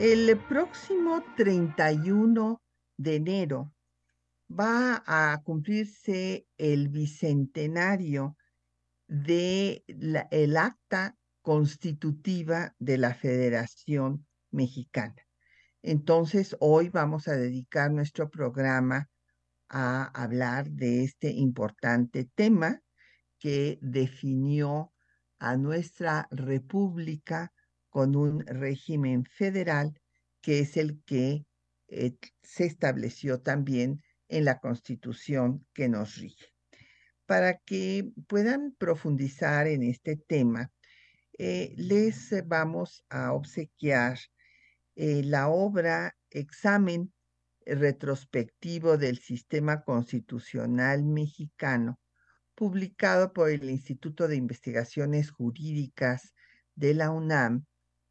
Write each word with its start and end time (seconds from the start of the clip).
El 0.00 0.34
próximo 0.48 1.22
31 1.36 2.62
de 2.96 3.16
enero 3.16 3.74
va 4.50 5.02
a 5.06 5.42
cumplirse 5.44 6.46
el 6.56 6.88
bicentenario 6.88 8.38
del 9.06 9.84
el 10.30 10.56
acta 10.56 11.18
constitutiva 11.42 12.74
de 12.78 12.96
la 12.96 13.12
Federación 13.12 14.26
Mexicana. 14.50 15.22
Entonces, 15.82 16.56
hoy 16.60 16.88
vamos 16.88 17.28
a 17.28 17.36
dedicar 17.36 17.90
nuestro 17.90 18.30
programa 18.30 19.10
a 19.68 20.04
hablar 20.18 20.70
de 20.70 21.04
este 21.04 21.28
importante 21.28 22.24
tema 22.34 22.80
que 23.38 23.78
definió 23.82 24.94
a 25.38 25.58
nuestra 25.58 26.26
república 26.30 27.52
con 27.90 28.16
un 28.16 28.46
régimen 28.46 29.24
federal 29.24 30.00
que 30.40 30.60
es 30.60 30.76
el 30.76 31.02
que 31.04 31.44
eh, 31.88 32.16
se 32.42 32.64
estableció 32.64 33.40
también 33.40 34.02
en 34.28 34.44
la 34.44 34.60
constitución 34.60 35.66
que 35.74 35.88
nos 35.88 36.16
rige. 36.16 36.54
Para 37.26 37.58
que 37.58 38.10
puedan 38.28 38.74
profundizar 38.78 39.66
en 39.66 39.82
este 39.82 40.16
tema, 40.16 40.72
eh, 41.38 41.74
les 41.76 42.32
vamos 42.46 43.04
a 43.08 43.32
obsequiar 43.32 44.18
eh, 44.96 45.22
la 45.24 45.48
obra 45.48 46.16
Examen 46.30 47.12
retrospectivo 47.66 48.96
del 48.98 49.18
sistema 49.18 49.82
constitucional 49.82 51.04
mexicano, 51.04 51.98
publicado 52.54 53.32
por 53.32 53.50
el 53.50 53.68
Instituto 53.70 54.28
de 54.28 54.36
Investigaciones 54.36 55.30
Jurídicas 55.30 56.34
de 56.74 56.94
la 56.94 57.10
UNAM 57.10 57.66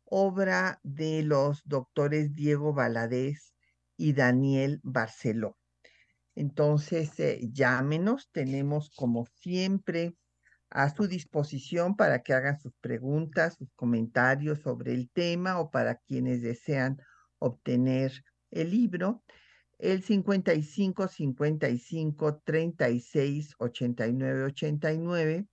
obra 0.10 0.80
de 0.84 1.24
los 1.24 1.62
doctores 1.66 2.34
Diego 2.36 2.74
Valadez 2.74 3.54
y 3.98 4.14
Daniel 4.14 4.80
Barceló. 4.84 5.58
Entonces, 6.36 7.20
eh, 7.20 7.40
llámenos, 7.52 8.30
tenemos 8.32 8.92
como 8.96 9.26
siempre 9.26 10.16
a 10.70 10.90
su 10.94 11.08
disposición 11.08 11.96
para 11.96 12.22
que 12.22 12.34
hagan 12.34 12.60
sus 12.60 12.74
preguntas, 12.80 13.56
sus 13.56 13.70
comentarios 13.76 14.60
sobre 14.60 14.94
el 14.94 15.10
tema 15.10 15.60
o 15.60 15.72
para 15.72 15.96
quienes 15.96 16.42
desean 16.42 17.02
obtener 17.40 18.24
el 18.52 18.72
libro. 18.72 19.24
El 19.80 20.04
55 20.04 21.08
55 21.08 22.42
36 22.44 23.56
89 23.58 24.44
89, 24.44 25.48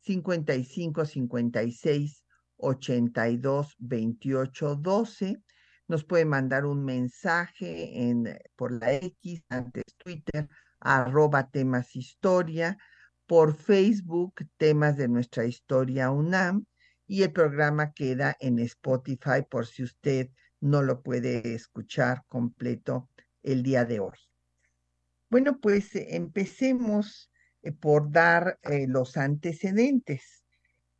55 0.00 1.04
56 1.04 2.23
82 2.56 3.74
28 3.78 4.76
12. 4.76 5.42
Nos 5.86 6.04
puede 6.04 6.24
mandar 6.24 6.64
un 6.64 6.84
mensaje 6.84 8.08
en, 8.08 8.38
por 8.56 8.72
la 8.72 8.94
X, 8.94 9.44
antes 9.48 9.84
Twitter, 9.98 10.48
arroba 10.80 11.50
temas 11.50 11.94
historia, 11.94 12.78
por 13.26 13.54
Facebook, 13.54 14.34
temas 14.56 14.96
de 14.96 15.08
nuestra 15.08 15.44
historia 15.44 16.10
UNAM, 16.10 16.66
y 17.06 17.22
el 17.22 17.32
programa 17.32 17.92
queda 17.92 18.36
en 18.40 18.58
Spotify 18.60 19.42
por 19.48 19.66
si 19.66 19.82
usted 19.82 20.30
no 20.60 20.82
lo 20.82 21.02
puede 21.02 21.54
escuchar 21.54 22.24
completo 22.28 23.10
el 23.42 23.62
día 23.62 23.84
de 23.84 24.00
hoy. 24.00 24.16
Bueno, 25.28 25.58
pues 25.60 25.94
eh, 25.94 26.16
empecemos 26.16 27.30
eh, 27.62 27.72
por 27.72 28.10
dar 28.10 28.58
eh, 28.62 28.86
los 28.88 29.16
antecedentes. 29.16 30.43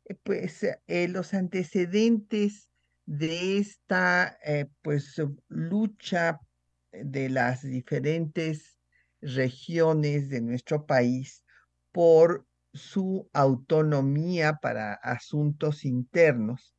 Eh, 0.05 0.15
pues 0.23 0.63
eh, 0.63 1.07
los 1.07 1.33
antecedentes 1.33 2.69
de 3.05 3.57
esta 3.57 4.37
eh, 4.43 4.67
pues 4.81 5.21
lucha 5.47 6.39
de 6.91 7.29
las 7.29 7.61
diferentes 7.63 8.79
regiones 9.21 10.29
de 10.29 10.41
nuestro 10.41 10.85
país 10.85 11.43
por 11.91 12.47
su 12.73 13.29
autonomía 13.33 14.59
para 14.61 14.93
asuntos 14.93 15.85
internos, 15.85 16.75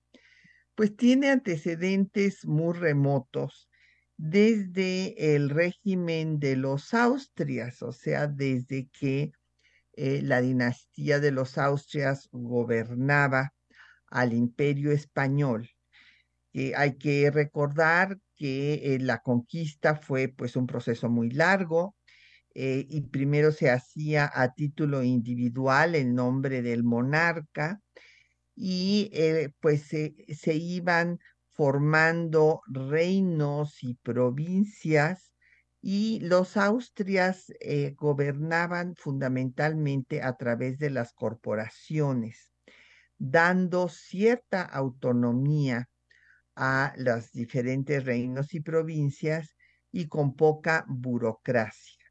pues 0.74 0.94
tiene 0.96 1.30
antecedentes 1.30 2.44
muy 2.44 2.74
remotos 2.74 3.70
desde 4.18 5.34
el 5.34 5.50
régimen 5.50 6.38
de 6.38 6.56
los 6.56 6.92
Austrias, 6.94 7.82
o 7.82 7.92
sea, 7.92 8.26
desde 8.26 8.88
que 8.88 9.32
eh, 9.96 10.20
la 10.22 10.42
dinastía 10.42 11.20
de 11.20 11.30
los 11.32 11.58
Austrias 11.58 12.28
gobernaba 12.30 13.54
al 14.08 14.34
imperio 14.34 14.92
español. 14.92 15.70
hay 16.76 16.96
que 16.98 17.30
recordar 17.30 18.18
que 18.36 18.94
eh, 18.94 18.98
la 19.00 19.18
conquista 19.20 19.96
fue 19.96 20.28
pues 20.28 20.56
un 20.56 20.66
proceso 20.66 21.08
muy 21.08 21.30
largo 21.30 21.94
eh, 22.54 22.86
y 22.88 23.02
primero 23.02 23.52
se 23.52 23.70
hacía 23.70 24.30
a 24.32 24.52
título 24.54 25.02
individual 25.02 25.94
en 25.94 26.14
nombre 26.14 26.62
del 26.62 26.84
monarca 26.84 27.80
y 28.54 29.10
pues 29.60 29.88
se 29.88 30.54
iban 30.54 31.18
formando 31.52 32.62
reinos 32.66 33.82
y 33.82 33.94
provincias 33.94 35.35
y 35.88 36.18
los 36.18 36.56
Austrias 36.56 37.52
eh, 37.60 37.94
gobernaban 37.96 38.96
fundamentalmente 38.96 40.20
a 40.20 40.36
través 40.36 40.80
de 40.80 40.90
las 40.90 41.12
corporaciones, 41.12 42.50
dando 43.18 43.88
cierta 43.88 44.62
autonomía 44.62 45.88
a 46.56 46.92
los 46.96 47.30
diferentes 47.30 48.04
reinos 48.04 48.52
y 48.52 48.62
provincias 48.62 49.54
y 49.92 50.08
con 50.08 50.34
poca 50.34 50.84
burocracia. 50.88 52.04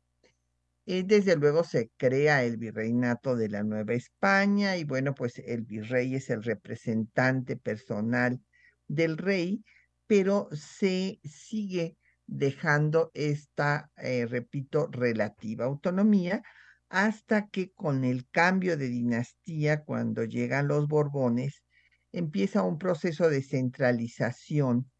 Eh, 0.85 1.03
desde 1.05 1.35
luego 1.35 1.65
se 1.65 1.91
crea 1.97 2.45
el 2.45 2.55
virreinato 2.55 3.35
de 3.35 3.49
la 3.49 3.63
Nueva 3.63 3.93
España 3.93 4.77
y 4.77 4.85
bueno, 4.85 5.13
pues 5.13 5.37
el 5.39 5.63
virrey 5.63 6.15
es 6.15 6.29
el 6.29 6.43
representante 6.43 7.57
personal 7.57 8.39
del 8.87 9.17
rey, 9.17 9.65
pero 10.07 10.47
se 10.53 11.19
sigue 11.25 11.97
dejando 12.27 13.11
esta, 13.13 13.91
eh, 13.97 14.25
repito, 14.25 14.87
relativa 14.91 15.65
autonomía, 15.65 16.43
hasta 16.89 17.47
que 17.47 17.71
con 17.73 18.03
el 18.03 18.27
cambio 18.29 18.77
de 18.77 18.87
dinastía, 18.87 19.83
cuando 19.83 20.23
llegan 20.23 20.67
los 20.67 20.87
Borbones, 20.87 21.63
empieza 22.11 22.63
un 22.63 22.77
proceso 22.77 23.29
de 23.29 23.41
centralización. 23.41 24.91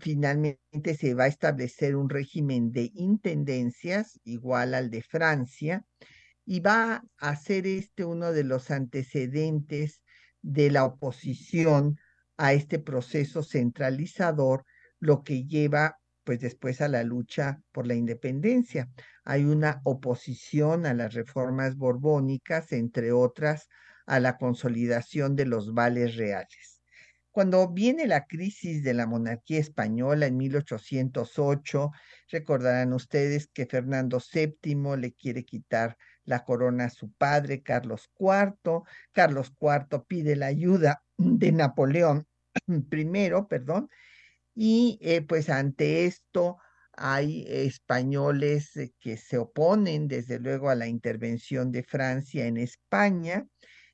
Finalmente 0.00 0.94
se 0.98 1.14
va 1.14 1.24
a 1.24 1.28
establecer 1.28 1.96
un 1.96 2.08
régimen 2.08 2.72
de 2.72 2.90
intendencias 2.94 4.20
igual 4.24 4.74
al 4.74 4.90
de 4.90 5.02
Francia 5.02 5.84
y 6.44 6.60
va 6.60 7.04
a 7.18 7.36
ser 7.36 7.66
este 7.66 8.04
uno 8.04 8.32
de 8.32 8.44
los 8.44 8.70
antecedentes 8.70 10.02
de 10.40 10.70
la 10.70 10.84
oposición 10.84 11.98
a 12.36 12.52
este 12.52 12.78
proceso 12.78 13.42
centralizador, 13.42 14.64
lo 15.00 15.22
que 15.24 15.44
lleva 15.44 15.98
pues 16.28 16.40
después 16.40 16.82
a 16.82 16.88
la 16.88 17.04
lucha 17.04 17.62
por 17.72 17.86
la 17.86 17.94
independencia. 17.94 18.90
Hay 19.24 19.46
una 19.46 19.80
oposición 19.84 20.84
a 20.84 20.92
las 20.92 21.14
reformas 21.14 21.74
borbónicas, 21.78 22.72
entre 22.72 23.12
otras, 23.12 23.70
a 24.04 24.20
la 24.20 24.36
consolidación 24.36 25.36
de 25.36 25.46
los 25.46 25.72
vales 25.72 26.16
reales. 26.16 26.82
Cuando 27.30 27.66
viene 27.70 28.06
la 28.06 28.26
crisis 28.26 28.82
de 28.84 28.92
la 28.92 29.06
monarquía 29.06 29.58
española 29.58 30.26
en 30.26 30.36
1808, 30.36 31.92
recordarán 32.30 32.92
ustedes 32.92 33.46
que 33.46 33.64
Fernando 33.64 34.20
VII 34.20 34.98
le 34.98 35.14
quiere 35.14 35.46
quitar 35.46 35.96
la 36.24 36.44
corona 36.44 36.84
a 36.84 36.90
su 36.90 37.10
padre, 37.10 37.62
Carlos 37.62 38.10
IV. 38.18 38.82
Carlos 39.12 39.54
IV 39.58 40.04
pide 40.06 40.36
la 40.36 40.48
ayuda 40.48 41.02
de 41.16 41.52
Napoleón 41.52 42.26
I, 42.66 43.30
perdón, 43.48 43.88
y 44.60 44.98
eh, 45.02 45.22
pues 45.22 45.50
ante 45.50 46.04
esto 46.06 46.56
hay 46.92 47.44
españoles 47.46 48.76
eh, 48.76 48.92
que 48.98 49.16
se 49.16 49.38
oponen 49.38 50.08
desde 50.08 50.40
luego 50.40 50.68
a 50.68 50.74
la 50.74 50.88
intervención 50.88 51.70
de 51.70 51.84
Francia 51.84 52.44
en 52.44 52.56
España 52.56 53.46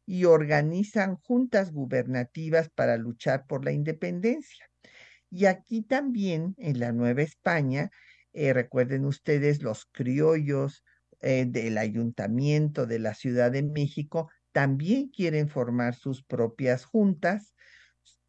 y 0.07 0.25
organizan 0.25 1.17
juntas 1.17 1.71
gubernativas 1.71 2.71
para 2.71 2.97
luchar 2.97 3.45
por 3.47 3.63
la 3.63 3.73
independencia. 3.73 4.65
Y 5.31 5.45
aquí 5.45 5.83
también, 5.83 6.55
en 6.57 6.81
la 6.81 6.93
Nueva 6.93 7.21
España, 7.21 7.91
eh, 8.33 8.55
recuerden 8.55 9.05
ustedes, 9.05 9.63
los 9.63 9.85
criollos 9.93 10.83
del 11.21 11.79
ayuntamiento 11.79 12.85
de 12.85 12.99
la 12.99 13.15
Ciudad 13.15 13.51
de 13.51 13.63
México 13.63 14.31
también 14.53 15.09
quieren 15.09 15.49
formar 15.49 15.95
sus 15.95 16.23
propias 16.23 16.85
juntas, 16.85 17.55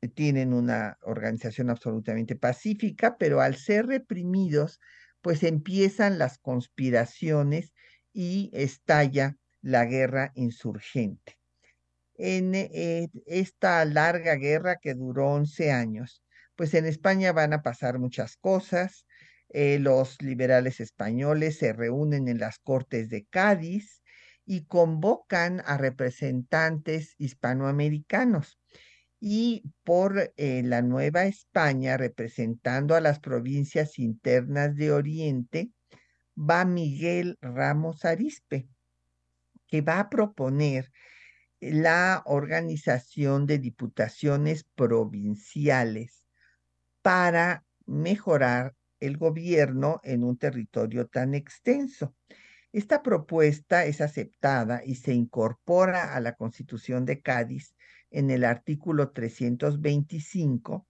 tienen 0.08 0.54
una 0.54 0.98
organización 1.02 1.70
absolutamente 1.70 2.36
pacífica, 2.36 3.18
pero 3.18 3.42
al 3.42 3.56
ser 3.56 3.88
reprimidos, 3.88 4.80
pues 5.22 5.44
empiezan 5.44 6.18
las 6.18 6.38
conspiraciones 6.38 7.74
y 8.14 8.50
estalla 8.54 9.38
la 9.62 9.86
guerra 9.86 10.32
insurgente. 10.36 11.38
En 12.18 12.56
eh, 12.56 13.10
esta 13.26 13.84
larga 13.86 14.36
guerra 14.36 14.78
que 14.78 14.94
duró 14.94 15.32
11 15.34 15.72
años, 15.72 16.24
pues 16.56 16.74
en 16.74 16.86
España 16.86 17.34
van 17.34 17.54
a 17.54 17.62
pasar 17.62 18.00
muchas 18.00 18.38
cosas. 18.38 19.06
Eh, 19.50 19.80
los 19.80 20.22
liberales 20.22 20.80
españoles 20.80 21.58
se 21.58 21.74
reúnen 21.74 22.28
en 22.28 22.40
las 22.40 22.60
Cortes 22.60 23.10
de 23.10 23.26
Cádiz 23.26 24.02
y 24.46 24.66
convocan 24.66 25.62
a 25.66 25.78
representantes 25.78 27.16
hispanoamericanos. 27.18 28.60
Y 29.28 29.64
por 29.84 30.34
eh, 30.38 30.62
la 30.64 30.84
Nueva 30.84 31.26
España, 31.26 31.98
representando 31.98 32.94
a 32.94 33.02
las 33.02 33.20
provincias 33.20 33.98
internas 33.98 34.76
de 34.76 34.92
Oriente, 34.92 35.72
va 36.38 36.64
Miguel 36.64 37.36
Ramos 37.42 38.06
Arispe, 38.06 38.68
que 39.66 39.82
va 39.82 40.00
a 40.00 40.12
proponer 40.12 40.92
la 41.60 42.22
organización 42.28 43.48
de 43.48 43.58
diputaciones 43.58 44.64
provinciales 44.76 46.24
para 47.02 47.66
mejorar 47.88 48.76
el 49.00 49.18
gobierno 49.18 50.02
en 50.04 50.24
un 50.24 50.38
territorio 50.38 51.08
tan 51.08 51.34
extenso. 51.34 52.14
Esta 52.72 53.02
propuesta 53.02 53.86
es 53.86 54.02
aceptada 54.02 54.84
y 54.86 54.94
se 54.94 55.14
incorpora 55.14 56.14
a 56.14 56.20
la 56.20 56.36
Constitución 56.36 57.06
de 57.06 57.22
Cádiz 57.22 57.74
en 58.12 58.32
el 58.32 58.44
artículo 58.44 59.12
325. 59.12 60.88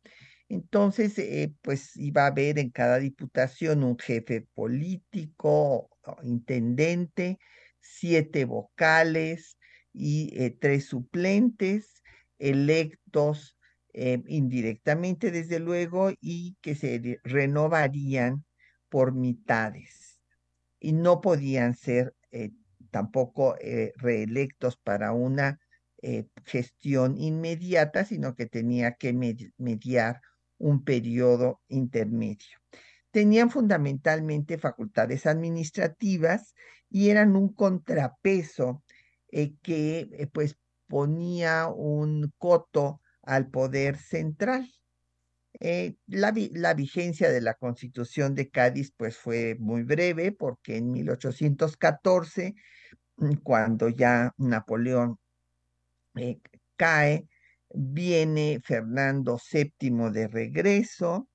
Entonces, 0.47 1.17
eh, 1.17 1.53
pues 1.62 1.95
iba 1.97 2.23
a 2.23 2.27
haber 2.27 2.59
en 2.59 2.69
cada 2.69 3.00
diputación 3.00 3.83
un 3.83 3.97
jefe 3.97 4.41
político, 4.53 5.89
intendente, 6.23 7.39
siete 7.79 8.45
vocales 8.45 9.57
y 9.91 10.31
eh, 10.39 10.51
tres 10.51 10.85
suplentes 10.85 12.03
electos 12.38 13.57
eh, 13.94 14.21
indirectamente, 14.27 15.31
desde 15.31 15.59
luego, 15.59 16.11
y 16.19 16.57
que 16.61 16.75
se 16.75 17.19
renovarían 17.23 18.45
por 18.89 19.13
mitades. 19.13 20.21
Y 20.79 20.94
no 20.94 21.21
podían 21.21 21.75
ser 21.75 22.13
tampoco 22.91 23.56
reelectos 23.97 24.77
para 24.77 25.13
una 25.13 25.59
gestión 26.46 27.18
inmediata, 27.18 28.06
sino 28.06 28.36
que 28.36 28.46
tenía 28.46 28.94
que 28.94 29.13
mediar 29.57 30.22
un 30.57 30.84
periodo 30.84 31.62
intermedio. 31.68 32.57
Tenían 33.12 33.50
fundamentalmente 33.50 34.57
facultades 34.57 35.25
administrativas 35.25 36.54
y 36.90 37.10
eran 37.10 37.36
un 37.36 37.54
contrapeso 37.54 38.84
eh, 39.31 39.54
que 39.62 40.10
eh, 40.12 40.28
pues 40.28 40.57
ponía 40.88 41.68
un 41.68 42.31
coto 42.38 43.02
al 43.24 43.50
poder 43.50 43.98
central. 43.98 44.72
Eh, 45.60 45.96
la, 46.07 46.34
la, 46.52 46.74
vigencia 46.74 47.30
de 47.31 47.42
la 47.42 47.54
constitución 47.54 48.36
de 48.36 48.50
Cádiz 48.50 48.92
pues 48.96 49.18
fue 49.18 49.56
muy 49.57 49.84
breve 49.84 50.34
porque 50.34 50.78
en 50.78 50.92
1814, 50.92 52.56
mm, 53.18 53.34
cuando 53.44 53.88
ya 53.90 54.34
Napoleón 54.38 55.18
cae, 56.75 57.27
viene 57.73 58.59
Fernando 58.63 59.38
VII 59.51 60.12
de 60.12 60.27
regreso, 60.27 61.29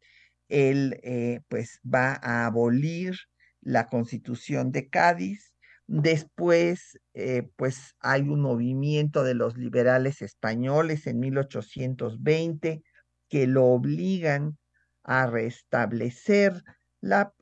él 0.48 1.00
pues 1.48 1.80
va 1.84 2.18
a 2.22 2.46
abolir 2.46 3.14
la 3.60 3.86
constitución 3.86 4.72
de 4.72 4.88
Cádiz. 4.88 5.54
Después, 5.86 6.98
eh, 7.14 7.48
pues 7.56 7.94
hay 8.00 8.22
un 8.22 8.40
movimiento 8.40 9.24
de 9.24 9.34
los 9.34 9.56
liberales 9.56 10.22
españoles 10.22 11.06
en 11.06 11.18
1820 11.18 12.82
que 13.28 13.46
lo 13.46 13.66
obligan 13.66 14.58
a 15.02 15.26
restablecer 15.26 16.62
la, 17.00 17.32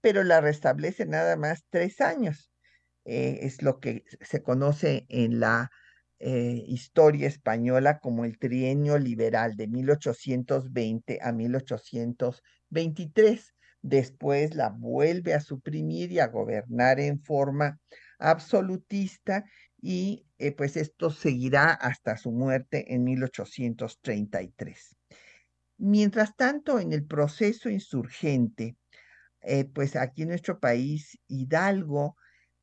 pero 0.00 0.24
la 0.24 0.40
restablece 0.40 1.04
nada 1.06 1.36
más 1.36 1.64
tres 1.70 2.00
años. 2.00 2.50
Eh, 3.04 3.40
es 3.42 3.62
lo 3.62 3.80
que 3.80 4.04
se 4.20 4.42
conoce 4.42 5.06
en 5.08 5.40
la 5.40 5.70
eh, 6.20 6.64
historia 6.66 7.28
española 7.28 8.00
como 8.00 8.24
el 8.24 8.38
trienio 8.38 8.98
liberal 8.98 9.56
de 9.56 9.68
1820 9.68 11.20
a 11.22 11.32
1823 11.32 13.54
después 13.82 14.54
la 14.54 14.70
vuelve 14.70 15.34
a 15.34 15.40
suprimir 15.40 16.12
y 16.12 16.18
a 16.18 16.28
gobernar 16.28 17.00
en 17.00 17.22
forma 17.22 17.78
absolutista 18.18 19.44
y 19.80 20.26
eh, 20.38 20.52
pues 20.52 20.76
esto 20.76 21.10
seguirá 21.10 21.72
hasta 21.72 22.16
su 22.16 22.32
muerte 22.32 22.92
en 22.92 23.04
1833. 23.04 24.96
Mientras 25.78 26.34
tanto, 26.34 26.80
en 26.80 26.92
el 26.92 27.06
proceso 27.06 27.70
insurgente, 27.70 28.76
eh, 29.42 29.64
pues 29.64 29.94
aquí 29.94 30.22
en 30.22 30.30
nuestro 30.30 30.58
país, 30.58 31.16
Hidalgo, 31.28 32.16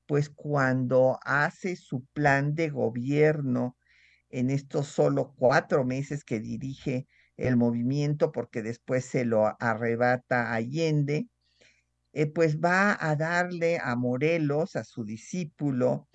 pues 0.06 0.30
cuando 0.30 1.20
hace 1.24 1.76
su 1.76 2.06
plan 2.14 2.56
de 2.56 2.70
gobierno 2.70 3.78
en 4.30 4.50
estos 4.50 4.88
solo 4.88 5.34
cuatro 5.38 5.86
meses 5.86 6.24
que 6.24 6.40
dirige 6.40 7.08
el 7.38 7.58
movimiento 7.58 8.32
porque 8.32 8.62
después 8.62 9.06
se 9.06 9.26
lo 9.26 9.56
arrebata 9.60 10.54
Allende, 10.54 11.28
eh, 12.14 12.28
pues 12.28 12.60
va 12.60 12.98
a 13.00 13.16
darle 13.16 13.78
a 13.82 13.96
Morelos, 13.96 14.76
a 14.76 14.84
su 14.84 15.04
discípulo, 15.04 16.08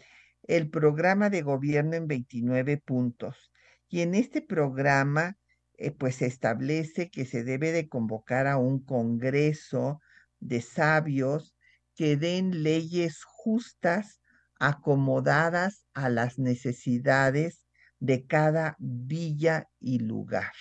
el 0.44 0.70
programa 0.70 1.30
de 1.30 1.42
gobierno 1.42 1.94
en 1.94 2.08
29 2.08 2.78
puntos. 2.78 3.52
Y 3.88 4.00
en 4.00 4.14
este 4.14 4.40
programa, 4.40 5.36
eh, 5.74 5.90
pues 5.90 6.16
se 6.16 6.26
establece 6.26 7.10
que 7.10 7.26
se 7.26 7.44
debe 7.44 7.72
de 7.72 7.88
convocar 7.88 8.46
a 8.46 8.56
un 8.56 8.82
congreso 8.84 10.00
de 10.38 10.62
sabios 10.62 11.54
que 11.94 12.16
den 12.16 12.62
leyes 12.62 13.24
justas, 13.42 14.20
acomodadas 14.58 15.86
a 15.94 16.10
las 16.10 16.38
necesidades 16.38 17.66
de 17.98 18.26
cada 18.26 18.76
villa 18.78 19.68
y 19.80 20.00
lugar. 20.00 20.52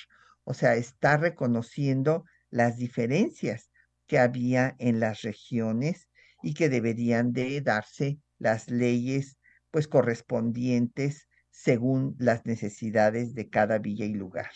O 0.46 0.54
sea, 0.54 0.76
está 0.76 1.18
reconociendo 1.18 2.24
las 2.50 2.78
diferencias 2.78 3.70
que 4.08 4.18
había 4.18 4.76
en 4.80 5.00
las 5.00 5.22
regiones 5.22 6.10
y 6.42 6.54
que 6.54 6.70
deberían 6.70 7.34
de 7.34 7.62
darse 7.62 8.20
las 8.38 8.70
leyes 8.70 9.38
pues 9.72 9.88
correspondientes 9.88 11.28
según 11.52 12.16
las 12.18 12.46
necesidades 12.46 13.36
de 13.36 13.50
cada 13.50 13.78
villa 13.78 14.06
y 14.06 14.14
lugar. 14.14 14.52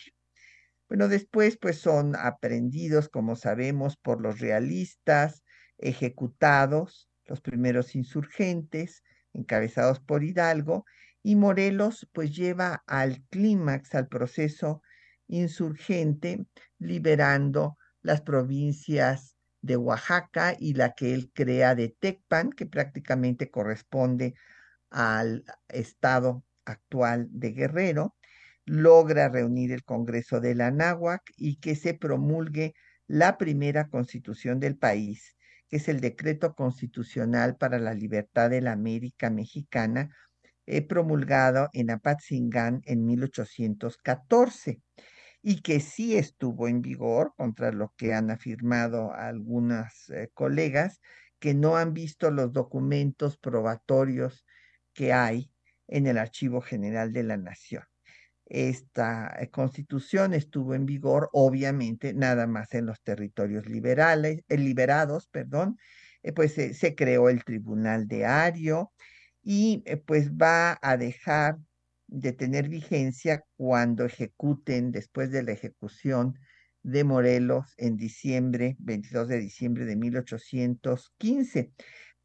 Bueno, 0.88 1.08
después 1.08 1.58
pues 1.58 1.78
son 1.78 2.16
aprendidos, 2.16 3.08
como 3.10 3.36
sabemos, 3.36 3.96
por 3.98 4.20
los 4.20 4.40
realistas, 4.40 5.42
ejecutados, 5.78 7.08
los 7.26 7.40
primeros 7.40 7.94
insurgentes, 7.94 9.02
encabezados 9.32 10.00
por 10.00 10.24
Hidalgo, 10.24 10.84
y 11.22 11.36
Morelos 11.36 12.08
pues 12.12 12.34
lleva 12.36 12.82
al 12.86 13.22
clímax, 13.30 13.94
al 13.94 14.08
proceso 14.08 14.82
insurgente, 15.26 16.44
liberando 16.78 17.78
las 18.02 18.20
provincias 18.20 19.36
de 19.62 19.76
Oaxaca 19.78 20.54
y 20.58 20.74
la 20.74 20.92
que 20.92 21.14
él 21.14 21.30
crea 21.32 21.74
de 21.74 21.88
Tecpan, 21.98 22.50
que 22.50 22.66
prácticamente 22.66 23.50
corresponde 23.50 24.34
al 24.90 25.44
estado 25.68 26.44
actual 26.66 27.28
de 27.30 27.52
Guerrero, 27.52 28.14
logra 28.66 29.28
reunir 29.28 29.72
el 29.72 29.84
Congreso 29.84 30.40
de 30.40 30.54
la 30.54 30.70
Náhuac 30.70 31.22
y 31.36 31.56
que 31.56 31.76
se 31.76 31.94
promulgue 31.94 32.74
la 33.06 33.38
primera 33.38 33.88
constitución 33.88 34.60
del 34.60 34.76
país, 34.76 35.36
que 35.74 35.78
es 35.78 35.88
el 35.88 36.00
Decreto 36.00 36.54
Constitucional 36.54 37.56
para 37.56 37.80
la 37.80 37.94
Libertad 37.94 38.48
de 38.48 38.60
la 38.60 38.70
América 38.70 39.28
Mexicana, 39.28 40.16
eh, 40.66 40.82
promulgado 40.82 41.68
en 41.72 41.90
Apatzingán 41.90 42.80
en 42.84 43.04
1814 43.04 44.80
y 45.42 45.62
que 45.62 45.80
sí 45.80 46.16
estuvo 46.16 46.68
en 46.68 46.80
vigor 46.80 47.34
contra 47.36 47.72
lo 47.72 47.92
que 47.96 48.14
han 48.14 48.30
afirmado 48.30 49.12
algunas 49.14 50.10
eh, 50.10 50.30
colegas 50.32 51.00
que 51.40 51.54
no 51.54 51.76
han 51.76 51.92
visto 51.92 52.30
los 52.30 52.52
documentos 52.52 53.36
probatorios 53.36 54.46
que 54.92 55.12
hay 55.12 55.50
en 55.88 56.06
el 56.06 56.18
Archivo 56.18 56.60
General 56.60 57.12
de 57.12 57.24
la 57.24 57.36
Nación. 57.36 57.82
Esta 58.46 59.34
eh, 59.40 59.50
constitución 59.50 60.34
estuvo 60.34 60.74
en 60.74 60.86
vigor, 60.86 61.30
obviamente, 61.32 62.12
nada 62.14 62.46
más 62.46 62.74
en 62.74 62.86
los 62.86 63.02
territorios 63.02 63.66
liberales, 63.66 64.42
eh, 64.48 64.58
liberados, 64.58 65.28
perdón, 65.28 65.78
eh, 66.22 66.32
pues 66.32 66.54
se 66.54 66.94
creó 66.94 67.28
el 67.28 67.44
Tribunal 67.44 68.06
de 68.06 68.26
Ario 68.26 68.92
y 69.42 69.84
pues 70.06 70.32
va 70.32 70.78
a 70.80 70.96
dejar 70.96 71.58
de 72.06 72.32
tener 72.32 72.68
vigencia 72.68 73.44
cuando 73.56 74.04
ejecuten, 74.04 74.90
después 74.90 75.30
de 75.30 75.42
la 75.42 75.52
ejecución 75.52 76.38
de 76.82 77.04
Morelos 77.04 77.74
en 77.76 77.96
diciembre, 77.96 78.76
22 78.78 79.28
de 79.28 79.38
diciembre 79.38 79.84
de 79.84 79.96
1815. 79.96 81.72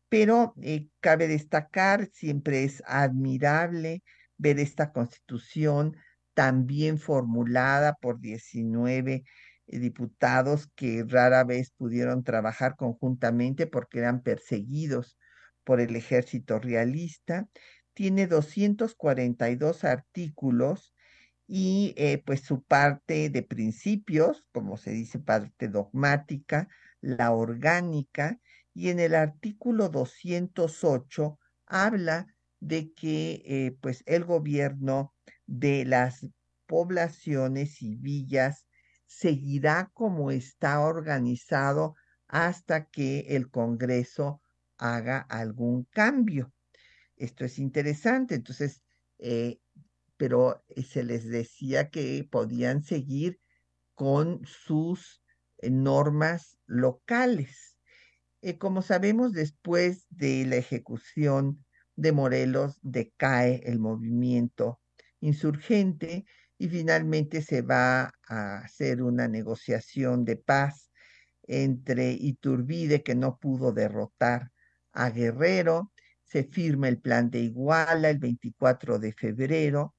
Pero 0.08 0.56
cabe 1.02 1.28
destacar, 1.28 2.10
siempre 2.14 2.64
es 2.64 2.82
admirable 2.86 4.02
ver 4.38 4.60
esta 4.60 4.92
constitución 4.92 5.98
también 6.40 7.00
formulada 7.00 7.96
por 7.96 8.22
19 8.22 9.26
eh, 9.68 9.80
diputados 9.80 10.70
que 10.74 11.04
rara 11.06 11.44
vez 11.44 11.72
pudieron 11.72 12.24
trabajar 12.24 12.78
conjuntamente 12.78 13.68
porque 13.68 14.00
eran 14.00 14.22
perseguidos 14.22 15.18
por 15.66 15.82
el 15.82 15.98
ejército 15.98 16.58
realista. 16.58 17.50
Tiene 17.94 18.26
242 18.26 19.84
artículos 19.84 20.94
y 21.46 21.94
eh, 21.98 22.24
pues 22.26 22.40
su 22.40 22.64
parte 22.64 23.30
de 23.30 23.44
principios, 23.44 24.46
como 24.54 24.78
se 24.78 24.92
dice, 24.92 25.20
parte 25.20 25.68
dogmática, 25.68 26.70
la 27.02 27.34
orgánica, 27.34 28.40
y 28.74 28.92
en 28.92 29.02
el 29.02 29.14
artículo 29.14 29.90
208 29.90 31.38
habla 31.66 32.28
de 32.62 32.94
que 32.94 33.42
eh, 33.44 33.78
pues 33.82 34.04
el 34.06 34.24
gobierno 34.24 35.14
de 35.50 35.84
las 35.84 36.28
poblaciones 36.68 37.82
y 37.82 37.96
villas 37.96 38.68
seguirá 39.08 39.90
como 39.96 40.30
está 40.30 40.80
organizado 40.82 41.96
hasta 42.28 42.86
que 42.86 43.22
el 43.30 43.50
Congreso 43.50 44.44
haga 44.78 45.18
algún 45.18 45.86
cambio. 45.86 46.54
Esto 47.16 47.46
es 47.46 47.58
interesante, 47.58 48.36
entonces, 48.36 48.84
eh, 49.18 49.60
pero 50.18 50.64
se 50.88 51.04
les 51.04 51.28
decía 51.28 51.90
que 51.90 52.28
podían 52.30 52.84
seguir 52.84 53.40
con 53.96 54.46
sus 54.46 55.24
eh, 55.58 55.72
normas 55.72 56.60
locales. 56.68 57.76
como 58.60 58.84
sabemos, 58.84 59.34
después 59.34 60.06
de 60.10 60.46
la 60.46 60.58
ejecución 60.58 61.66
de 61.96 62.12
Morelos 62.12 62.78
decae 62.84 63.62
el 63.66 63.80
movimiento 63.80 64.80
insurgente 65.22 66.26
y 66.58 66.70
finalmente 66.70 67.42
se 67.42 67.62
va 67.62 68.14
a 68.28 68.60
hacer 68.60 69.02
una 69.02 69.28
negociación 69.28 70.26
de 70.26 70.36
paz 70.36 70.92
entre 71.44 72.12
Iturbide, 72.12 73.02
que 73.02 73.16
no 73.16 73.38
pudo 73.38 73.72
derrotar 73.72 74.52
a 74.92 75.10
Guerrero, 75.10 75.92
se 76.24 76.44
firma 76.44 76.88
el 76.88 77.00
plan 77.00 77.32
de 77.32 77.40
Iguala 77.40 78.10
el 78.10 78.20
24 78.20 79.00
de 79.00 79.14
febrero, 79.14 79.96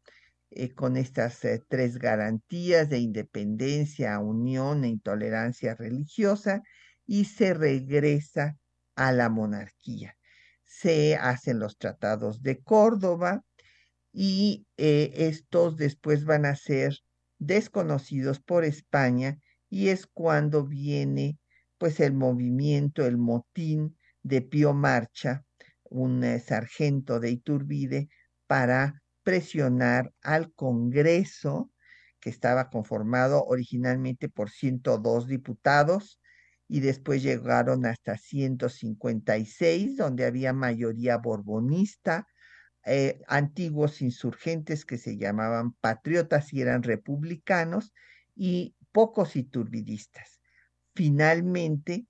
eh, 0.51 0.73
con 0.75 0.97
estas 0.97 1.45
eh, 1.45 1.63
tres 1.69 1.99
garantías 1.99 2.89
de 2.89 2.99
independencia, 2.99 4.19
unión 4.21 4.85
e 4.85 4.89
intolerancia 4.89 5.75
religiosa, 5.75 6.63
y 7.07 7.25
se 7.25 7.55
regresa 7.55 8.57
a 8.95 9.11
la 9.11 9.29
monarquía. 9.29 10.17
Se 10.65 11.17
hacen 11.17 11.59
los 11.59 11.79
tratados 11.79 12.43
de 12.43 12.63
Córdoba 12.63 13.43
y 14.13 14.67
eh, 14.77 15.13
estos 15.15 15.77
después 15.77 16.25
van 16.25 16.45
a 16.47 16.57
ser 16.57 16.99
desconocidos 17.39 18.41
por 18.41 18.65
España 18.65 19.39
y 19.69 19.89
es 19.89 20.07
cuando 20.07 20.67
viene 20.67 21.39
pues 21.79 22.01
el 22.01 22.13
movimiento, 22.13 23.07
el 23.07 23.17
motín 23.17 23.97
de 24.23 24.43
Pío 24.43 24.75
Marcha, 24.75 25.45
un 25.85 26.23
eh, 26.25 26.41
sargento 26.41 27.21
de 27.21 27.31
Iturbide, 27.31 28.09
para 28.47 29.03
presionar 29.23 30.13
al 30.23 30.53
Congreso, 30.53 31.71
que 32.21 32.29
estaba 32.29 32.69
conformado 32.69 33.45
originalmente 33.45 34.29
por 34.29 34.51
102 34.51 35.27
diputados, 35.27 36.21
y 36.69 36.81
después 36.81 37.23
llegaron 37.23 37.87
hasta 37.87 38.17
156, 38.17 39.97
donde 39.97 40.27
había 40.27 40.53
mayoría 40.53 41.17
borbonista, 41.17 42.29
eh, 42.85 43.21
antiguos 43.29 44.03
insurgentes 44.03 44.85
que 44.85 44.99
se 44.99 45.17
llamaban 45.17 45.73
patriotas 45.73 46.53
y 46.53 46.63
eran 46.63 46.83
republicanos, 46.83 47.93
y 48.35 48.75
pocos 48.93 49.37
iturbidistas. 49.37 50.41
Finalmente, 50.95 52.07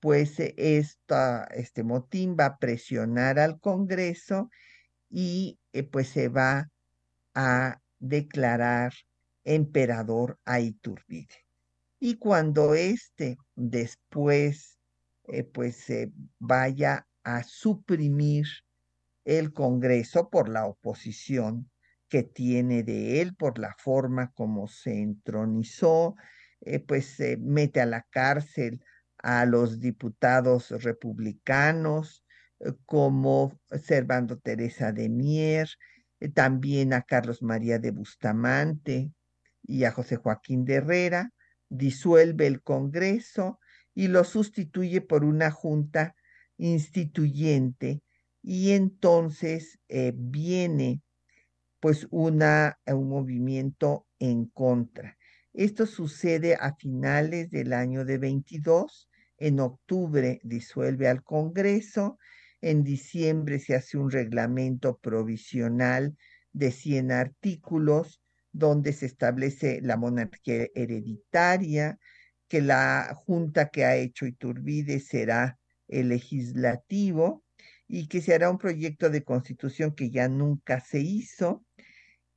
pues 0.00 0.34
esta, 0.38 1.44
este 1.54 1.82
motín 1.84 2.36
va 2.38 2.46
a 2.46 2.58
presionar 2.58 3.38
al 3.38 3.60
Congreso 3.60 4.50
y 5.10 5.58
eh, 5.72 5.82
pues 5.84 6.08
se 6.08 6.28
va 6.28 6.70
a 7.34 7.80
declarar 7.98 8.92
emperador 9.44 10.38
a 10.44 10.60
Iturbide 10.60 11.48
y 12.00 12.16
cuando 12.16 12.74
éste 12.74 13.38
después 13.54 14.78
eh, 15.24 15.44
pues 15.44 15.76
se 15.76 16.12
vaya 16.38 17.06
a 17.24 17.42
suprimir 17.42 18.46
el 19.28 19.52
Congreso 19.52 20.30
por 20.30 20.48
la 20.48 20.64
oposición 20.64 21.70
que 22.08 22.22
tiene 22.22 22.82
de 22.82 23.20
él, 23.20 23.36
por 23.36 23.58
la 23.58 23.76
forma 23.76 24.32
como 24.32 24.68
se 24.68 25.02
entronizó, 25.02 26.16
eh, 26.62 26.80
pues 26.80 27.04
se 27.04 27.36
mete 27.36 27.82
a 27.82 27.86
la 27.86 28.06
cárcel 28.08 28.82
a 29.18 29.44
los 29.44 29.80
diputados 29.80 30.70
republicanos 30.82 32.24
eh, 32.60 32.72
como 32.86 33.60
Servando 33.82 34.38
Teresa 34.38 34.92
de 34.92 35.10
Mier, 35.10 35.68
también 36.32 36.94
a 36.94 37.02
Carlos 37.02 37.42
María 37.42 37.78
de 37.78 37.90
Bustamante 37.90 39.12
y 39.62 39.84
a 39.84 39.92
José 39.92 40.16
Joaquín 40.16 40.64
de 40.64 40.76
Herrera, 40.76 41.34
disuelve 41.68 42.46
el 42.46 42.62
Congreso 42.62 43.60
y 43.94 44.08
lo 44.08 44.24
sustituye 44.24 45.02
por 45.02 45.22
una 45.22 45.50
junta 45.50 46.16
instituyente 46.56 48.02
y 48.48 48.70
entonces 48.70 49.78
eh, 49.88 50.14
viene 50.16 51.02
pues 51.80 52.06
una, 52.10 52.78
un 52.86 53.10
movimiento 53.10 54.06
en 54.18 54.46
contra. 54.46 55.18
Esto 55.52 55.84
sucede 55.84 56.54
a 56.54 56.74
finales 56.74 57.50
del 57.50 57.74
año 57.74 58.06
de 58.06 58.16
22, 58.16 59.10
en 59.36 59.60
octubre 59.60 60.40
disuelve 60.44 61.08
al 61.08 61.22
Congreso, 61.22 62.16
en 62.62 62.84
diciembre 62.84 63.58
se 63.58 63.74
hace 63.74 63.98
un 63.98 64.10
reglamento 64.10 64.96
provisional 64.96 66.16
de 66.54 66.70
100 66.70 67.12
artículos 67.12 68.22
donde 68.50 68.94
se 68.94 69.04
establece 69.04 69.80
la 69.82 69.98
monarquía 69.98 70.68
hereditaria, 70.74 71.98
que 72.48 72.62
la 72.62 73.12
junta 73.14 73.68
que 73.68 73.84
ha 73.84 73.96
hecho 73.96 74.24
Iturbide 74.24 75.00
será 75.00 75.58
el 75.86 76.08
legislativo 76.08 77.44
y 77.88 78.06
que 78.06 78.20
se 78.20 78.34
hará 78.34 78.50
un 78.50 78.58
proyecto 78.58 79.10
de 79.10 79.24
constitución 79.24 79.94
que 79.94 80.10
ya 80.10 80.28
nunca 80.28 80.80
se 80.80 81.00
hizo. 81.00 81.64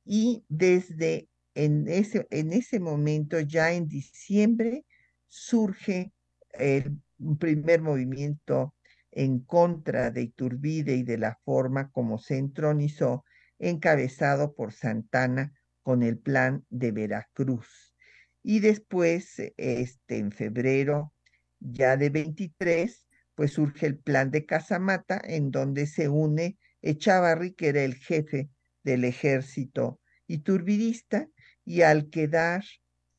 Y 0.04 0.44
desde 0.48 1.28
en 1.54 1.86
ese, 1.88 2.26
en 2.30 2.52
ese 2.52 2.80
momento, 2.80 3.38
ya 3.38 3.72
en 3.72 3.86
diciembre, 3.86 4.86
surge 5.28 6.12
el 6.52 6.98
primer 7.38 7.82
movimiento 7.82 8.74
en 9.10 9.40
contra 9.40 10.10
de 10.10 10.22
Iturbide 10.22 10.96
y 10.96 11.02
de 11.02 11.18
la 11.18 11.38
forma 11.44 11.90
como 11.90 12.18
se 12.18 12.38
entronizó, 12.38 13.24
encabezado 13.58 14.54
por 14.54 14.72
Santana 14.72 15.52
con 15.82 16.02
el 16.02 16.18
plan 16.18 16.64
de 16.70 16.92
Veracruz. 16.92 17.94
Y 18.42 18.60
después, 18.60 19.34
este, 19.56 20.18
en 20.18 20.32
febrero 20.32 21.12
ya 21.60 21.96
de 21.96 22.10
23, 22.10 23.06
pues 23.34 23.52
surge 23.52 23.86
el 23.86 23.98
plan 23.98 24.30
de 24.30 24.46
Casamata, 24.46 25.20
en 25.24 25.50
donde 25.50 25.86
se 25.86 26.08
une 26.08 26.58
Echavarri, 26.82 27.52
que 27.52 27.68
era 27.68 27.82
el 27.82 27.94
jefe 27.94 28.50
del 28.82 29.04
ejército 29.04 30.00
iturbidista, 30.26 31.28
y 31.64 31.82
al 31.82 32.10
quedar, 32.10 32.64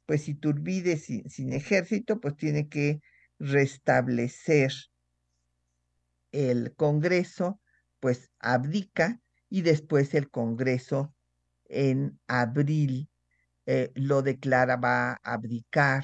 pues 0.06 0.28
Iturbide 0.28 0.98
sin, 0.98 1.30
sin 1.30 1.54
ejército, 1.54 2.20
pues 2.20 2.36
tiene 2.36 2.68
que 2.68 3.02
restablecer 3.40 4.72
el 6.32 6.74
Congreso, 6.76 7.62
pues 8.00 8.30
abdica 8.40 9.22
y 9.50 9.62
después 9.62 10.14
el 10.14 10.30
Congreso 10.30 11.14
en 11.70 12.20
abril 12.28 13.10
eh, 13.66 13.92
lo 13.96 14.22
declara, 14.22 14.76
va 14.76 15.12
a 15.12 15.20
abdicar. 15.24 16.04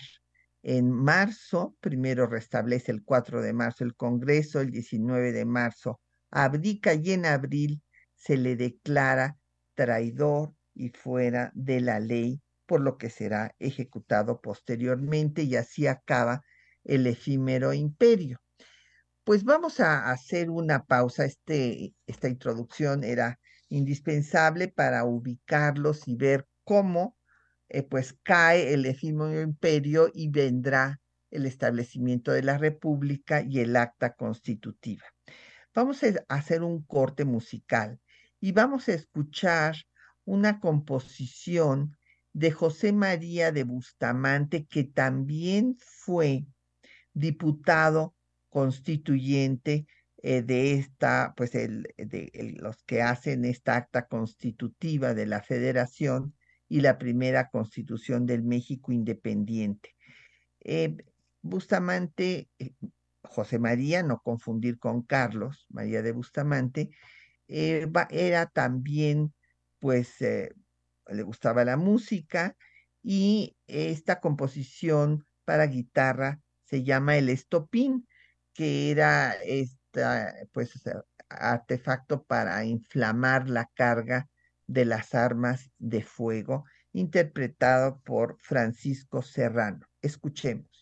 En 0.62 0.92
marzo, 0.92 1.76
primero 1.80 2.28
restablece 2.28 2.92
el 2.92 3.04
4 3.04 3.42
de 3.42 3.54
marzo 3.54 3.84
el 3.84 3.96
Congreso, 3.96 4.60
el 4.60 4.72
19 4.72 5.32
de 5.32 5.46
marzo 5.46 6.02
abdica 6.32 6.94
y 6.94 7.12
en 7.12 7.26
abril 7.26 7.82
se 8.16 8.38
le 8.38 8.56
declara 8.56 9.38
traidor 9.74 10.54
y 10.74 10.90
fuera 10.90 11.52
de 11.56 11.80
la 11.82 12.00
ley, 12.00 12.42
por 12.66 12.82
lo 12.82 12.98
que 12.98 13.10
será 13.10 13.56
ejecutado 13.60 14.42
posteriormente 14.42 15.44
y 15.44 15.56
así 15.56 15.88
acaba 15.88 16.44
el 16.84 17.08
efímero 17.08 17.74
imperio. 17.74 18.40
Pues 19.24 19.44
vamos 19.44 19.80
a 19.80 20.12
hacer 20.12 20.50
una 20.50 20.86
pausa. 20.86 21.26
Este, 21.26 21.94
esta 22.08 22.28
introducción 22.28 23.04
era 23.04 23.40
indispensable 23.70 24.68
para 24.68 25.06
ubicarlos 25.06 26.08
y 26.08 26.16
ver 26.16 26.48
cómo 26.64 27.16
eh, 27.70 27.84
pues 27.84 28.16
cae 28.24 28.74
el 28.74 28.86
efímero 28.86 29.42
imperio 29.42 30.10
y 30.14 30.30
vendrá 30.30 31.00
el 31.32 31.46
establecimiento 31.46 32.32
de 32.32 32.44
la 32.44 32.58
república 32.58 33.42
y 33.42 33.60
el 33.60 33.76
acta 33.76 34.14
constitutiva. 34.14 35.06
Vamos 35.74 36.04
a 36.04 36.08
hacer 36.28 36.64
un 36.64 36.84
corte 36.84 37.26
musical 37.26 38.00
y 38.40 38.52
vamos 38.52 38.90
a 38.90 38.94
escuchar 38.94 39.76
una 40.26 40.60
composición 40.60 41.96
de 42.34 42.52
José 42.52 42.92
María 42.92 43.52
de 43.52 43.64
Bustamante, 43.64 44.66
que 44.66 44.84
también 44.84 45.78
fue 45.80 46.46
diputado 47.14 48.16
constituyente 48.50 49.86
eh, 50.22 50.42
de 50.42 50.74
esta, 50.74 51.34
pues 51.38 51.56
el, 51.56 51.94
de 51.98 52.56
los 52.60 52.84
que 52.84 53.02
hacen 53.02 53.46
esta 53.46 53.76
acta 53.76 54.08
constitutiva 54.08 55.14
de 55.14 55.26
la 55.26 55.42
federación 55.42 56.36
y 56.70 56.82
la 56.82 56.98
primera 56.98 57.50
constitución 57.50 58.26
del 58.26 58.44
México 58.44 58.92
independiente. 58.94 59.96
Eh, 60.62 60.96
Bustamante, 61.42 62.50
eh, 62.60 62.74
José 63.24 63.60
María, 63.60 64.04
no 64.04 64.22
confundir 64.22 64.80
con 64.80 65.02
Carlos, 65.02 65.66
María 65.70 66.02
de 66.02 66.12
Bustamante, 66.14 66.90
era 67.48 68.46
también, 68.46 69.34
pues, 69.80 70.18
le 70.20 71.24
gustaba 71.24 71.66
la 71.66 71.78
música 71.78 72.56
y 73.02 73.58
esta 73.68 74.20
composición 74.20 75.26
para 75.46 75.66
guitarra 75.66 76.40
se 76.64 76.84
llama 76.84 77.18
el 77.18 77.30
estopín 77.30 78.08
que 78.54 78.92
era 78.92 79.34
esta, 79.44 80.36
pues, 80.52 80.80
artefacto 81.30 82.24
para 82.24 82.64
inflamar 82.66 83.50
la 83.50 83.66
carga 83.74 84.30
de 84.70 84.86
las 84.86 85.16
armas 85.16 85.72
de 85.80 86.04
fuego, 86.04 86.64
interpretado 86.94 88.02
por 88.02 88.38
Francisco 88.40 89.24
Serrano. 89.24 89.88
Escuchemos. 90.04 90.79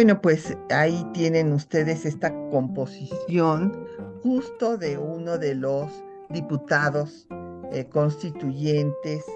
Bueno, 0.00 0.22
pues 0.22 0.56
ahí 0.70 1.04
tienen 1.12 1.52
ustedes 1.52 2.06
esta 2.06 2.32
composición 2.48 3.86
justo 4.22 4.78
de 4.78 4.96
uno 4.96 5.36
de 5.36 5.54
los 5.54 5.92
diputados 6.30 7.28
eh, 7.70 7.86
constituyentes 7.90 9.26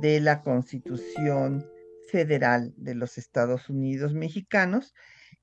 de 0.00 0.20
la 0.20 0.40
Constitución 0.42 1.68
Federal 2.06 2.72
de 2.76 2.94
los 2.94 3.18
Estados 3.18 3.68
Unidos 3.68 4.14
Mexicanos, 4.14 4.94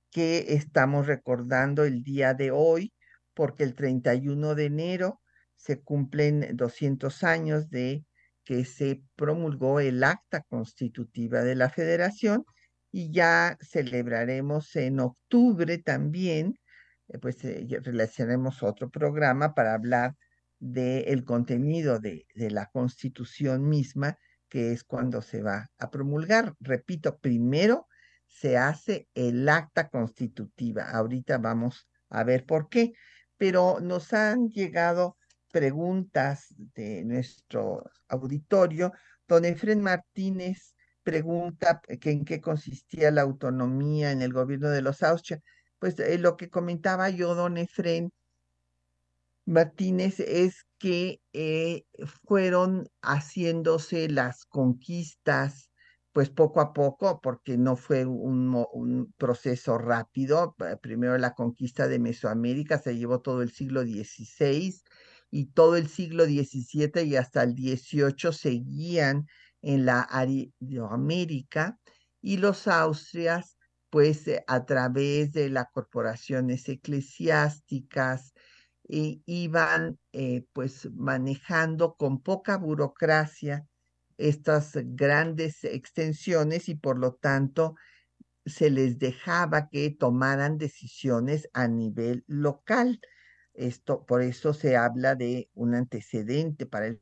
que 0.09 0.53
estamos 0.53 1.05
recordando 1.05 1.83
el 1.83 2.01
día 2.01 2.33
de 2.33 2.51
hoy, 2.51 2.93
porque 3.33 3.65
el 3.65 3.75
31 3.75 4.55
de 4.55 4.65
enero 4.67 5.21
se 5.57 5.81
cumplen 5.81 6.55
200 6.55 7.25
años 7.25 7.69
de 7.69 8.05
que 8.45 8.63
se 8.63 9.03
promulgó 9.17 9.81
el 9.81 10.01
acta 10.01 10.43
constitutiva 10.43 11.41
de 11.41 11.55
la 11.55 11.69
federación 11.69 12.45
y 12.91 13.11
ya 13.11 13.57
celebraremos 13.61 14.75
en 14.75 14.99
octubre 14.99 15.77
también, 15.77 16.59
eh, 17.07 17.17
pues 17.19 17.43
eh, 17.45 17.65
relacionaremos 17.83 18.63
otro 18.63 18.89
programa 18.89 19.53
para 19.53 19.73
hablar 19.73 20.15
del 20.59 21.23
contenido 21.23 21.99
de, 21.99 22.27
de 22.35 22.51
la 22.51 22.67
constitución 22.67 23.67
misma, 23.67 24.17
que 24.47 24.73
es 24.73 24.83
cuando 24.83 25.21
se 25.21 25.41
va 25.41 25.71
a 25.79 25.89
promulgar. 25.89 26.53
Repito, 26.59 27.17
primero 27.17 27.87
se 28.27 28.57
hace 28.57 29.07
el 29.15 29.47
acta 29.49 29.89
constitutiva. 29.89 30.89
Ahorita 30.91 31.37
vamos 31.37 31.87
a 32.09 32.23
ver 32.23 32.45
por 32.45 32.69
qué, 32.69 32.93
pero 33.37 33.79
nos 33.79 34.13
han 34.13 34.49
llegado 34.49 35.17
preguntas 35.51 36.53
de 36.75 37.03
nuestro 37.05 37.83
auditorio. 38.07 38.91
Don 39.27 39.45
Efren 39.45 39.81
Martínez 39.81 40.75
pregunta 41.03 41.81
que 41.99 42.11
en 42.11 42.25
qué 42.25 42.41
consistía 42.41 43.11
la 43.11 43.21
autonomía 43.21 44.11
en 44.11 44.21
el 44.21 44.33
gobierno 44.33 44.69
de 44.69 44.81
los 44.81 45.03
Austria. 45.03 45.41
Pues 45.79 45.99
eh, 45.99 46.17
lo 46.17 46.37
que 46.37 46.49
comentaba 46.49 47.09
yo, 47.09 47.35
don 47.35 47.57
Efren 47.57 48.11
Martínez, 49.45 50.19
es 50.19 50.65
que 50.77 51.21
eh, 51.33 51.85
fueron 52.25 52.87
haciéndose 53.01 54.09
las 54.09 54.45
conquistas, 54.45 55.71
pues 56.11 56.29
poco 56.29 56.61
a 56.61 56.73
poco, 56.73 57.21
porque 57.21 57.57
no 57.57 57.75
fue 57.75 58.05
un, 58.05 58.65
un 58.73 59.13
proceso 59.17 59.77
rápido. 59.77 60.55
Primero 60.81 61.17
la 61.17 61.33
conquista 61.33 61.87
de 61.87 61.99
Mesoamérica 61.99 62.77
se 62.79 62.97
llevó 62.97 63.21
todo 63.21 63.41
el 63.41 63.51
siglo 63.51 63.81
XVI 63.83 64.81
y 65.31 65.47
todo 65.47 65.77
el 65.77 65.87
siglo 65.87 66.25
XVII 66.25 67.03
y 67.03 67.15
hasta 67.15 67.43
el 67.43 67.53
XVIII 67.53 68.33
seguían 68.33 69.27
en 69.61 69.85
la 69.85 70.07
América 70.89 71.79
y 72.21 72.37
los 72.37 72.67
Austrias, 72.67 73.57
pues 73.89 74.27
eh, 74.27 74.43
a 74.47 74.65
través 74.65 75.33
de 75.33 75.49
las 75.49 75.65
corporaciones 75.71 76.67
eclesiásticas, 76.69 78.33
eh, 78.89 79.21
iban 79.25 79.99
eh, 80.11 80.45
pues 80.53 80.89
manejando 80.93 81.95
con 81.95 82.21
poca 82.21 82.57
burocracia 82.57 83.65
estas 84.17 84.71
grandes 84.75 85.63
extensiones 85.63 86.69
y 86.69 86.75
por 86.75 86.99
lo 86.99 87.13
tanto 87.13 87.75
se 88.45 88.69
les 88.69 88.99
dejaba 88.99 89.69
que 89.69 89.91
tomaran 89.91 90.57
decisiones 90.57 91.49
a 91.53 91.67
nivel 91.67 92.23
local. 92.27 92.99
Esto, 93.53 94.05
por 94.05 94.21
eso 94.21 94.53
se 94.53 94.77
habla 94.77 95.15
de 95.15 95.49
un 95.53 95.75
antecedente 95.75 96.65
para 96.65 96.87
el 96.87 97.01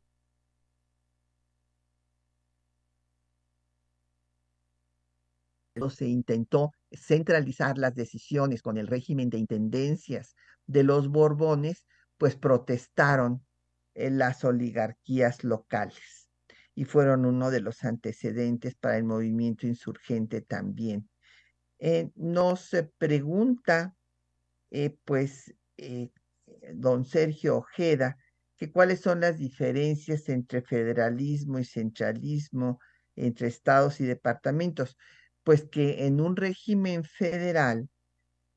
se 5.90 6.08
intentó 6.08 6.72
centralizar 6.92 7.78
las 7.78 7.96
decisiones 7.96 8.62
con 8.62 8.78
el 8.78 8.88
régimen 8.88 9.30
de 9.30 9.38
intendencias 9.38 10.36
de 10.66 10.84
los 10.84 11.10
Borbones, 11.10 11.86
pues 12.18 12.36
protestaron 12.36 13.46
en 13.94 14.18
las 14.18 14.44
oligarquías 14.44 15.44
locales 15.44 16.30
y 16.76 16.86
fueron 16.86 17.26
uno 17.26 17.52
de 17.52 17.62
los 17.62 17.84
antecedentes 17.84 18.76
para 18.76 18.98
el 18.98 19.04
movimiento 19.04 19.68
insurgente 19.68 20.42
también. 20.42 21.10
Eh, 21.80 22.10
nos 22.16 22.72
pregunta, 22.98 23.96
eh, 24.72 24.98
pues, 25.06 25.54
eh, 25.78 26.10
don 26.74 27.06
Sergio 27.06 27.58
Ojeda, 27.58 28.18
que 28.58 28.72
cuáles 28.72 29.00
son 29.00 29.22
las 29.22 29.38
diferencias 29.38 30.28
entre 30.30 30.62
federalismo 30.62 31.60
y 31.60 31.66
centralismo, 31.66 32.80
entre 33.16 33.48
estados 33.48 34.02
y 34.02 34.06
departamentos. 34.06 34.98
Pues 35.50 35.66
que 35.66 36.06
en 36.06 36.22
un 36.22 36.36
régimen 36.36 37.04
federal, 37.04 37.90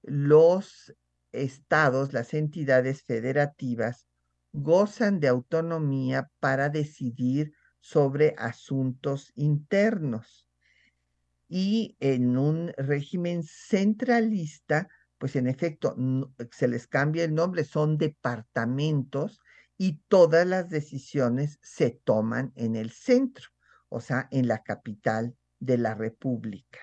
los 0.03 0.95
estados, 1.33 2.13
las 2.13 2.35
entidades 2.35 3.03
federativas, 3.03 4.09
gozan 4.53 5.19
de 5.19 5.29
autonomía 5.29 6.31
para 6.39 6.69
decidir 6.69 7.55
sobre 7.81 8.35
asuntos 8.37 9.33
internos. 9.37 10.47
Y 11.49 11.97
en 11.99 12.37
un 12.37 12.75
régimen 12.77 13.43
centralista, 13.43 14.87
pues 15.17 15.35
en 15.37 15.47
efecto 15.47 15.97
se 16.51 16.69
les 16.69 16.87
cambia 16.89 17.25
el 17.25 17.33
nombre, 17.33 17.65
son 17.65 17.97
departamentos 17.97 19.41
y 19.79 20.03
todas 20.09 20.47
las 20.47 20.69
decisiones 20.69 21.59
se 21.63 21.99
toman 22.05 22.53
en 22.55 22.77
el 22.77 22.91
centro, 22.91 23.49
o 23.89 24.03
sea, 24.03 24.29
en 24.31 24.47
la 24.47 24.63
capital 24.63 25.35
de 25.63 25.79
la 25.79 25.95
República. 25.95 26.81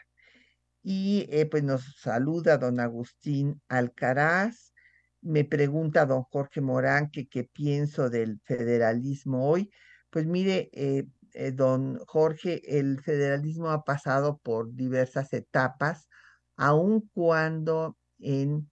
Y 0.81 1.27
eh, 1.29 1.45
pues 1.45 1.63
nos 1.63 1.97
saluda 1.97 2.57
don 2.57 2.79
Agustín 2.79 3.61
Alcaraz, 3.67 4.73
me 5.21 5.43
pregunta 5.43 6.05
don 6.05 6.23
Jorge 6.23 6.61
Morán 6.61 7.11
que 7.11 7.27
qué 7.27 7.43
pienso 7.43 8.09
del 8.09 8.39
federalismo 8.45 9.49
hoy. 9.49 9.69
Pues 10.09 10.25
mire, 10.25 10.69
eh, 10.71 11.07
eh, 11.33 11.51
don 11.51 11.99
Jorge, 12.07 12.79
el 12.79 13.01
federalismo 13.01 13.69
ha 13.69 13.83
pasado 13.83 14.37
por 14.37 14.73
diversas 14.73 15.33
etapas, 15.33 16.07
aun 16.55 17.09
cuando 17.13 17.97
en 18.19 18.71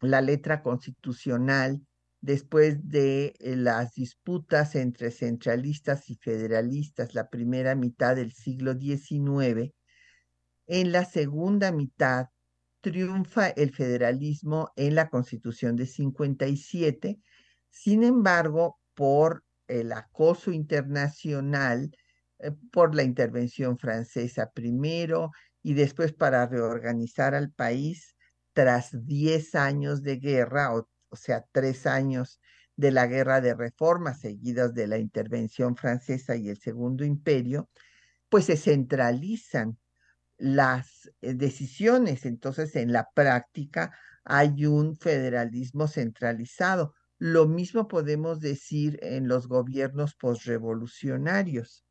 la 0.00 0.20
letra 0.20 0.62
constitucional, 0.62 1.80
después 2.22 2.88
de 2.88 3.34
eh, 3.40 3.56
las 3.56 3.92
disputas 3.92 4.74
entre 4.76 5.10
centralistas 5.10 6.08
y 6.08 6.16
federalistas, 6.16 7.14
la 7.14 7.28
primera 7.28 7.74
mitad 7.74 8.16
del 8.16 8.32
siglo 8.32 8.74
XIX, 8.74 9.74
en 10.66 10.92
la 10.92 11.04
segunda 11.04 11.72
mitad 11.72 12.28
triunfa 12.80 13.48
el 13.48 13.74
federalismo 13.74 14.70
en 14.76 14.94
la 14.94 15.10
constitución 15.10 15.76
de 15.76 15.86
57, 15.86 17.20
sin 17.68 18.04
embargo, 18.04 18.78
por 18.94 19.44
el 19.66 19.92
acoso 19.92 20.52
internacional 20.52 21.90
eh, 22.38 22.52
por 22.72 22.94
la 22.94 23.02
intervención 23.02 23.78
francesa 23.78 24.50
primero 24.52 25.30
y 25.62 25.74
después 25.74 26.12
para 26.12 26.46
reorganizar 26.46 27.34
al 27.34 27.50
país 27.50 28.16
tras 28.52 28.90
10 29.06 29.54
años 29.54 30.02
de 30.02 30.16
guerra, 30.18 30.74
o, 30.74 30.88
o 31.12 31.16
sea, 31.16 31.44
tres 31.52 31.86
años 31.86 32.40
de 32.74 32.90
la 32.90 33.06
guerra 33.06 33.40
de 33.40 33.54
reforma 33.54 34.14
seguidas 34.14 34.74
de 34.74 34.86
la 34.86 34.98
intervención 34.98 35.76
francesa 35.76 36.36
y 36.36 36.48
el 36.48 36.58
Segundo 36.58 37.04
Imperio, 37.04 37.68
pues 38.30 38.46
se 38.46 38.56
centralizan 38.56 39.78
las 40.38 41.10
eh, 41.20 41.34
decisiones. 41.34 42.24
Entonces, 42.24 42.74
en 42.76 42.92
la 42.92 43.08
práctica 43.14 43.94
hay 44.24 44.64
un 44.64 44.96
federalismo 44.96 45.86
centralizado. 45.86 46.94
Lo 47.18 47.46
mismo 47.46 47.88
podemos 47.88 48.40
decir 48.40 48.98
en 49.02 49.28
los 49.28 49.48
gobiernos 49.48 50.14
posrevolucionarios. 50.14 51.84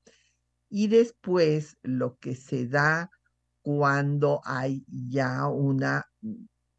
Y 0.68 0.88
después 0.88 1.78
lo 1.84 2.18
que 2.18 2.36
se 2.36 2.68
da 2.68 3.12
cuando 3.62 4.42
hay 4.46 4.84
ya 4.88 5.48
una 5.48 6.08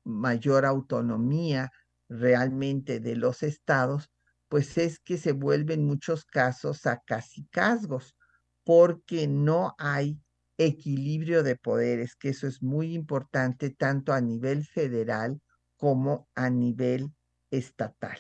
mayor 0.05 0.65
autonomía 0.65 1.71
realmente 2.19 3.01
de 3.01 3.17
los 3.17 3.43
estados, 3.43 4.11
pues 4.49 4.77
es 4.79 4.99
que 4.99 5.17
se 5.17 5.33
vuelven 5.33 5.85
muchos 5.85 6.25
casos 6.25 6.87
a 6.87 7.01
casicazgos, 7.01 8.17
porque 8.65 9.27
no 9.27 9.75
hay 9.79 10.21
equilibrio 10.59 11.43
de 11.43 11.57
poderes, 11.57 12.15
que 12.15 12.29
eso 12.29 12.47
es 12.47 12.63
muy 12.63 12.95
importante 12.95 13.71
tanto 13.71 14.13
a 14.13 14.21
nivel 14.21 14.65
federal 14.65 15.41
como 15.77 16.29
a 16.35 16.51
nivel 16.51 17.11
estatal. 17.51 18.19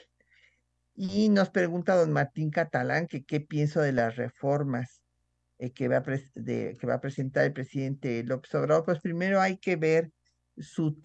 Y 0.94 1.28
nos 1.28 1.50
pregunta 1.50 1.96
don 1.96 2.12
Martín 2.12 2.50
Catalán 2.50 3.06
que 3.06 3.24
qué 3.24 3.40
pienso 3.40 3.80
de 3.80 3.92
las 3.92 4.16
reformas 4.16 5.02
eh, 5.58 5.72
que, 5.72 5.88
va 5.88 5.98
a 5.98 6.02
que 6.02 6.86
va 6.86 6.94
a 6.94 7.00
presentar 7.00 7.44
el 7.44 7.52
presidente 7.52 8.22
López 8.24 8.54
Obrador. 8.54 8.84
Pues 8.84 9.00
primero 9.00 9.40
hay 9.40 9.58
que 9.58 9.76
ver 9.76 10.10
su 10.56 10.98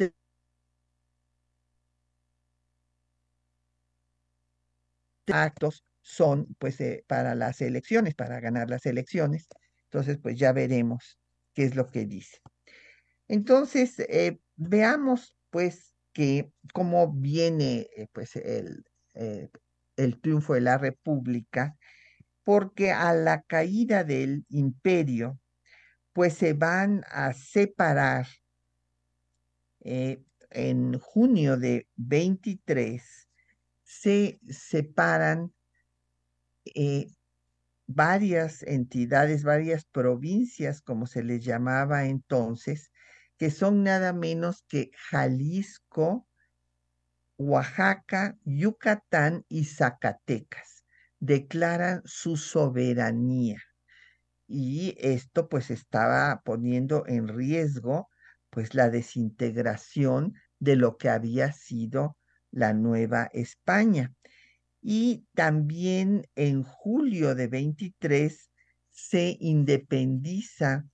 actos 5.31 5.85
son 6.01 6.55
pues 6.59 6.79
eh, 6.81 7.03
para 7.07 7.35
las 7.35 7.61
elecciones, 7.61 8.15
para 8.15 8.39
ganar 8.39 8.69
las 8.69 8.85
elecciones. 8.85 9.47
Entonces, 9.85 10.17
pues 10.21 10.37
ya 10.37 10.51
veremos 10.53 11.19
qué 11.53 11.63
es 11.63 11.75
lo 11.75 11.89
que 11.89 12.05
dice. 12.05 12.39
Entonces, 13.27 13.99
eh, 13.99 14.39
veamos 14.55 15.35
pues 15.49 15.95
que 16.13 16.51
cómo 16.73 17.11
viene 17.11 17.87
pues 18.13 18.35
el, 18.35 18.83
el 19.97 20.21
triunfo 20.21 20.53
de 20.53 20.61
la 20.61 20.77
República, 20.77 21.77
porque 22.43 22.91
a 22.91 23.13
la 23.13 23.41
caída 23.41 24.03
del 24.03 24.45
imperio, 24.49 25.39
pues 26.13 26.33
se 26.33 26.53
van 26.53 27.03
a 27.11 27.33
separar 27.33 28.25
eh, 29.81 30.23
en 30.49 30.97
junio 30.97 31.57
de 31.57 31.87
23, 31.97 33.26
se 33.88 34.39
separan 34.50 35.54
eh, 36.65 37.08
varias 37.88 38.62
entidades, 38.63 39.43
varias 39.43 39.86
provincias, 39.86 40.82
como 40.82 41.08
se 41.08 41.23
les 41.23 41.45
llamaba 41.45 42.06
entonces, 42.06 42.91
que 43.38 43.50
son 43.50 43.84
nada 43.84 44.12
menos 44.12 44.63
que 44.67 44.91
Jalisco, 45.10 46.28
Oaxaca, 47.38 48.38
Yucatán 48.43 49.45
y 49.47 49.63
Zacatecas 49.63 50.84
declaran 51.19 52.02
su 52.04 52.36
soberanía. 52.36 53.62
Y 54.47 54.95
esto 55.00 55.47
pues 55.47 55.71
estaba 55.71 56.41
poniendo 56.43 57.06
en 57.08 57.30
riesgo 57.30 58.10
pues 58.50 58.76
la 58.76 58.89
desintegración 58.89 60.34
de 60.60 60.76
lo 60.76 60.97
que 60.97 61.10
había 61.10 61.54
sido 61.54 62.17
la 62.58 62.74
Nueva 62.74 63.30
España. 63.34 64.13
Y 64.82 65.26
también 65.36 66.28
en 66.36 66.63
julio 66.63 67.36
de 67.36 67.48
23 67.48 68.50
se 68.89 69.38
independiza 69.39 70.86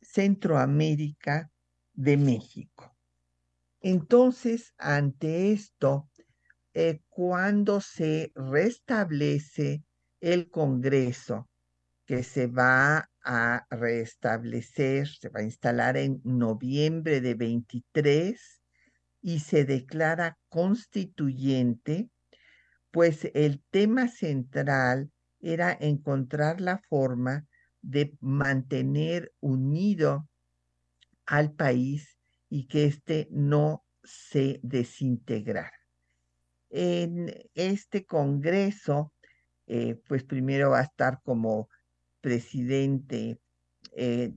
Centroamérica 0.00 1.50
de 1.94 2.16
México. 2.16 2.96
Entonces, 3.80 4.74
ante 4.76 5.52
esto, 5.52 6.08
eh, 6.74 7.00
cuando 7.08 7.80
se 7.80 8.32
restablece 8.34 9.84
el 10.20 10.50
Congreso, 10.50 11.48
que 12.06 12.24
se 12.24 12.48
va 12.48 13.08
a 13.22 13.66
restablecer, 13.70 15.06
se 15.08 15.28
va 15.28 15.40
a 15.40 15.44
instalar 15.44 15.96
en 15.96 16.20
noviembre 16.24 17.20
de 17.20 17.34
23 17.34 18.56
y 19.26 19.40
se 19.40 19.64
declara 19.64 20.38
constituyente, 20.48 22.10
pues 22.92 23.28
el 23.34 23.60
tema 23.72 24.06
central 24.06 25.10
era 25.40 25.76
encontrar 25.80 26.60
la 26.60 26.78
forma 26.88 27.44
de 27.82 28.16
mantener 28.20 29.32
unido 29.40 30.28
al 31.24 31.50
país 31.50 32.20
y 32.48 32.68
que 32.68 32.84
éste 32.84 33.26
no 33.32 33.84
se 34.04 34.60
desintegrara. 34.62 35.72
En 36.70 37.34
este 37.54 38.04
Congreso, 38.06 39.12
eh, 39.66 40.00
pues 40.06 40.22
primero 40.22 40.70
va 40.70 40.78
a 40.78 40.84
estar 40.84 41.20
como 41.24 41.68
expresidente 42.12 43.40
eh, 43.96 44.32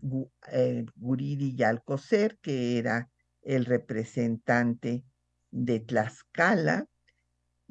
eh, 0.52 0.86
Guridi 0.96 1.56
Yalcocer, 1.56 2.40
que 2.42 2.80
era 2.80 3.08
el 3.42 3.66
representante 3.66 5.04
de 5.52 5.80
Tlaxcala, 5.80 6.86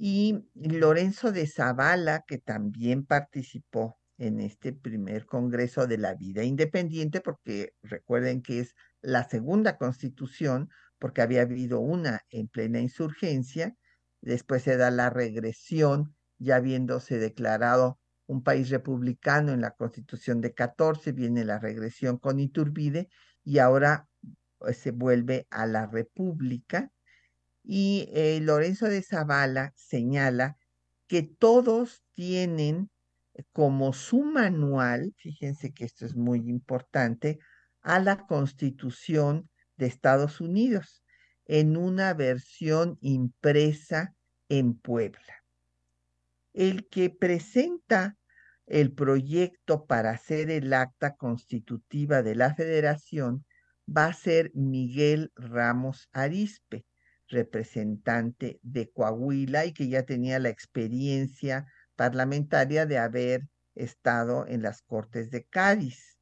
y 0.00 0.44
Lorenzo 0.54 1.32
de 1.32 1.48
Zavala, 1.48 2.24
que 2.24 2.38
también 2.38 3.04
participó 3.04 3.98
en 4.16 4.40
este 4.40 4.72
primer 4.72 5.26
Congreso 5.26 5.88
de 5.88 5.98
la 5.98 6.14
Vida 6.14 6.44
Independiente, 6.44 7.20
porque 7.20 7.72
recuerden 7.82 8.40
que 8.40 8.60
es 8.60 8.76
la 9.00 9.28
segunda 9.28 9.76
constitución, 9.76 10.70
porque 11.00 11.20
había 11.20 11.42
habido 11.42 11.80
una 11.80 12.20
en 12.30 12.46
plena 12.46 12.78
insurgencia, 12.78 13.74
después 14.20 14.62
se 14.62 14.76
da 14.76 14.92
la 14.92 15.10
regresión, 15.10 16.14
ya 16.38 16.56
habiéndose 16.56 17.18
declarado 17.18 17.98
un 18.26 18.44
país 18.44 18.70
republicano 18.70 19.52
en 19.52 19.62
la 19.62 19.72
constitución 19.72 20.40
de 20.40 20.54
14, 20.54 21.10
viene 21.10 21.44
la 21.44 21.58
regresión 21.58 22.18
con 22.18 22.38
Iturbide 22.38 23.08
y 23.42 23.58
ahora 23.58 24.06
se 24.72 24.90
vuelve 24.90 25.46
a 25.50 25.66
la 25.66 25.86
república. 25.86 26.90
Y 27.62 28.08
eh, 28.12 28.40
Lorenzo 28.40 28.86
de 28.86 29.02
Zavala 29.02 29.72
señala 29.76 30.56
que 31.06 31.22
todos 31.22 32.02
tienen 32.14 32.90
como 33.52 33.92
su 33.92 34.22
manual, 34.22 35.14
fíjense 35.16 35.72
que 35.72 35.84
esto 35.84 36.04
es 36.06 36.16
muy 36.16 36.48
importante, 36.48 37.38
a 37.80 38.00
la 38.00 38.26
Constitución 38.26 39.48
de 39.76 39.86
Estados 39.86 40.40
Unidos 40.40 41.02
en 41.46 41.76
una 41.76 42.14
versión 42.14 42.98
impresa 43.00 44.14
en 44.48 44.74
Puebla. 44.74 45.44
El 46.52 46.88
que 46.88 47.10
presenta 47.10 48.16
el 48.66 48.92
proyecto 48.92 49.86
para 49.86 50.10
hacer 50.10 50.50
el 50.50 50.72
acta 50.74 51.16
constitutiva 51.16 52.22
de 52.22 52.34
la 52.34 52.54
federación 52.54 53.46
va 53.88 54.06
a 54.06 54.12
ser 54.12 54.50
Miguel 54.54 55.32
Ramos 55.34 56.08
Arispe, 56.12 56.84
representante 57.28 58.58
de 58.62 58.90
Coahuila 58.90 59.66
y 59.66 59.72
que 59.72 59.88
ya 59.88 60.04
tenía 60.04 60.38
la 60.38 60.48
experiencia 60.48 61.66
parlamentaria 61.96 62.86
de 62.86 62.98
haber 62.98 63.48
estado 63.74 64.46
en 64.46 64.62
las 64.62 64.82
Cortes 64.82 65.30
de 65.30 65.44
Cádiz, 65.44 66.18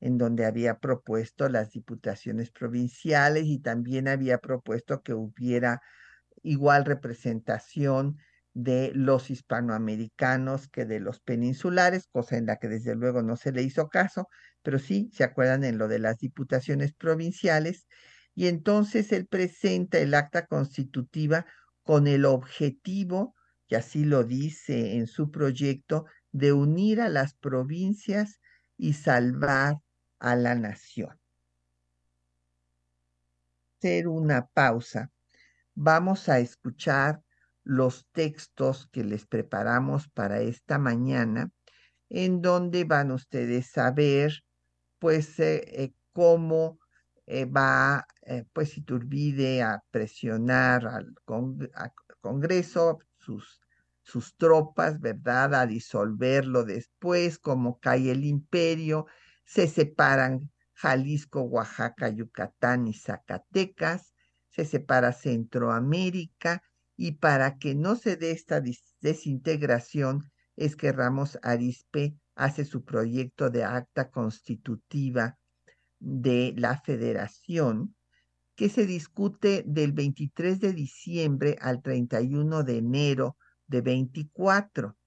en 0.00 0.18
donde 0.18 0.46
había 0.46 0.78
propuesto 0.78 1.48
las 1.48 1.70
diputaciones 1.70 2.50
provinciales 2.50 3.44
y 3.46 3.58
también 3.58 4.08
había 4.08 4.38
propuesto 4.38 5.02
que 5.02 5.14
hubiera 5.14 5.82
igual 6.42 6.84
representación 6.84 8.18
de 8.52 8.90
los 8.94 9.30
hispanoamericanos 9.30 10.68
que 10.68 10.84
de 10.84 11.00
los 11.00 11.20
peninsulares, 11.20 12.08
cosa 12.10 12.36
en 12.36 12.46
la 12.46 12.56
que 12.56 12.68
desde 12.68 12.94
luego 12.94 13.22
no 13.22 13.36
se 13.36 13.52
le 13.52 13.62
hizo 13.62 13.88
caso, 13.88 14.28
pero 14.62 14.78
sí 14.78 15.10
se 15.12 15.24
acuerdan 15.24 15.64
en 15.64 15.78
lo 15.78 15.88
de 15.88 15.98
las 15.98 16.18
diputaciones 16.18 16.92
provinciales, 16.92 17.86
y 18.34 18.48
entonces 18.48 19.12
él 19.12 19.26
presenta 19.26 19.98
el 19.98 20.14
acta 20.14 20.46
constitutiva 20.46 21.46
con 21.82 22.06
el 22.06 22.24
objetivo 22.24 23.34
que 23.70 23.76
así 23.76 24.04
lo 24.04 24.24
dice 24.24 24.96
en 24.96 25.06
su 25.06 25.30
proyecto, 25.30 26.04
de 26.32 26.52
unir 26.52 27.00
a 27.00 27.08
las 27.08 27.34
provincias 27.34 28.40
y 28.76 28.94
salvar 28.94 29.76
a 30.18 30.34
la 30.34 30.56
nación. 30.56 31.16
Hacer 33.78 34.08
una 34.08 34.48
pausa. 34.48 35.12
Vamos 35.76 36.28
a 36.28 36.40
escuchar 36.40 37.22
los 37.70 38.08
textos 38.10 38.88
que 38.90 39.04
les 39.04 39.26
preparamos 39.26 40.08
para 40.08 40.40
esta 40.40 40.76
mañana, 40.80 41.52
en 42.08 42.42
donde 42.42 42.82
van 42.82 43.12
ustedes 43.12 43.78
a 43.78 43.92
ver, 43.92 44.42
pues, 44.98 45.38
eh, 45.38 45.62
eh, 45.84 45.94
cómo 46.12 46.80
eh, 47.26 47.44
va, 47.44 48.08
pues, 48.52 48.76
Iturbide 48.76 49.62
a 49.62 49.84
presionar 49.92 50.84
al, 50.84 51.14
Congreso, 52.20 52.98
sus 53.18 53.60
sus 54.02 54.36
tropas, 54.36 54.98
¿verdad?, 55.00 55.54
a 55.54 55.66
disolverlo 55.66 56.64
después, 56.64 57.38
como 57.38 57.78
cae 57.78 58.10
el 58.10 58.24
imperio, 58.24 59.06
se 59.44 59.68
separan 59.68 60.50
Jalisco, 60.72 61.42
Oaxaca, 61.42 62.08
Yucatán 62.08 62.88
y 62.88 62.94
Zacatecas, 62.94 64.12
se 64.48 64.64
separa 64.64 65.12
Centroamérica 65.12 66.64
y 67.00 67.12
para 67.12 67.56
que 67.56 67.74
no 67.74 67.96
se 67.96 68.16
dé 68.16 68.30
esta 68.30 68.62
desintegración 69.00 70.30
es 70.54 70.76
que 70.76 70.92
Ramos 70.92 71.38
Arispe 71.40 72.14
hace 72.34 72.66
su 72.66 72.84
proyecto 72.84 73.48
de 73.48 73.64
acta 73.64 74.10
constitutiva 74.10 75.38
de 75.98 76.52
la 76.58 76.78
federación, 76.82 77.96
que 78.54 78.68
se 78.68 78.84
discute 78.84 79.64
del 79.66 79.92
23 79.92 80.60
de 80.60 80.74
diciembre 80.74 81.56
al 81.62 81.80
31 81.80 82.64
de 82.64 82.76
enero 82.76 83.38
de 83.66 83.80
24 83.80 84.98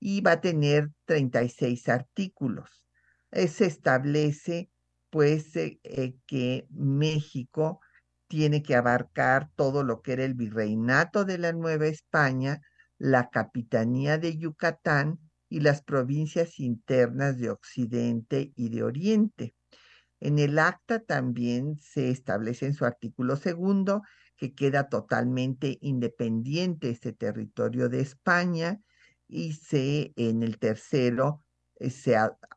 y 0.00 0.22
va 0.22 0.32
a 0.32 0.40
tener 0.40 0.90
36 1.04 1.90
artículos. 1.90 2.82
Eh, 3.30 3.48
se 3.48 3.66
establece 3.66 4.70
pues 5.10 5.54
eh, 5.56 5.80
eh, 5.84 6.14
que 6.26 6.66
México 6.70 7.80
tiene 8.28 8.62
que 8.62 8.74
abarcar 8.74 9.50
todo 9.54 9.82
lo 9.84 10.02
que 10.02 10.12
era 10.12 10.24
el 10.24 10.34
virreinato 10.34 11.24
de 11.24 11.38
la 11.38 11.52
Nueva 11.52 11.86
España, 11.86 12.60
la 12.98 13.30
capitanía 13.30 14.18
de 14.18 14.36
Yucatán 14.36 15.18
y 15.48 15.60
las 15.60 15.82
provincias 15.82 16.58
internas 16.58 17.38
de 17.38 17.50
Occidente 17.50 18.52
y 18.56 18.68
de 18.70 18.82
Oriente. 18.82 19.54
En 20.20 20.38
el 20.38 20.58
acta 20.58 21.00
también 21.00 21.76
se 21.78 22.10
establece 22.10 22.66
en 22.66 22.74
su 22.74 22.84
artículo 22.84 23.36
segundo 23.36 24.02
que 24.36 24.54
queda 24.54 24.88
totalmente 24.88 25.78
independiente 25.80 26.90
este 26.90 27.12
territorio 27.12 27.88
de 27.88 28.00
España 28.00 28.80
y 29.28 29.52
se 29.54 30.12
en 30.16 30.42
el 30.42 30.58
tercero 30.58 31.42
eh, 31.78 31.90
se 31.90 32.16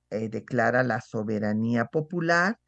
eh, 0.10 0.30
declara 0.30 0.84
la 0.84 1.02
soberanía 1.02 1.86
popular. 1.86 2.60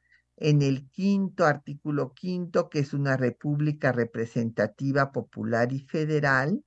En 0.43 0.63
el 0.63 0.89
quinto 0.89 1.45
artículo 1.45 2.15
quinto, 2.15 2.67
que 2.67 2.79
es 2.79 2.95
una 2.95 3.15
república 3.15 3.91
representativa 3.91 5.11
popular 5.11 5.71
y 5.71 5.81
federal. 5.81 6.65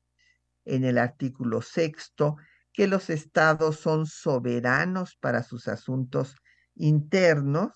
En 0.64 0.84
el 0.84 0.96
artículo 0.96 1.60
sexto, 1.60 2.36
que 2.72 2.86
los 2.86 3.10
estados 3.10 3.80
son 3.80 4.06
soberanos 4.06 5.16
para 5.16 5.42
sus 5.42 5.66
asuntos 5.66 6.36
internos. 6.76 7.72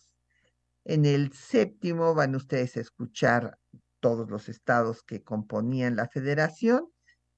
En 0.84 1.04
el 1.04 1.32
séptimo 1.32 2.14
van 2.14 2.37
ustedes 2.37 2.76
a 2.76 2.80
escuchar 2.80 3.58
todos 3.98 4.30
los 4.30 4.48
estados 4.48 5.02
que 5.02 5.24
componían 5.24 5.96
la 5.96 6.06
federación, 6.06 6.87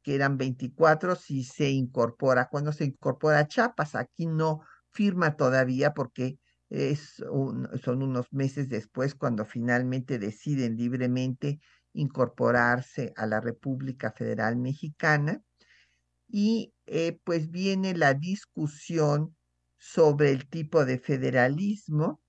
que 0.02 0.14
eran 0.14 0.36
24 0.36 1.16
si 1.16 1.44
se 1.44 1.70
incorpora, 1.70 2.50
cuando 2.50 2.74
se 2.74 2.84
incorpora 2.84 3.46
Chiapas, 3.46 3.94
aquí 3.94 4.26
no 4.26 4.60
firma 4.90 5.36
todavía 5.36 5.94
porque 5.94 6.38
son 6.70 8.02
unos 8.02 8.32
meses 8.32 8.68
después 8.68 9.14
cuando 9.14 9.44
finalmente 9.44 10.18
deciden 10.18 10.76
libremente 10.76 11.60
incorporarse 11.92 13.12
a 13.16 13.26
la 13.26 13.40
República 13.40 14.12
Federal 14.12 14.56
Mexicana 14.56 15.42
y 16.28 16.72
eh, 16.86 17.18
pues 17.24 17.50
viene 17.50 17.94
la 17.94 18.14
discusión 18.14 19.36
sobre 19.78 20.30
el 20.30 20.48
tipo 20.48 20.84
de 20.84 20.98
federalismo 20.98 22.20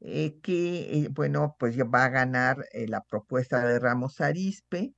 eh, 0.00 0.38
que, 0.42 1.04
eh, 1.04 1.08
bueno, 1.10 1.56
pues 1.58 1.78
va 1.78 2.04
a 2.04 2.10
ganar 2.10 2.66
la 2.74 3.00
propuesta 3.02 3.66
de 3.66 3.78
Ramos 3.78 4.20
Arispe 4.20 4.92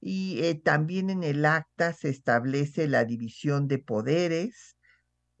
y 0.00 0.54
también 0.64 1.10
en 1.10 1.22
el 1.22 1.44
acta 1.44 1.92
se 1.92 2.08
establece 2.08 2.88
la 2.88 3.04
división 3.04 3.68
de 3.68 3.78
poderes. 3.78 4.76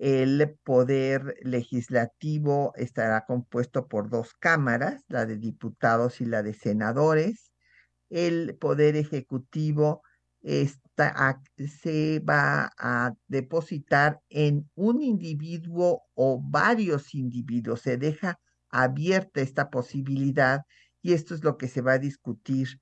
El 0.00 0.56
poder 0.64 1.34
legislativo 1.42 2.72
estará 2.76 3.26
compuesto 3.26 3.86
por 3.86 4.08
dos 4.08 4.32
cámaras, 4.32 5.04
la 5.08 5.26
de 5.26 5.36
diputados 5.36 6.22
y 6.22 6.24
la 6.24 6.42
de 6.42 6.54
senadores. 6.54 7.52
El 8.08 8.56
poder 8.56 8.96
ejecutivo 8.96 10.00
está, 10.40 11.42
se 11.58 12.18
va 12.20 12.70
a 12.78 13.12
depositar 13.28 14.20
en 14.30 14.70
un 14.74 15.02
individuo 15.02 16.04
o 16.14 16.40
varios 16.42 17.14
individuos. 17.14 17.82
Se 17.82 17.98
deja 17.98 18.40
abierta 18.70 19.42
esta 19.42 19.68
posibilidad 19.68 20.62
y 21.02 21.12
esto 21.12 21.34
es 21.34 21.44
lo 21.44 21.58
que 21.58 21.68
se 21.68 21.82
va 21.82 21.92
a 21.92 21.98
discutir 21.98 22.80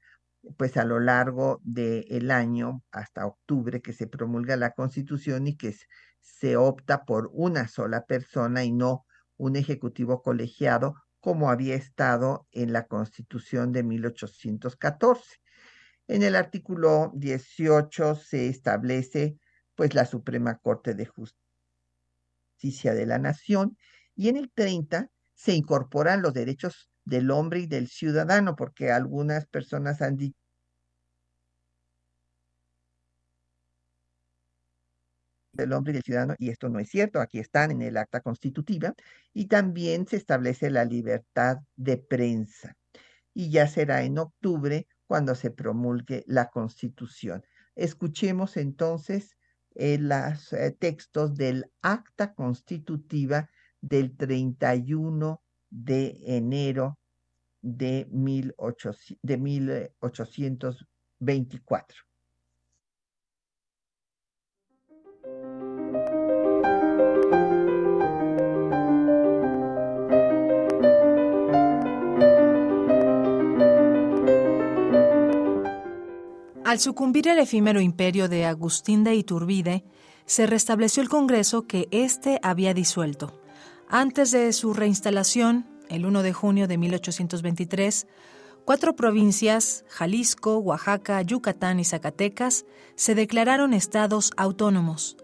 pues 0.56 0.76
a 0.76 0.84
lo 0.84 1.00
largo 1.00 1.60
del 1.64 2.30
año 2.30 2.84
hasta 2.92 3.26
octubre 3.26 3.82
que 3.82 3.92
se 3.92 4.06
promulga 4.06 4.56
la 4.56 4.70
constitución 4.70 5.48
y 5.48 5.56
que 5.56 5.74
se 6.28 6.56
opta 6.56 7.04
por 7.04 7.30
una 7.32 7.68
sola 7.68 8.04
persona 8.04 8.64
y 8.64 8.72
no 8.72 9.06
un 9.36 9.56
ejecutivo 9.56 10.22
colegiado 10.22 10.94
como 11.20 11.50
había 11.50 11.74
estado 11.74 12.46
en 12.52 12.72
la 12.72 12.86
constitución 12.86 13.72
de 13.72 13.82
1814. 13.82 15.40
En 16.06 16.22
el 16.22 16.36
artículo 16.36 17.12
18 17.14 18.14
se 18.14 18.48
establece 18.48 19.38
pues 19.74 19.94
la 19.94 20.06
Suprema 20.06 20.58
Corte 20.58 20.94
de 20.94 21.06
Justicia 21.06 22.94
de 22.94 23.06
la 23.06 23.18
nación 23.18 23.76
y 24.14 24.28
en 24.28 24.36
el 24.36 24.50
30 24.52 25.10
se 25.34 25.54
incorporan 25.54 26.22
los 26.22 26.34
derechos 26.34 26.90
del 27.04 27.30
hombre 27.30 27.60
y 27.60 27.66
del 27.66 27.88
ciudadano, 27.88 28.56
porque 28.56 28.90
algunas 28.90 29.46
personas 29.46 30.02
han 30.02 30.16
dicho 30.16 30.37
del 35.62 35.72
hombre 35.72 35.92
y 35.92 35.94
del 35.94 36.02
ciudadano, 36.02 36.34
y 36.38 36.50
esto 36.50 36.68
no 36.68 36.78
es 36.78 36.88
cierto, 36.88 37.20
aquí 37.20 37.38
están 37.38 37.70
en 37.70 37.82
el 37.82 37.96
acta 37.96 38.20
constitutiva, 38.20 38.94
y 39.32 39.46
también 39.46 40.06
se 40.06 40.16
establece 40.16 40.70
la 40.70 40.84
libertad 40.84 41.58
de 41.76 41.98
prensa. 41.98 42.76
Y 43.34 43.50
ya 43.50 43.66
será 43.66 44.02
en 44.02 44.18
octubre 44.18 44.86
cuando 45.06 45.34
se 45.34 45.50
promulgue 45.50 46.24
la 46.26 46.50
constitución. 46.50 47.44
Escuchemos 47.74 48.56
entonces 48.56 49.36
eh, 49.74 49.98
los 49.98 50.52
eh, 50.52 50.76
textos 50.78 51.36
del 51.36 51.70
acta 51.82 52.34
constitutiva 52.34 53.48
del 53.80 54.16
31 54.16 55.42
de 55.70 56.18
enero 56.24 56.98
de, 57.62 58.06
1800, 58.10 59.18
de 59.22 59.38
1824. 59.38 62.07
Al 76.68 76.80
sucumbir 76.80 77.26
el 77.28 77.38
efímero 77.38 77.80
imperio 77.80 78.28
de 78.28 78.44
Agustín 78.44 79.02
de 79.02 79.14
Iturbide, 79.14 79.84
se 80.26 80.46
restableció 80.46 81.02
el 81.02 81.08
Congreso 81.08 81.66
que 81.66 81.88
éste 81.92 82.38
había 82.42 82.74
disuelto. 82.74 83.40
Antes 83.88 84.32
de 84.32 84.52
su 84.52 84.74
reinstalación, 84.74 85.66
el 85.88 86.04
1 86.04 86.22
de 86.22 86.34
junio 86.34 86.68
de 86.68 86.76
1823, 86.76 88.06
cuatro 88.66 88.94
provincias, 88.96 89.86
Jalisco, 89.88 90.58
Oaxaca, 90.58 91.22
Yucatán 91.22 91.80
y 91.80 91.86
Zacatecas, 91.86 92.66
se 92.96 93.14
declararon 93.14 93.72
estados 93.72 94.32
autónomos. 94.36 95.16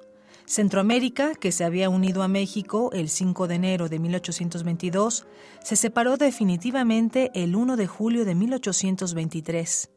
Centroamérica, 0.47 1.35
que 1.35 1.53
se 1.53 1.65
había 1.65 1.91
unido 1.91 2.23
a 2.23 2.29
México 2.29 2.89
el 2.95 3.11
5 3.11 3.49
de 3.49 3.55
enero 3.57 3.91
de 3.91 3.99
1822, 3.99 5.27
se 5.63 5.77
separó 5.77 6.17
definitivamente 6.17 7.31
el 7.35 7.55
1 7.55 7.77
de 7.77 7.87
julio 7.87 8.25
de 8.25 8.35
1823. 8.35 9.91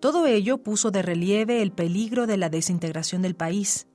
Todo 0.00 0.26
ello 0.26 0.58
puso 0.58 0.90
de 0.90 1.02
relieve 1.02 1.62
el 1.62 1.72
peligro 1.72 2.26
de 2.26 2.36
la 2.36 2.50
desintegración 2.50 3.22
del 3.22 3.34
país. 3.34 3.86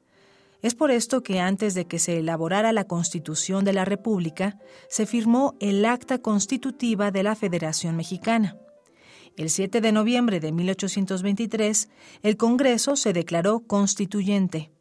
Es 0.62 0.76
por 0.76 0.92
esto 0.92 1.24
que 1.24 1.40
antes 1.40 1.74
de 1.74 1.86
que 1.86 2.00
se 2.00 2.20
elaborara 2.20 2.72
la 2.72 2.86
Constitución 2.86 3.66
de 3.66 3.74
la 3.74 3.86
República, 3.86 4.60
se 4.90 5.06
firmó 5.06 5.56
el 5.60 5.84
Acta 5.86 6.20
Constitutiva 6.20 7.12
de 7.12 7.24
la 7.24 7.36
Federación 7.36 7.96
Mexicana. 7.96 8.58
El 9.38 9.50
7 9.50 9.82
de 9.82 9.92
noviembre 9.92 10.40
de 10.40 10.52
1823, 10.52 11.90
el 12.22 12.38
Congreso 12.38 12.96
se 12.96 13.14
declaró 13.14 13.62
constituyente. 13.62 14.72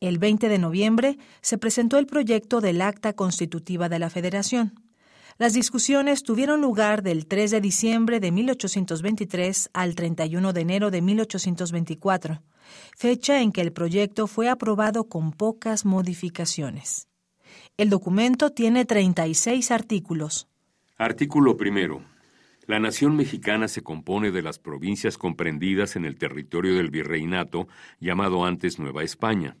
El 0.00 0.18
20 0.18 0.48
de 0.48 0.58
noviembre 0.58 1.18
se 1.40 1.58
presentó 1.58 1.98
el 1.98 2.06
proyecto 2.06 2.60
del 2.60 2.82
Acta 2.82 3.12
Constitutiva 3.12 3.88
de 3.88 3.98
la 3.98 4.10
Federación. 4.10 4.74
Las 5.38 5.54
discusiones 5.54 6.22
tuvieron 6.22 6.60
lugar 6.60 7.02
del 7.02 7.26
3 7.26 7.50
de 7.50 7.60
diciembre 7.60 8.20
de 8.20 8.30
1823 8.30 9.70
al 9.72 9.94
31 9.94 10.52
de 10.52 10.60
enero 10.60 10.90
de 10.90 11.02
1824, 11.02 12.42
fecha 12.96 13.40
en 13.40 13.52
que 13.52 13.62
el 13.62 13.72
proyecto 13.72 14.26
fue 14.26 14.48
aprobado 14.48 15.08
con 15.08 15.32
pocas 15.32 15.84
modificaciones. 15.84 17.08
El 17.76 17.90
documento 17.90 18.50
tiene 18.50 18.84
36 18.84 19.70
artículos. 19.70 20.48
Artículo 20.96 21.56
primero. 21.56 22.04
La 22.66 22.78
nación 22.78 23.16
mexicana 23.16 23.66
se 23.66 23.82
compone 23.82 24.30
de 24.30 24.42
las 24.42 24.58
provincias 24.58 25.18
comprendidas 25.18 25.96
en 25.96 26.04
el 26.04 26.16
territorio 26.16 26.76
del 26.76 26.90
virreinato, 26.90 27.66
llamado 27.98 28.44
antes 28.44 28.78
Nueva 28.78 29.02
España, 29.02 29.56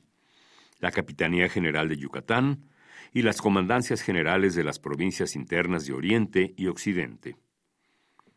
la 0.78 0.92
Capitanía 0.92 1.48
General 1.48 1.88
de 1.88 1.96
Yucatán, 1.96 2.68
y 3.12 3.22
las 3.22 3.40
comandancias 3.40 4.02
generales 4.02 4.54
de 4.54 4.64
las 4.64 4.78
provincias 4.78 5.36
internas 5.36 5.86
de 5.86 5.92
Oriente 5.92 6.54
y 6.56 6.66
Occidente. 6.66 7.36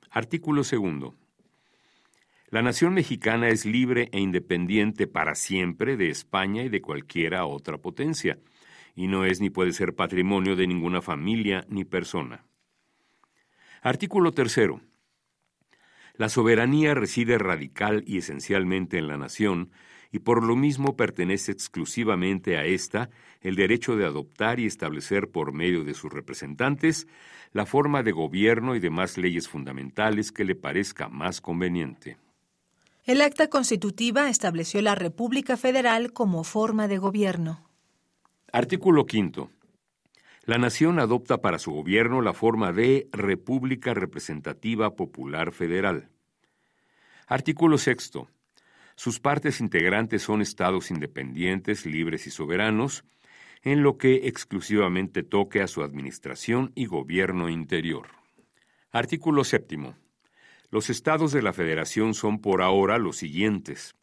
Artículo 0.10 0.64
segundo. 0.64 1.16
La 2.50 2.62
nación 2.62 2.94
mexicana 2.94 3.50
es 3.50 3.66
libre 3.66 4.10
e 4.12 4.20
independiente 4.20 5.08
para 5.08 5.36
siempre 5.36 5.98
de 5.98 6.10
España 6.10 6.64
y 6.64 6.70
de 6.70 6.82
cualquiera 6.82 7.46
otra 7.46 7.78
potencia, 7.78 8.40
y 8.96 9.08
no 9.08 9.26
es 9.26 9.42
ni 9.42 9.50
puede 9.50 9.74
ser 9.74 9.96
patrimonio 9.96 10.56
de 10.56 10.68
ninguna 10.68 11.02
familia 11.02 11.66
ni 11.70 11.84
persona. 11.84 12.46
Artículo 13.82 14.32
tercero. 14.32 14.82
La 16.16 16.30
soberanía 16.30 16.94
reside 16.94 17.38
radical 17.38 18.04
y 18.08 18.20
esencialmente 18.20 18.98
en 18.98 19.08
la 19.08 19.18
nación, 19.18 19.72
y 20.12 20.20
por 20.20 20.44
lo 20.44 20.56
mismo 20.56 20.96
pertenece 20.96 21.52
exclusivamente 21.52 22.58
a 22.58 22.66
ésta 22.66 23.10
el 23.42 23.56
derecho 23.56 23.96
de 23.96 24.06
adoptar 24.06 24.60
y 24.60 24.66
establecer 24.66 25.30
por 25.30 25.54
medio 25.54 25.84
de 25.84 25.94
sus 25.94 26.12
representantes 26.12 27.08
la 27.54 27.66
forma 27.66 28.04
de 28.04 28.12
gobierno 28.12 28.76
y 28.76 28.80
demás 28.80 29.18
leyes 29.18 29.48
fundamentales 29.48 30.32
que 30.32 30.44
le 30.44 30.56
parezca 30.56 31.10
más 31.10 31.42
conveniente. 31.42 32.18
El 33.06 33.22
acta 33.22 33.50
constitutiva 33.50 34.30
estableció 34.30 34.82
la 34.82 34.96
República 34.96 35.58
Federal 35.58 36.12
como 36.12 36.44
forma 36.44 36.88
de 36.88 36.98
gobierno. 36.98 37.70
Artículo 38.52 39.06
quinto. 39.06 39.52
La 40.46 40.58
nación 40.58 41.00
adopta 41.00 41.40
para 41.42 41.60
su 41.60 41.72
gobierno 41.72 42.22
la 42.22 42.34
forma 42.34 42.72
de 42.72 43.08
República 43.12 43.94
Representativa 43.94 44.96
Popular 44.96 45.52
Federal. 45.52 46.10
Artículo 47.28 47.78
sexto. 47.78 48.28
Sus 48.96 49.20
partes 49.20 49.60
integrantes 49.60 50.24
son 50.24 50.42
estados 50.42 50.90
independientes, 50.90 51.86
libres 51.86 52.28
y 52.28 52.32
soberanos, 52.32 53.04
en 53.62 53.84
lo 53.84 53.98
que 53.98 54.28
exclusivamente 54.28 55.24
toque 55.24 55.62
a 55.62 55.68
su 55.68 55.82
administración 55.82 56.72
y 56.76 56.86
gobierno 56.86 57.50
interior. 57.50 58.08
Artículo 58.92 59.44
séptimo. 59.44 59.96
Los 60.70 60.90
estados 60.90 61.32
de 61.32 61.42
la 61.42 61.52
Federación 61.52 62.14
son 62.14 62.40
por 62.40 62.62
ahora 62.62 62.98
los 62.98 63.18
siguientes. 63.18 63.96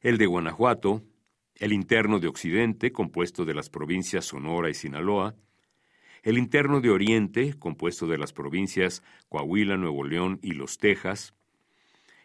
El 0.00 0.16
de 0.16 0.26
Guanajuato, 0.26 1.02
el 1.56 1.72
interno 1.72 2.20
de 2.20 2.28
Occidente, 2.28 2.92
compuesto 2.92 3.44
de 3.44 3.54
las 3.54 3.68
provincias 3.68 4.24
Sonora 4.24 4.70
y 4.70 4.74
Sinaloa, 4.74 5.34
el 6.22 6.38
interno 6.38 6.80
de 6.80 6.90
Oriente, 6.90 7.54
compuesto 7.58 8.06
de 8.06 8.16
las 8.16 8.32
provincias 8.32 9.02
Coahuila, 9.28 9.76
Nuevo 9.76 10.04
León 10.04 10.38
y 10.42 10.52
Los 10.52 10.78
Tejas, 10.78 11.34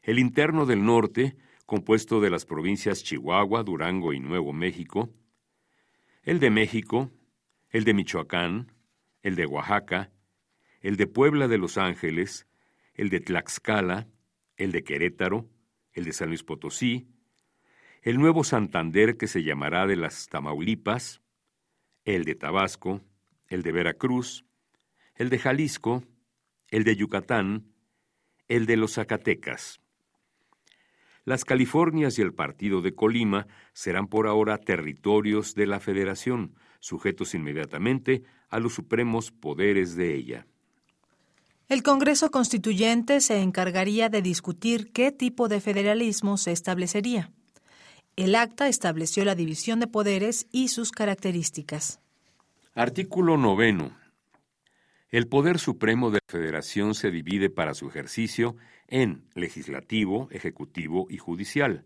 el 0.04 0.20
interno 0.20 0.66
del 0.66 0.86
Norte, 0.86 1.36
compuesto 1.70 2.20
de 2.20 2.32
las 2.32 2.46
provincias 2.48 3.04
Chihuahua, 3.04 3.62
Durango 3.62 4.12
y 4.12 4.20
Nuevo 4.20 4.54
México, 4.54 5.14
el 6.24 6.40
de 6.40 6.50
México, 6.50 7.12
el 7.70 7.84
de 7.84 7.94
Michoacán, 7.94 8.74
el 9.22 9.36
de 9.36 9.46
Oaxaca, 9.46 10.12
el 10.82 10.98
de 10.98 11.06
Puebla 11.06 11.48
de 11.48 11.60
Los 11.60 11.78
Ángeles, 11.78 12.48
el 12.96 13.12
de 13.12 13.20
Tlaxcala, 13.20 14.08
el 14.58 14.72
de 14.72 14.84
Querétaro, 14.84 15.48
el 15.94 16.06
de 16.06 16.14
San 16.14 16.30
Luis 16.30 16.44
Potosí, 16.44 17.08
el 18.02 18.18
nuevo 18.18 18.44
Santander 18.44 19.16
que 19.16 19.28
se 19.28 19.44
llamará 19.44 19.86
de 19.86 19.96
las 19.96 20.28
Tamaulipas, 20.28 21.22
el 22.04 22.26
de 22.26 22.34
Tabasco, 22.34 23.02
el 23.48 23.62
de 23.62 23.72
Veracruz, 23.74 24.44
el 25.14 25.30
de 25.30 25.38
Jalisco, 25.38 26.04
el 26.72 26.84
de 26.84 26.96
Yucatán, 26.96 27.72
el 28.48 28.66
de 28.66 28.76
los 28.76 28.96
Zacatecas. 28.96 29.80
Las 31.26 31.46
Californias 31.46 32.18
y 32.18 32.22
el 32.22 32.34
Partido 32.34 32.82
de 32.82 32.96
Colima 32.96 33.48
serán 33.74 34.08
por 34.08 34.28
ahora 34.28 34.58
territorios 34.58 35.56
de 35.56 35.68
la 35.68 35.80
Federación, 35.80 36.56
sujetos 36.80 37.36
inmediatamente 37.36 38.24
a 38.50 38.60
los 38.60 38.74
supremos 38.74 39.32
poderes 39.32 39.96
de 39.96 40.16
ella. 40.16 40.48
El 41.68 41.84
Congreso 41.84 42.32
Constituyente 42.32 43.22
se 43.22 43.42
encargaría 43.42 44.10
de 44.10 44.24
discutir 44.24 44.92
qué 44.92 45.12
tipo 45.12 45.48
de 45.48 45.62
federalismo 45.62 46.38
se 46.38 46.52
establecería. 46.52 47.32
El 48.16 48.34
acta 48.34 48.68
estableció 48.68 49.24
la 49.24 49.36
división 49.36 49.80
de 49.80 49.88
poderes 49.88 50.48
y 50.52 50.70
sus 50.70 50.92
características. 50.92 52.00
Artículo 52.74 53.38
noveno. 53.38 53.92
El 55.12 55.28
poder 55.28 55.58
supremo 55.58 56.12
de 56.12 56.20
la 56.20 56.32
Federación 56.32 56.94
se 56.94 57.10
divide 57.10 57.50
para 57.50 57.74
su 57.74 57.88
ejercicio 57.88 58.56
en 58.88 59.24
legislativo, 59.34 60.28
ejecutivo 60.30 61.08
y 61.10 61.18
judicial, 61.18 61.84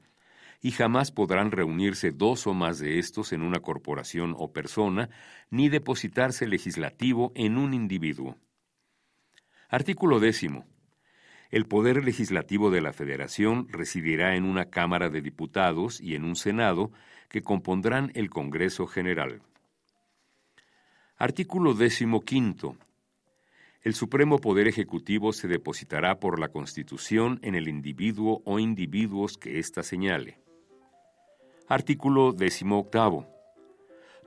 y 0.62 0.72
jamás 0.72 1.12
podrán 1.12 1.52
reunirse 1.52 2.12
dos 2.12 2.48
o 2.48 2.54
más 2.54 2.80
de 2.80 3.00
estos 3.00 3.32
en 3.32 3.42
una 3.42 3.62
corporación 3.62 4.36
o 4.38 4.52
persona, 4.52 5.10
ni 5.50 5.70
depositarse 5.70 6.48
legislativo 6.48 7.32
en 7.34 7.58
un 7.58 7.74
individuo. 7.74 8.36
Artículo 9.70 10.20
décimo. 10.20 10.66
El 11.50 11.66
poder 11.66 12.04
legislativo 12.04 12.72
de 12.72 12.82
la 12.82 12.92
Federación 12.92 13.70
residirá 13.70 14.36
en 14.36 14.44
una 14.44 14.66
Cámara 14.66 15.08
de 15.08 15.22
Diputados 15.22 16.02
y 16.02 16.16
en 16.16 16.26
un 16.26 16.36
Senado 16.36 16.92
que 17.30 17.42
compondrán 17.42 18.12
el 18.16 18.30
Congreso 18.30 18.86
General. 18.86 19.42
Artículo 21.16 21.74
quinto. 22.26 22.76
El 23.84 23.96
Supremo 23.96 24.40
Poder 24.40 24.70
Ejecutivo 24.70 25.34
se 25.34 25.50
depositará 25.50 26.18
por 26.22 26.40
la 26.40 26.48
Constitución 26.48 27.40
en 27.44 27.54
el 27.54 27.68
individuo 27.68 28.42
o 28.46 28.58
individuos 28.58 29.38
que 29.38 29.60
ésta 29.60 29.84
señale. 29.84 30.40
Artículo 31.68 32.34
octavo. 32.72 33.28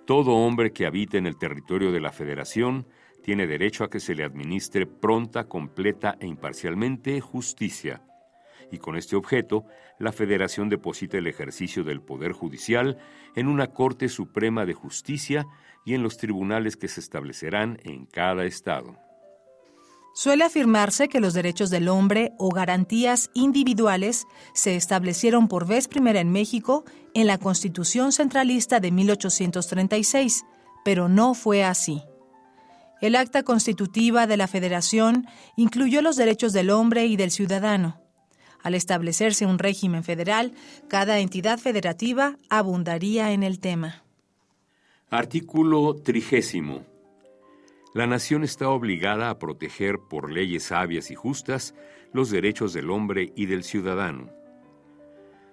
Todo 0.04 0.32
hombre 0.32 0.74
que 0.74 0.84
habite 0.84 1.16
en 1.16 1.26
el 1.26 1.38
territorio 1.38 1.90
de 1.90 2.00
la 2.00 2.12
Federación 2.12 2.86
tiene 3.22 3.46
derecho 3.46 3.82
a 3.82 3.88
que 3.88 3.98
se 3.98 4.14
le 4.14 4.24
administre 4.24 4.84
pronta, 4.84 5.44
completa 5.44 6.18
e 6.20 6.26
imparcialmente 6.26 7.18
justicia. 7.22 8.02
Y 8.70 8.76
con 8.76 8.94
este 8.94 9.16
objeto, 9.16 9.64
la 9.98 10.12
Federación 10.12 10.68
deposita 10.68 11.16
el 11.16 11.28
ejercicio 11.28 11.82
del 11.82 12.02
Poder 12.02 12.32
Judicial 12.32 12.98
en 13.34 13.48
una 13.48 13.68
Corte 13.68 14.10
Suprema 14.10 14.66
de 14.66 14.74
Justicia 14.74 15.46
y 15.86 15.94
en 15.94 16.02
los 16.02 16.18
tribunales 16.18 16.76
que 16.76 16.88
se 16.88 17.00
establecerán 17.00 17.78
en 17.84 18.04
cada 18.04 18.44
Estado. 18.44 19.05
Suele 20.16 20.44
afirmarse 20.44 21.08
que 21.08 21.20
los 21.20 21.34
derechos 21.34 21.68
del 21.68 21.90
hombre 21.90 22.32
o 22.38 22.48
garantías 22.48 23.28
individuales 23.34 24.26
se 24.54 24.74
establecieron 24.74 25.46
por 25.46 25.66
vez 25.66 25.88
primera 25.88 26.20
en 26.20 26.32
México 26.32 26.86
en 27.12 27.26
la 27.26 27.36
Constitución 27.36 28.12
Centralista 28.12 28.80
de 28.80 28.92
1836, 28.92 30.46
pero 30.86 31.10
no 31.10 31.34
fue 31.34 31.64
así. 31.64 32.02
El 33.02 33.14
acta 33.14 33.42
constitutiva 33.42 34.26
de 34.26 34.38
la 34.38 34.48
Federación 34.48 35.26
incluyó 35.54 36.00
los 36.00 36.16
derechos 36.16 36.54
del 36.54 36.70
hombre 36.70 37.04
y 37.04 37.16
del 37.16 37.30
ciudadano. 37.30 38.00
Al 38.62 38.74
establecerse 38.74 39.44
un 39.44 39.58
régimen 39.58 40.02
federal, 40.02 40.54
cada 40.88 41.18
entidad 41.18 41.58
federativa 41.58 42.38
abundaría 42.48 43.32
en 43.32 43.42
el 43.42 43.60
tema. 43.60 44.02
Artículo 45.10 45.94
trigésimo. 45.96 46.95
La 47.96 48.06
nación 48.06 48.44
está 48.44 48.68
obligada 48.68 49.30
a 49.30 49.38
proteger 49.38 49.98
por 49.98 50.30
leyes 50.30 50.64
sabias 50.64 51.10
y 51.10 51.14
justas 51.14 51.74
los 52.12 52.28
derechos 52.28 52.74
del 52.74 52.90
hombre 52.90 53.32
y 53.34 53.46
del 53.46 53.64
ciudadano. 53.64 54.28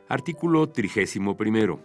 Artículo 0.09 0.67
31. 0.67 1.79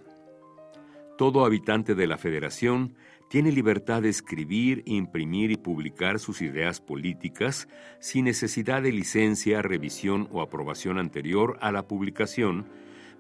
Todo 1.17 1.45
habitante 1.45 1.95
de 1.95 2.09
la 2.09 2.19
Federación 2.19 2.97
tiene 3.31 3.53
libertad 3.53 4.03
de 4.03 4.09
escribir, 4.09 4.83
imprimir 4.85 5.53
y 5.53 5.57
publicar 5.57 6.19
sus 6.19 6.43
ideas 6.43 6.81
políticas 6.81 7.69
sin 8.01 8.25
necesidad 8.25 8.83
de 8.83 8.91
licencia, 8.91 9.63
revisión 9.63 10.29
o 10.33 10.43
aprobación 10.43 10.99
anterior 10.99 11.57
a 11.61 11.71
la 11.71 11.87
publicación, 11.87 12.67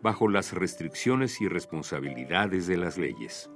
bajo 0.02 0.26
las 0.26 0.54
restricciones 0.54 1.40
y 1.40 1.46
responsabilidades 1.46 2.66
de 2.66 2.78
las 2.78 2.98
leyes. 2.98 3.48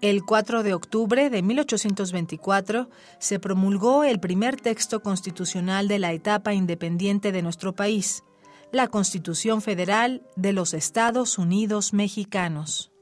El 0.00 0.24
4 0.24 0.62
de 0.62 0.74
octubre 0.74 1.28
de 1.28 1.42
1824 1.42 2.88
se 3.18 3.40
promulgó 3.40 4.04
el 4.04 4.20
primer 4.20 4.54
texto 4.54 5.02
constitucional 5.02 5.88
de 5.88 5.98
la 5.98 6.12
etapa 6.12 6.54
independiente 6.54 7.32
de 7.32 7.42
nuestro 7.42 7.74
país, 7.74 8.22
la 8.70 8.86
Constitución 8.86 9.60
Federal 9.60 10.22
de 10.36 10.52
los 10.52 10.72
Estados 10.72 11.36
Unidos 11.36 11.92
Mexicanos. 11.94 12.92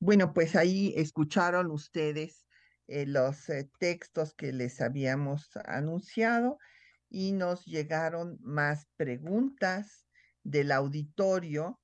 Bueno, 0.00 0.34
pues 0.34 0.56
ahí 0.56 0.92
escucharon 0.96 1.70
ustedes 1.70 2.44
eh, 2.90 3.06
los 3.06 3.48
eh, 3.48 3.70
textos 3.78 4.34
que 4.34 4.52
les 4.52 4.80
habíamos 4.80 5.48
anunciado 5.64 6.58
y 7.08 7.30
nos 7.30 7.64
llegaron 7.64 8.36
más 8.40 8.88
preguntas 8.96 10.06
del 10.42 10.72
auditorio. 10.72 11.80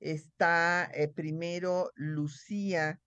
Está 0.00 0.90
eh, 0.92 1.06
primero 1.06 1.92
Lucía 1.94 3.00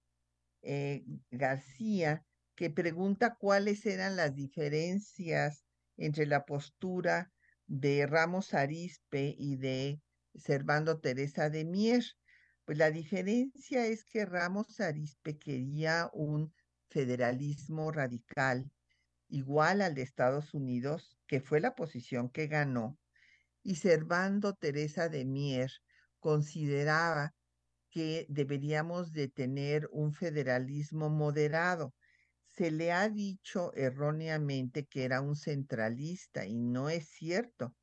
García, 1.31 2.23
que 2.55 2.69
pregunta 2.69 3.35
cuáles 3.35 3.85
eran 3.85 4.15
las 4.15 4.33
diferencias 4.33 5.65
entre 5.97 6.25
la 6.25 6.45
postura 6.45 7.33
de 7.67 8.07
Ramos 8.07 8.53
Arispe 8.53 9.35
y 9.37 9.57
de 9.57 9.99
Servando 10.35 11.01
Teresa 11.01 11.49
de 11.49 11.65
Mier. 11.65 12.05
Pues 12.63 12.77
la 12.77 12.91
diferencia 12.91 13.85
es 13.85 14.05
que 14.05 14.25
Ramos 14.25 14.79
Arispe 14.79 15.37
quería 15.37 16.09
un 16.13 16.53
federalismo 16.93 17.91
radical 17.91 18.71
igual 19.27 19.81
al 19.81 19.95
de 19.95 20.03
Estados 20.03 20.53
Unidos, 20.53 21.17
que 21.25 21.41
fue 21.41 21.59
la 21.59 21.73
posición 21.75 22.29
que 22.29 22.45
ganó, 22.45 22.99
y 23.63 23.75
Servando 23.75 24.53
Teresa 24.53 25.09
de 25.09 25.25
Mier 25.25 25.71
consideraba 26.19 27.33
que 27.89 28.27
deberíamos 28.29 29.11
de 29.11 29.27
tener 29.27 29.89
un 29.91 30.13
federalismo 30.13 31.09
moderado. 31.09 31.95
Se 32.45 32.69
le 32.69 32.91
ha 32.91 33.09
dicho 33.09 33.73
erróneamente 33.73 34.85
que 34.85 35.03
era 35.05 35.21
un 35.21 35.35
centralista 35.35 36.45
y 36.45 36.59
no 36.59 36.89
es 36.89 37.07
cierto. 37.07 37.75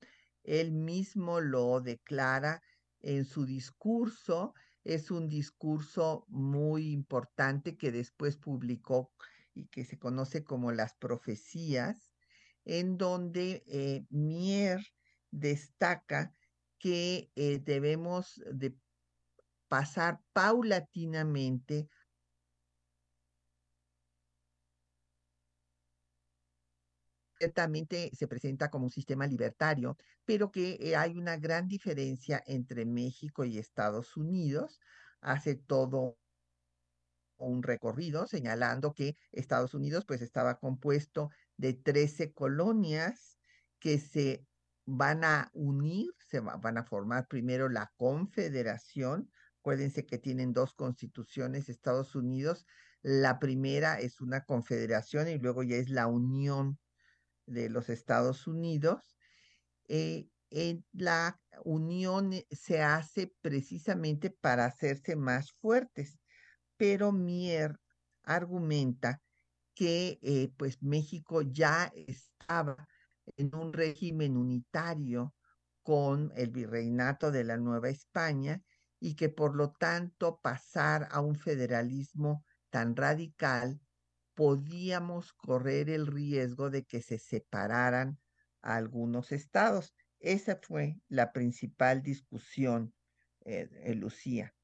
Él 0.44 0.70
mismo 0.70 1.40
lo 1.40 1.80
declara 1.80 2.62
en 3.00 3.24
su 3.24 3.44
discurso 3.44 4.54
es 4.85 5.11
un 5.11 5.28
discurso 5.28 6.24
muy 6.28 6.91
importante 6.91 7.76
que 7.76 7.93
después 7.93 8.37
publicó 8.37 9.12
y 9.55 9.66
que 9.66 9.85
se 9.85 9.99
conoce 9.99 10.45
como 10.45 10.72
las 10.72 10.95
profecías, 10.95 12.11
en 12.64 12.97
donde 12.97 13.62
eh, 13.66 14.05
Mier 14.11 14.81
destaca 15.31 16.35
que 16.78 17.31
eh, 17.37 17.59
debemos 17.59 18.41
de 18.53 18.76
pasar 19.68 20.20
paulatinamente 20.33 21.89
ciertamente 27.41 28.11
se 28.14 28.28
presenta 28.28 28.68
como 28.70 28.84
un 28.84 28.91
sistema 28.91 29.26
libertario, 29.26 29.97
pero 30.26 30.51
que 30.51 30.76
eh, 30.78 30.95
hay 30.95 31.16
una 31.16 31.38
gran 31.38 31.68
diferencia 31.68 32.43
entre 32.47 32.84
México 32.84 33.45
y 33.45 33.59
Estados 33.59 34.18
Unidos. 34.18 34.78
Hace 35.22 35.55
todo 35.55 36.18
un 37.38 37.62
recorrido 37.62 38.26
señalando 38.26 38.93
que 38.93 39.16
Estados 39.32 39.72
Unidos 39.72 40.05
pues 40.07 40.20
estaba 40.20 40.59
compuesto 40.59 41.30
de 41.57 41.72
13 41.72 42.34
colonias 42.34 43.38
que 43.78 43.99
se 43.99 44.47
van 44.84 45.24
a 45.24 45.51
unir, 45.55 46.11
se 46.18 46.41
van 46.41 46.76
a 46.76 46.84
formar 46.84 47.26
primero 47.26 47.70
la 47.70 47.91
Confederación. 47.97 49.30
Acuérdense 49.61 50.05
que 50.05 50.18
tienen 50.18 50.53
dos 50.53 50.74
constituciones 50.74 51.70
Estados 51.70 52.14
Unidos. 52.14 52.66
La 53.01 53.38
primera 53.38 53.99
es 53.99 54.20
una 54.20 54.45
confederación 54.45 55.28
y 55.28 55.38
luego 55.38 55.62
ya 55.62 55.76
es 55.76 55.88
la 55.88 56.07
Unión 56.07 56.78
de 57.51 57.68
los 57.68 57.88
Estados 57.88 58.46
Unidos, 58.46 59.16
eh, 59.88 60.28
la 60.92 61.40
unión 61.64 62.32
eh, 62.32 62.46
se 62.51 62.82
hace 62.82 63.32
precisamente 63.40 64.30
para 64.30 64.64
hacerse 64.64 65.16
más 65.16 65.53
fuertes, 65.53 66.18
pero 66.76 67.12
Mier 67.12 67.78
argumenta 68.22 69.22
que 69.74 70.18
eh, 70.22 70.53
pues 70.57 70.82
México 70.82 71.42
ya 71.42 71.92
estaba 71.94 72.88
en 73.36 73.55
un 73.55 73.72
régimen 73.72 74.36
unitario 74.36 75.34
con 75.82 76.32
el 76.36 76.51
virreinato 76.51 77.30
de 77.30 77.44
la 77.44 77.57
Nueva 77.57 77.88
España 77.88 78.62
y 78.98 79.14
que 79.14 79.28
por 79.28 79.57
lo 79.57 79.72
tanto 79.72 80.40
pasar 80.40 81.09
a 81.11 81.20
un 81.20 81.36
federalismo 81.36 82.44
tan 82.70 82.94
radical 82.94 83.80
podíamos 84.41 85.34
correr 85.34 85.91
el 85.91 86.07
riesgo 86.07 86.70
de 86.70 86.86
que 86.86 87.03
se 87.03 87.18
separaran 87.18 88.18
algunos 88.62 89.32
estados. 89.32 89.93
Esa 90.18 90.59
fue 90.62 90.99
la 91.09 91.34
principal 91.34 92.03
discusión, 92.03 92.95
eh, 93.45 93.95
Lucía. 93.95 94.55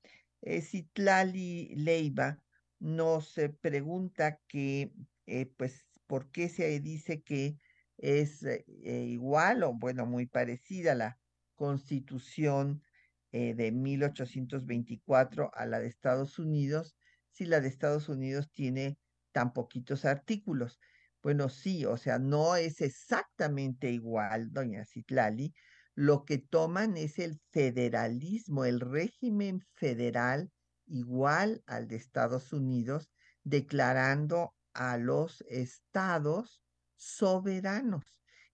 Eh, 0.40 0.62
Citlali 0.62 1.74
Leiva 1.76 2.42
nos 2.78 3.34
pregunta 3.60 4.40
que, 4.48 4.94
eh, 5.26 5.44
pues, 5.44 5.84
¿por 6.06 6.30
qué 6.30 6.48
se 6.48 6.80
dice 6.80 7.20
que 7.20 7.58
es 7.98 8.46
igual 8.82 9.62
o, 9.62 9.74
bueno, 9.74 10.06
muy 10.06 10.24
parecida 10.24 10.92
a 10.92 10.94
la 10.94 11.18
constitución 11.54 12.82
de 13.30 13.72
1824 13.72 15.50
a 15.52 15.66
la 15.66 15.80
de 15.80 15.88
Estados 15.88 16.38
Unidos, 16.38 16.96
si 17.30 17.44
la 17.44 17.60
de 17.60 17.68
Estados 17.68 18.08
Unidos 18.08 18.50
tiene 18.50 18.96
tan 19.36 19.52
poquitos 19.52 20.06
artículos. 20.06 20.78
Bueno, 21.22 21.50
sí, 21.50 21.84
o 21.84 21.98
sea, 21.98 22.18
no 22.18 22.56
es 22.56 22.80
exactamente 22.80 23.90
igual, 23.90 24.50
doña 24.50 24.84
Citlali. 24.86 25.52
Lo 25.94 26.24
que 26.24 26.38
toman 26.38 26.96
es 26.96 27.18
el 27.18 27.38
federalismo, 27.50 28.64
el 28.64 28.80
régimen 28.80 29.60
federal 29.74 30.50
igual 30.86 31.62
al 31.66 31.86
de 31.88 31.96
Estados 31.96 32.52
Unidos, 32.54 33.10
declarando 33.44 34.54
a 34.72 34.96
los 34.98 35.42
estados 35.48 36.62
soberanos. 36.96 38.04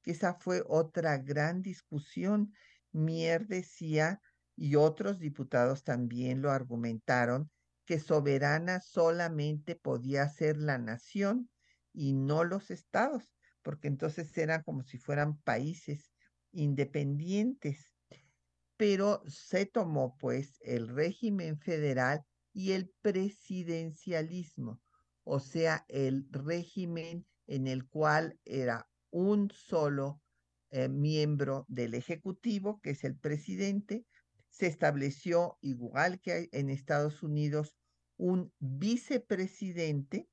que 0.02 0.10
esa 0.12 0.34
fue 0.34 0.64
otra 0.66 1.18
gran 1.18 1.62
discusión. 1.62 2.52
Mier 2.92 3.46
decía, 3.46 4.20
y 4.56 4.74
otros 4.76 5.18
diputados 5.20 5.84
también 5.84 6.42
lo 6.42 6.50
argumentaron, 6.50 7.50
que 7.92 8.00
soberana 8.00 8.80
solamente 8.80 9.76
podía 9.76 10.26
ser 10.26 10.56
la 10.56 10.78
nación 10.78 11.50
y 11.92 12.14
no 12.14 12.42
los 12.42 12.70
estados, 12.70 13.34
porque 13.60 13.86
entonces 13.86 14.34
eran 14.38 14.62
como 14.62 14.82
si 14.82 14.96
fueran 14.96 15.36
países 15.42 16.10
independientes. 16.52 17.92
Pero 18.78 19.22
se 19.26 19.66
tomó 19.66 20.16
pues 20.16 20.58
el 20.62 20.88
régimen 20.88 21.58
federal 21.58 22.24
y 22.54 22.72
el 22.72 22.90
presidencialismo, 23.02 24.80
o 25.22 25.38
sea, 25.38 25.84
el 25.88 26.26
régimen 26.30 27.26
en 27.46 27.66
el 27.66 27.86
cual 27.86 28.38
era 28.46 28.88
un 29.10 29.50
solo 29.50 30.22
eh, 30.70 30.88
miembro 30.88 31.66
del 31.68 31.92
Ejecutivo, 31.92 32.80
que 32.80 32.92
es 32.92 33.04
el 33.04 33.18
presidente, 33.18 34.06
se 34.48 34.66
estableció, 34.66 35.58
igual 35.60 36.20
que 36.20 36.48
en 36.52 36.70
Estados 36.70 37.22
Unidos, 37.22 37.74
un 38.22 38.52
vicepresidente, 38.60 40.28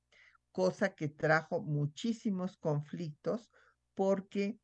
cosa 0.51 0.93
que 0.93 1.09
trajo 1.09 1.63
muchísimos 1.63 2.55
conflictos 2.55 3.49
porque 3.95 4.59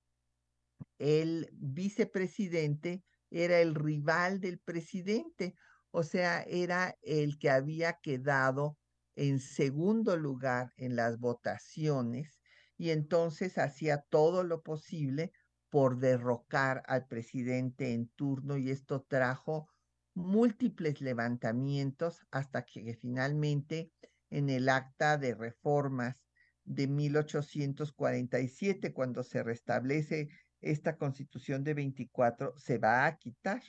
el 0.99 1.49
vicepresidente 1.53 3.03
era 3.31 3.61
el 3.61 3.73
rival 3.73 4.39
del 4.39 4.59
presidente, 4.59 5.55
o 5.89 6.03
sea, 6.03 6.43
era 6.43 6.99
el 7.01 7.39
que 7.39 7.49
había 7.49 7.93
quedado 7.93 8.77
en 9.15 9.39
segundo 9.39 10.17
lugar 10.17 10.71
en 10.77 10.95
las 10.95 11.17
votaciones 11.17 12.39
y 12.77 12.91
entonces 12.91 13.57
hacía 13.57 14.05
todo 14.09 14.43
lo 14.43 14.61
posible 14.61 15.31
por 15.71 15.97
derrocar 15.97 16.83
al 16.85 17.07
presidente 17.07 17.91
en 17.91 18.07
turno 18.09 18.57
y 18.57 18.69
esto 18.69 19.01
trajo 19.01 19.67
múltiples 20.15 21.01
levantamientos 21.01 22.25
hasta 22.31 22.65
que 22.65 22.95
finalmente 22.95 23.91
en 24.29 24.49
el 24.49 24.69
acta 24.69 25.17
de 25.17 25.35
reformas 25.35 26.15
de 26.63 26.87
1847, 26.87 28.93
cuando 28.93 29.23
se 29.23 29.43
restablece 29.43 30.29
esta 30.61 30.97
constitución 30.97 31.63
de 31.63 31.75
24, 31.75 32.55
se 32.57 32.79
va 32.79 33.05
a 33.05 33.17
quitar 33.17 33.61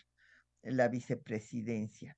la 0.63 0.89
vicepresidencia. 0.89 2.17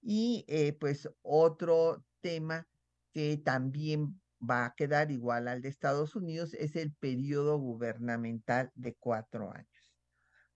Y 0.00 0.44
eh, 0.48 0.72
pues 0.72 1.10
otro 1.22 2.04
tema 2.20 2.66
que 3.12 3.36
también 3.36 4.20
va 4.38 4.66
a 4.66 4.74
quedar 4.74 5.10
igual 5.10 5.48
al 5.48 5.60
de 5.60 5.68
Estados 5.68 6.14
Unidos 6.14 6.54
es 6.54 6.76
el 6.76 6.94
periodo 6.94 7.58
gubernamental 7.58 8.70
de 8.74 8.94
cuatro 8.94 9.52
años. 9.52 9.92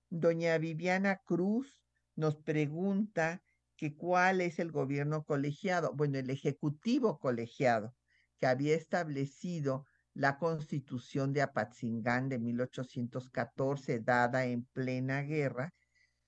Doña 0.09 0.57
Viviana 0.59 1.21
Cruz 1.25 1.81
nos 2.21 2.37
pregunta 2.37 3.43
que 3.77 3.97
cuál 3.97 4.43
es 4.43 4.59
el 4.59 4.71
gobierno 4.71 5.25
colegiado. 5.25 5.95
Bueno, 5.95 6.19
el 6.19 6.31
ejecutivo 6.31 7.19
colegiado 7.19 7.97
que 8.39 8.47
había 8.47 8.77
establecido 8.77 9.87
la 10.15 10.39
constitución 10.39 11.33
de 11.33 11.43
Apatzingán 11.43 12.29
de 12.29 12.39
1814, 12.39 14.01
dada 14.01 14.45
en 14.45 14.65
plena 14.67 15.23
guerra, 15.23 15.73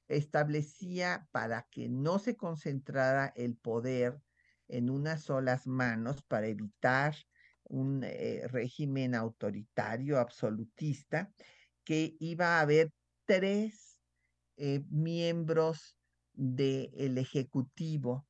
establecía 0.09 1.29
para 1.31 1.67
que 1.71 1.89
no 1.89 2.19
se 2.19 2.37
concentrara 2.37 3.33
el 3.37 3.57
poder 3.57 4.19
en 4.69 4.89
unas 4.89 5.25
solas 5.25 5.67
manos 5.67 6.23
para 6.23 6.47
evitar 6.47 7.15
un 7.65 8.03
eh, 8.05 8.47
régimen 8.49 9.15
autoritario, 9.15 10.19
absolutista, 10.19 11.33
que 11.85 12.17
iba 12.19 12.59
a 12.59 12.61
haber 12.61 12.91
tres 13.27 13.92
eh, 14.57 14.83
miembros 14.91 15.97
del 16.33 17.19
Ejecutivo 17.19 18.27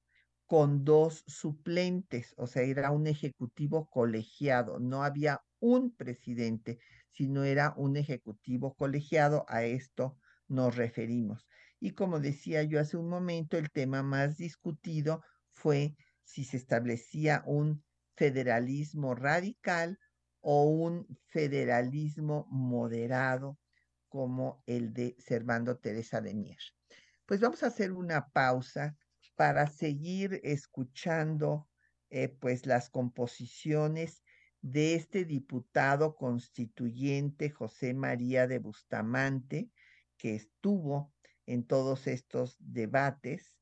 con 0.47 0.85
dos 0.85 1.25
suplentes, 1.27 2.35
o 2.37 2.47
sea, 2.47 2.62
era 2.62 2.91
un 2.91 3.07
Ejecutivo 3.07 3.89
colegiado, 3.89 4.79
no 4.79 5.03
había 5.03 5.41
un 5.61 5.95
presidente, 5.95 6.79
sino 7.11 7.45
era 7.45 7.73
un 7.77 7.97
Ejecutivo 7.97 8.75
colegiado, 8.75 9.45
a 9.49 9.64
esto 9.64 10.18
nos 10.49 10.77
referimos. 10.77 11.47
Y 11.81 11.93
como 11.93 12.20
decía 12.20 12.62
yo 12.62 12.81
hace 12.81 12.97
un 12.97 13.09
momento, 13.09 13.57
el 13.57 13.70
tema 13.70 14.03
más 14.03 14.37
discutido 14.37 15.23
fue 15.51 15.97
si 16.23 16.45
se 16.45 16.57
establecía 16.57 17.43
un 17.47 17.83
federalismo 18.14 19.14
radical 19.14 19.99
o 20.41 20.64
un 20.64 21.07
federalismo 21.29 22.47
moderado 22.51 23.59
como 24.13 24.63
el 24.67 24.93
de 24.93 25.17
Servando 25.19 25.79
Teresa 25.79 26.21
de 26.21 26.35
Mier. 26.35 26.59
Pues 27.25 27.41
vamos 27.41 27.63
a 27.63 27.69
hacer 27.69 27.93
una 27.93 28.29
pausa 28.29 28.95
para 29.37 29.67
seguir 29.69 30.39
escuchando 30.45 31.67
eh, 32.11 32.29
pues 32.29 32.67
las 32.67 32.91
composiciones 32.91 34.23
de 34.61 34.97
este 34.97 35.25
diputado 35.25 36.15
constituyente 36.15 37.49
José 37.49 37.95
María 37.95 38.47
de 38.47 38.59
Bustamante, 38.59 39.71
que 40.19 40.35
estuvo 40.35 41.15
en 41.47 41.65
todos 41.65 42.07
estos 42.07 42.59
debates 42.59 43.57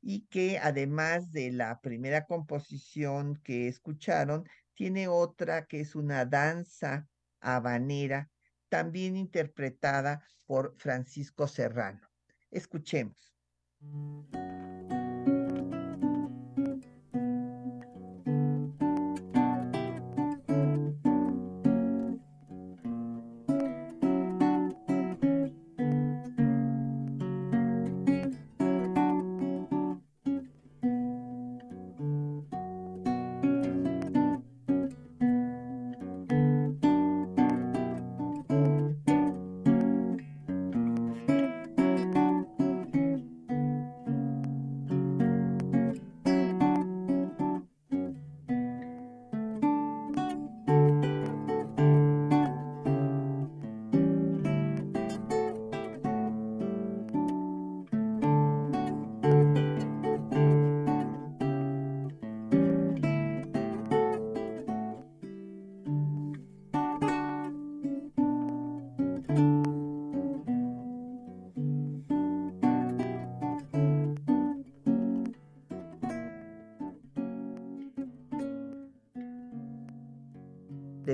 y 0.00 0.26
que 0.28 0.58
además 0.58 1.32
de 1.32 1.52
la 1.52 1.82
primera 1.82 2.24
composición 2.24 3.36
que 3.44 3.68
escucharon, 3.68 4.48
tiene 4.72 5.06
otra 5.06 5.66
que 5.66 5.80
es 5.80 5.94
una 5.94 6.24
danza 6.24 7.06
habanera, 7.40 8.31
también 8.72 9.18
interpretada 9.18 10.26
por 10.46 10.74
Francisco 10.78 11.46
Serrano. 11.46 12.00
Escuchemos. 12.50 13.36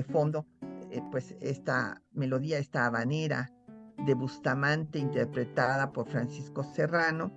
Fondo, 0.09 0.47
eh, 0.91 1.01
pues 1.11 1.37
esta 1.41 2.03
melodía, 2.13 2.59
esta 2.59 2.87
habanera 2.87 3.53
de 4.07 4.15
Bustamante 4.15 4.99
interpretada 4.99 5.93
por 5.93 6.09
Francisco 6.09 6.65
Serrano, 6.65 7.33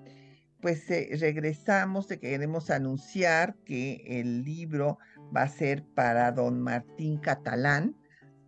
pues 0.61 0.89
eh, 0.89 1.09
regresamos 1.19 2.07
de 2.07 2.19
queremos 2.19 2.69
anunciar 2.69 3.55
que 3.65 4.03
el 4.07 4.43
libro 4.43 4.99
va 5.36 5.43
a 5.43 5.49
ser 5.49 5.84
para 5.95 6.32
don 6.32 6.61
Martín 6.61 7.17
Catalán, 7.17 7.95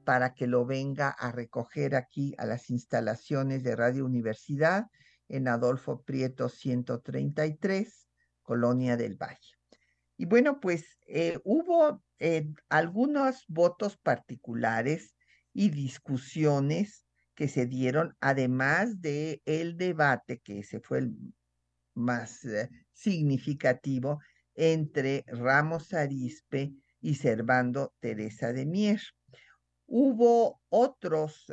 para 0.04 0.34
que 0.34 0.48
lo 0.48 0.66
venga 0.66 1.10
a 1.10 1.32
recoger 1.32 1.96
aquí 1.96 2.36
a 2.38 2.46
las 2.46 2.70
instalaciones 2.70 3.64
de 3.64 3.76
Radio 3.76 4.06
Universidad 4.06 4.88
en 5.30 5.48
Adolfo 5.48 6.02
Prieto 6.04 6.50
133, 6.50 8.08
Colonia 8.44 8.98
del 8.98 9.16
Valle. 9.16 9.63
Y 10.18 10.26
bueno, 10.26 10.60
pues 10.60 10.98
eh, 11.08 11.40
hubo 11.44 12.04
eh, 12.20 12.48
algunos 12.70 13.46
votos 13.48 13.98
particulares 13.98 15.16
y 15.54 15.70
discusiones 15.70 17.06
que 17.36 17.48
se 17.48 17.66
dieron, 17.66 18.16
además 18.20 19.02
de 19.02 19.42
el 19.46 19.76
debate, 19.78 20.40
que 20.40 20.60
ese 20.60 20.80
fue 20.80 21.00
el 21.00 21.16
más 21.96 22.46
eh, 22.46 22.70
significativo, 22.92 24.20
entre 24.56 25.24
Ramos 25.28 25.94
Arispe 25.94 26.74
y 27.02 27.16
Servando 27.16 27.94
Teresa 28.00 28.54
de 28.54 28.68
Mier. 28.68 29.02
Hubo 29.88 30.62
otros 30.70 31.48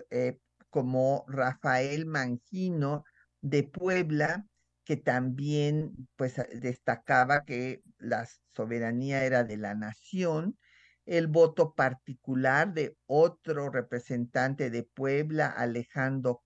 como 0.69 1.25
Rafael 1.27 2.07
Mangino 2.07 3.05
de 3.41 3.65
Puebla, 3.65 4.47
que 4.85 4.97
también 4.97 6.09
pues 6.17 6.37
destacaba 6.55 7.45
que 7.45 7.83
la 7.99 8.29
soberanía 8.55 9.25
era 9.25 9.45
de 9.45 9.57
la 9.57 9.75
nación, 9.75 10.59
el 11.07 11.27
voto 11.27 11.75
particular 11.75 12.73
de 12.73 12.97
otro 13.07 13.71
representante 13.71 14.71
de 14.71 14.85
Puebla, 14.85 15.47
Alejandro, 15.49 16.43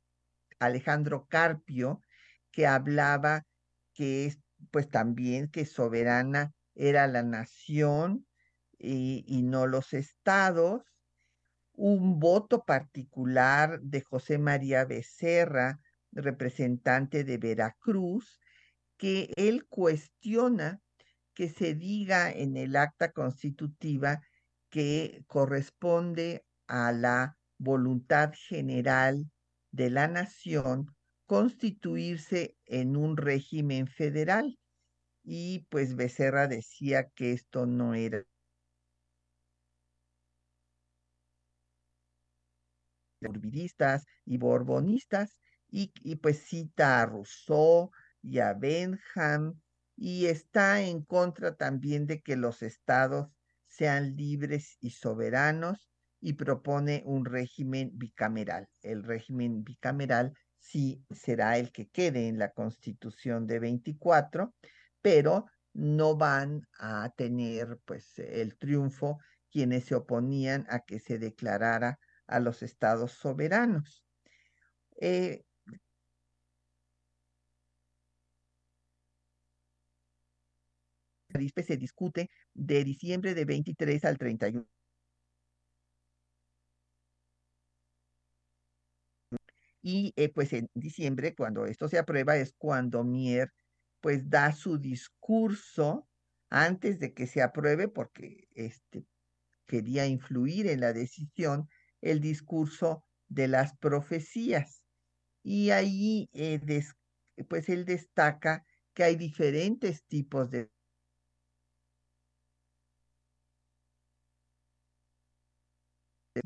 Alejandro 0.59 1.27
Carpio, 1.29 2.01
que 2.51 2.67
hablaba 2.67 3.45
que 3.93 4.35
pues 4.71 4.89
también 4.89 5.49
que 5.49 5.67
soberana 5.67 6.53
era 6.75 7.07
la 7.07 7.23
nación 7.23 8.27
y, 8.79 9.25
y 9.27 9.43
no 9.43 9.67
los 9.67 9.93
estados, 9.93 10.83
un 11.75 12.21
voto 12.21 12.65
particular 12.65 13.81
de 13.81 14.01
José 14.01 14.39
María 14.39 14.85
Becerra, 14.85 15.81
representante 16.15 17.25
de 17.25 17.39
Veracruz, 17.39 18.41
que 18.97 19.33
él 19.37 19.67
cuestiona 19.67 20.81
que 21.35 21.49
se 21.49 21.75
diga 21.75 22.31
en 22.31 22.57
el 22.57 22.77
acta 22.77 23.13
constitutiva 23.13 24.21
que 24.71 25.25
corresponde 25.27 26.45
a 26.67 26.93
la 26.93 27.37
voluntad 27.59 28.33
general 28.35 29.31
de 29.73 29.91
la 29.91 30.09
nación 30.09 30.95
constituirse 31.27 32.57
en 32.67 32.97
un 32.97 33.17
régimen 33.17 33.87
federal. 33.87 34.59
Y 35.23 35.67
pues 35.71 35.97
Becerra 35.97 36.47
decía 36.47 37.09
que 37.15 37.33
esto 37.33 37.67
no 37.67 37.95
era 37.95 38.25
urbiristas 43.21 44.05
y 44.25 44.39
borbonistas, 44.39 45.39
y, 45.75 46.17
pues 46.17 46.39
cita 46.39 47.03
a 47.03 47.07
Rousseau 47.07 47.91
y 48.23 48.39
a 48.39 48.55
Benham, 48.55 49.61
y 49.97 50.27
está 50.27 50.81
en 50.83 51.03
contra 51.03 51.57
también 51.57 52.07
de 52.07 52.23
que 52.23 52.37
los 52.37 52.63
estados 52.63 53.29
sean 53.67 54.15
libres 54.17 54.77
y 54.81 54.91
soberanos, 54.91 55.91
y 56.21 56.35
propone 56.35 57.03
un 57.05 57.25
régimen 57.25 57.91
bicameral. 57.95 58.69
El 58.83 59.03
régimen 59.03 59.65
bicameral 59.65 60.33
sí 60.59 61.05
será 61.11 61.59
el 61.59 61.71
que 61.71 61.89
quede 61.89 62.29
en 62.29 62.39
la 62.39 62.53
constitución 62.53 63.47
de 63.47 63.59
24, 63.59 64.55
pero 65.03 65.47
no 65.75 66.17
van 66.17 66.67
a 66.79 67.13
tener 67.17 67.79
pues 67.85 68.19
el 68.19 68.57
triunfo 68.57 69.19
quienes 69.51 69.85
se 69.85 69.97
oponían 69.97 70.67
a 70.71 70.81
que 70.81 70.99
se 71.01 71.19
declarara 71.19 71.99
a 72.27 72.39
los 72.41 72.63
estados 72.63 73.13
soberanos. 73.13 74.07
Eh, 75.01 75.44
se 81.63 81.77
discute 81.77 82.31
de 82.55 82.85
diciembre 82.85 83.35
de 83.35 83.45
23 83.45 84.05
al 84.05 84.19
31. 84.19 84.67
Y 89.83 90.13
eh, 90.17 90.31
pues 90.31 90.53
en 90.53 90.71
diciembre, 90.75 91.35
cuando 91.35 91.67
esto 91.67 91.89
se 91.89 91.99
aprueba, 91.99 92.37
es 92.37 92.55
cuando 92.57 93.05
Mier 93.05 93.53
pues 94.01 94.29
da 94.31 94.53
su 94.53 94.79
discurso 94.79 96.07
antes 96.51 96.99
de 97.01 97.15
que 97.15 97.27
se 97.27 97.43
apruebe, 97.43 97.89
porque 97.89 98.47
este, 98.55 99.07
quería 99.67 100.07
influir 100.07 100.69
en 100.69 100.81
la 100.81 100.93
decisión, 100.93 101.69
el 102.01 102.21
discurso 102.21 103.05
de 103.29 103.49
las 103.49 103.77
profecías. 103.79 104.83
Y 105.43 105.71
ahí, 105.71 106.29
eh, 106.33 106.61
pues 107.49 107.69
él 107.69 107.85
destaca 107.85 108.65
que 108.95 109.05
hay 109.05 109.17
diferentes 109.17 110.05
tipos 110.05 110.51
de 110.51 110.71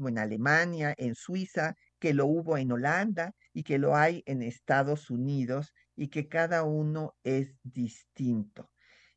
en 0.07 0.19
Alemania, 0.19 0.95
en 0.97 1.17
Suiza, 1.17 1.75
que 1.99 2.15
lo 2.15 2.27
hubo 2.27 2.57
en 2.57 2.71
Holanda 2.71 3.35
y 3.53 3.65
que 3.65 3.79
lo 3.79 3.97
hay 3.97 4.23
en 4.27 4.43
Estados 4.43 5.11
Unidos 5.11 5.73
y 5.97 6.09
que 6.09 6.29
cada 6.29 6.63
uno 6.63 7.17
es 7.25 7.57
distinto. 7.65 8.71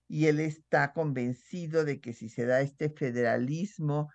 Y 0.07 0.25
él 0.25 0.39
está 0.39 0.93
convencido 0.93 1.85
de 1.85 2.01
que 2.01 2.13
si 2.13 2.29
se 2.29 2.45
da 2.45 2.61
este 2.61 2.89
federalismo 2.89 4.09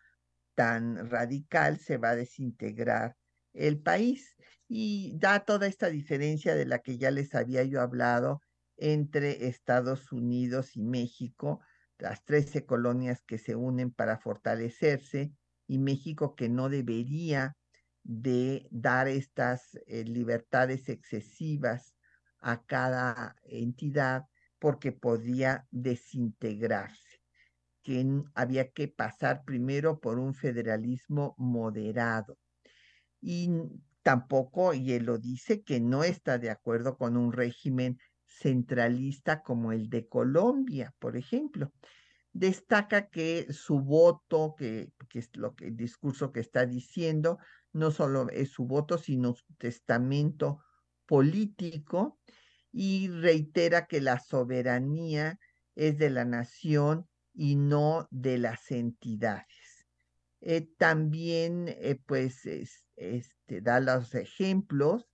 tan 0.56 1.08
radical, 1.08 1.78
se 1.78 1.96
va 1.96 2.10
a 2.10 2.16
desintegrar 2.16 3.16
el 3.54 3.80
país. 3.80 4.34
Y 4.68 5.16
da 5.16 5.44
toda 5.44 5.68
esta 5.68 5.88
diferencia 5.88 6.56
de 6.56 6.66
la 6.66 6.80
que 6.80 6.98
ya 6.98 7.12
les 7.12 7.34
había 7.36 7.62
yo 7.62 7.80
hablado 7.80 8.40
entre 8.76 9.46
Estados 9.46 10.10
Unidos 10.12 10.76
y 10.76 10.82
México, 10.82 11.60
las 11.98 12.24
trece 12.24 12.66
colonias 12.66 13.22
que 13.22 13.38
se 13.38 13.54
unen 13.54 13.90
para 13.90 14.18
fortalecerse 14.18 15.32
y 15.66 15.78
México 15.78 16.34
que 16.34 16.48
no 16.48 16.68
debería 16.68 17.56
de 18.02 18.68
dar 18.70 19.08
estas 19.08 19.78
eh, 19.86 20.04
libertades 20.04 20.88
excesivas 20.88 21.94
a 22.40 22.62
cada 22.64 23.34
entidad 23.42 24.26
porque 24.58 24.92
podía 24.92 25.66
desintegrarse, 25.70 27.20
que 27.82 28.06
había 28.34 28.70
que 28.70 28.88
pasar 28.88 29.44
primero 29.44 29.98
por 29.98 30.18
un 30.18 30.34
federalismo 30.34 31.34
moderado. 31.36 32.38
Y 33.20 33.50
tampoco, 34.02 34.72
y 34.72 34.92
él 34.92 35.04
lo 35.04 35.18
dice, 35.18 35.62
que 35.62 35.80
no 35.80 36.04
está 36.04 36.38
de 36.38 36.50
acuerdo 36.50 36.96
con 36.96 37.16
un 37.16 37.32
régimen 37.32 37.98
centralista 38.24 39.42
como 39.42 39.72
el 39.72 39.88
de 39.88 40.06
Colombia, 40.06 40.94
por 40.98 41.16
ejemplo 41.16 41.72
destaca 42.38 43.08
que 43.08 43.46
su 43.50 43.80
voto, 43.80 44.54
que, 44.56 44.92
es 45.14 45.30
lo 45.34 45.54
que 45.54 45.68
el 45.68 45.76
discurso 45.76 46.32
que 46.32 46.40
está 46.40 46.66
diciendo, 46.66 47.38
no 47.72 47.90
solo 47.90 48.28
es 48.28 48.50
su 48.50 48.66
voto, 48.66 48.98
sino 48.98 49.34
su 49.34 49.54
testamento 49.58 50.60
político, 51.06 52.18
y 52.72 53.08
reitera 53.08 53.86
que 53.86 54.02
la 54.02 54.18
soberanía 54.20 55.38
es 55.74 55.96
de 55.96 56.10
la 56.10 56.26
nación 56.26 57.08
y 57.32 57.56
no 57.56 58.06
de 58.10 58.36
las 58.36 58.70
entidades. 58.70 59.86
Eh, 60.42 60.68
también, 60.76 61.68
eh, 61.68 61.98
pues, 62.04 62.44
este, 62.96 63.60
da 63.62 63.80
los 63.80 64.14
ejemplos 64.14 65.08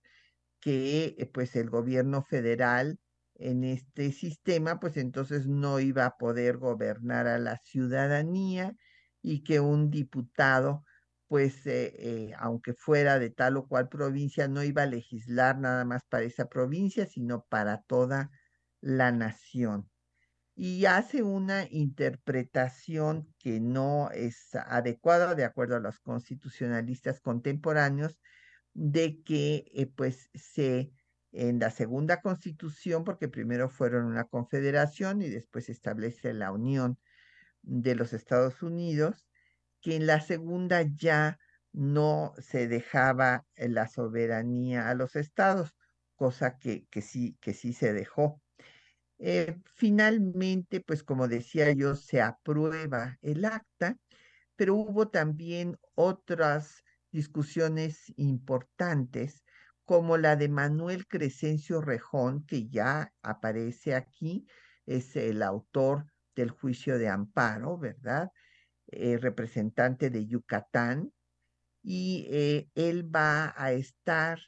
que, 0.59 1.15
eh, 1.17 1.25
pues, 1.33 1.55
el 1.55 1.69
gobierno 1.69 2.21
federal 2.21 2.99
en 3.35 3.63
este 3.63 4.11
sistema, 4.11 4.79
pues 4.79 4.97
entonces 4.97 5.47
no 5.47 5.79
iba 5.79 6.05
a 6.05 6.17
poder 6.17 6.57
gobernar 6.57 7.27
a 7.27 7.39
la 7.39 7.57
ciudadanía 7.57 8.75
y 9.21 9.43
que 9.43 9.59
un 9.59 9.89
diputado, 9.89 10.83
pues 11.27 11.65
eh, 11.65 11.93
eh, 11.97 12.33
aunque 12.37 12.73
fuera 12.73 13.19
de 13.19 13.29
tal 13.29 13.57
o 13.57 13.67
cual 13.67 13.89
provincia, 13.89 14.47
no 14.47 14.63
iba 14.63 14.83
a 14.83 14.87
legislar 14.87 15.57
nada 15.59 15.85
más 15.85 16.03
para 16.09 16.25
esa 16.25 16.45
provincia, 16.47 17.05
sino 17.05 17.45
para 17.49 17.81
toda 17.83 18.31
la 18.81 19.11
nación. 19.11 19.89
Y 20.55 20.85
hace 20.85 21.23
una 21.23 21.67
interpretación 21.71 23.33
que 23.39 23.59
no 23.59 24.11
es 24.11 24.53
adecuada 24.55 25.33
de 25.35 25.45
acuerdo 25.45 25.75
a 25.77 25.79
los 25.79 25.99
constitucionalistas 25.99 27.19
contemporáneos 27.21 28.19
de 28.73 29.21
que 29.23 29.65
eh, 29.73 29.87
pues 29.87 30.29
se 30.35 30.91
en 31.33 31.59
la 31.59 31.71
segunda 31.71 32.21
constitución, 32.21 33.03
porque 33.03 33.27
primero 33.27 33.69
fueron 33.69 34.05
una 34.05 34.23
confederación 34.25 35.21
y 35.21 35.29
después 35.29 35.65
se 35.65 35.71
establece 35.71 36.33
la 36.33 36.51
unión 36.51 36.99
de 37.63 37.95
los 37.95 38.13
Estados 38.13 38.61
Unidos, 38.61 39.27
que 39.81 39.95
en 39.95 40.05
la 40.05 40.21
segunda 40.21 40.83
ya 40.83 41.39
no 41.71 42.33
se 42.37 42.67
dejaba 42.67 43.45
la 43.55 43.87
soberanía 43.87 44.89
a 44.89 44.93
los 44.93 45.15
estados, 45.15 45.75
cosa 46.15 46.57
que, 46.59 46.85
que, 46.91 47.01
sí, 47.01 47.35
que 47.41 47.53
sí 47.53 47.73
se 47.73 47.93
dejó. 47.93 48.41
Eh, 49.17 49.57
finalmente, 49.65 50.81
pues 50.81 51.03
como 51.03 51.27
decía 51.27 51.71
yo, 51.73 51.95
se 51.95 52.21
aprueba 52.21 53.17
el 53.21 53.45
acta, 53.45 53.97
pero 54.55 54.75
hubo 54.75 55.09
también 55.09 55.77
otras 55.95 56.83
discusiones 57.11 58.13
importantes 58.17 59.43
como 59.85 60.17
la 60.17 60.35
de 60.35 60.49
Manuel 60.49 61.07
Crescencio 61.07 61.81
Rejón, 61.81 62.45
que 62.45 62.69
ya 62.69 63.13
aparece 63.21 63.95
aquí, 63.95 64.47
es 64.85 65.15
el 65.15 65.43
autor 65.43 66.05
del 66.35 66.51
juicio 66.51 66.97
de 66.97 67.09
amparo, 67.09 67.77
¿verdad? 67.77 68.31
Eh, 68.87 69.17
representante 69.17 70.09
de 70.09 70.25
Yucatán, 70.25 71.11
y 71.81 72.27
eh, 72.31 72.69
él 72.75 73.13
va 73.13 73.53
a 73.57 73.73
estar 73.73 74.39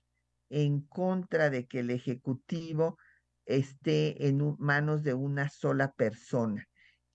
en 0.49 0.81
contra 0.81 1.49
de 1.49 1.67
que 1.67 1.79
el 1.79 1.89
Ejecutivo 1.89 2.97
esté 3.45 4.27
en 4.27 4.55
manos 4.57 5.03
de 5.03 5.13
una 5.13 5.49
sola 5.49 5.91
persona. 5.93 6.65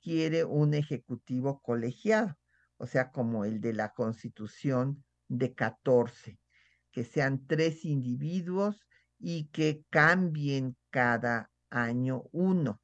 Quiere 0.03 0.45
un 0.45 0.75
Ejecutivo 0.75 1.61
colegiado, 1.63 2.37
o 2.77 2.87
sea, 2.87 3.11
como 3.11 3.45
el 3.45 3.61
de 3.61 3.73
la 3.73 3.93
Constitución 3.95 5.05
de 5.29 5.55
14 5.55 6.39
que 6.93 7.05
sean 7.05 7.47
tres 7.47 7.85
individuos 7.85 8.87
y 9.19 9.49
que 9.49 9.85
cambien 9.91 10.77
cada 10.91 11.51
año 11.71 12.25
uno. 12.33 12.81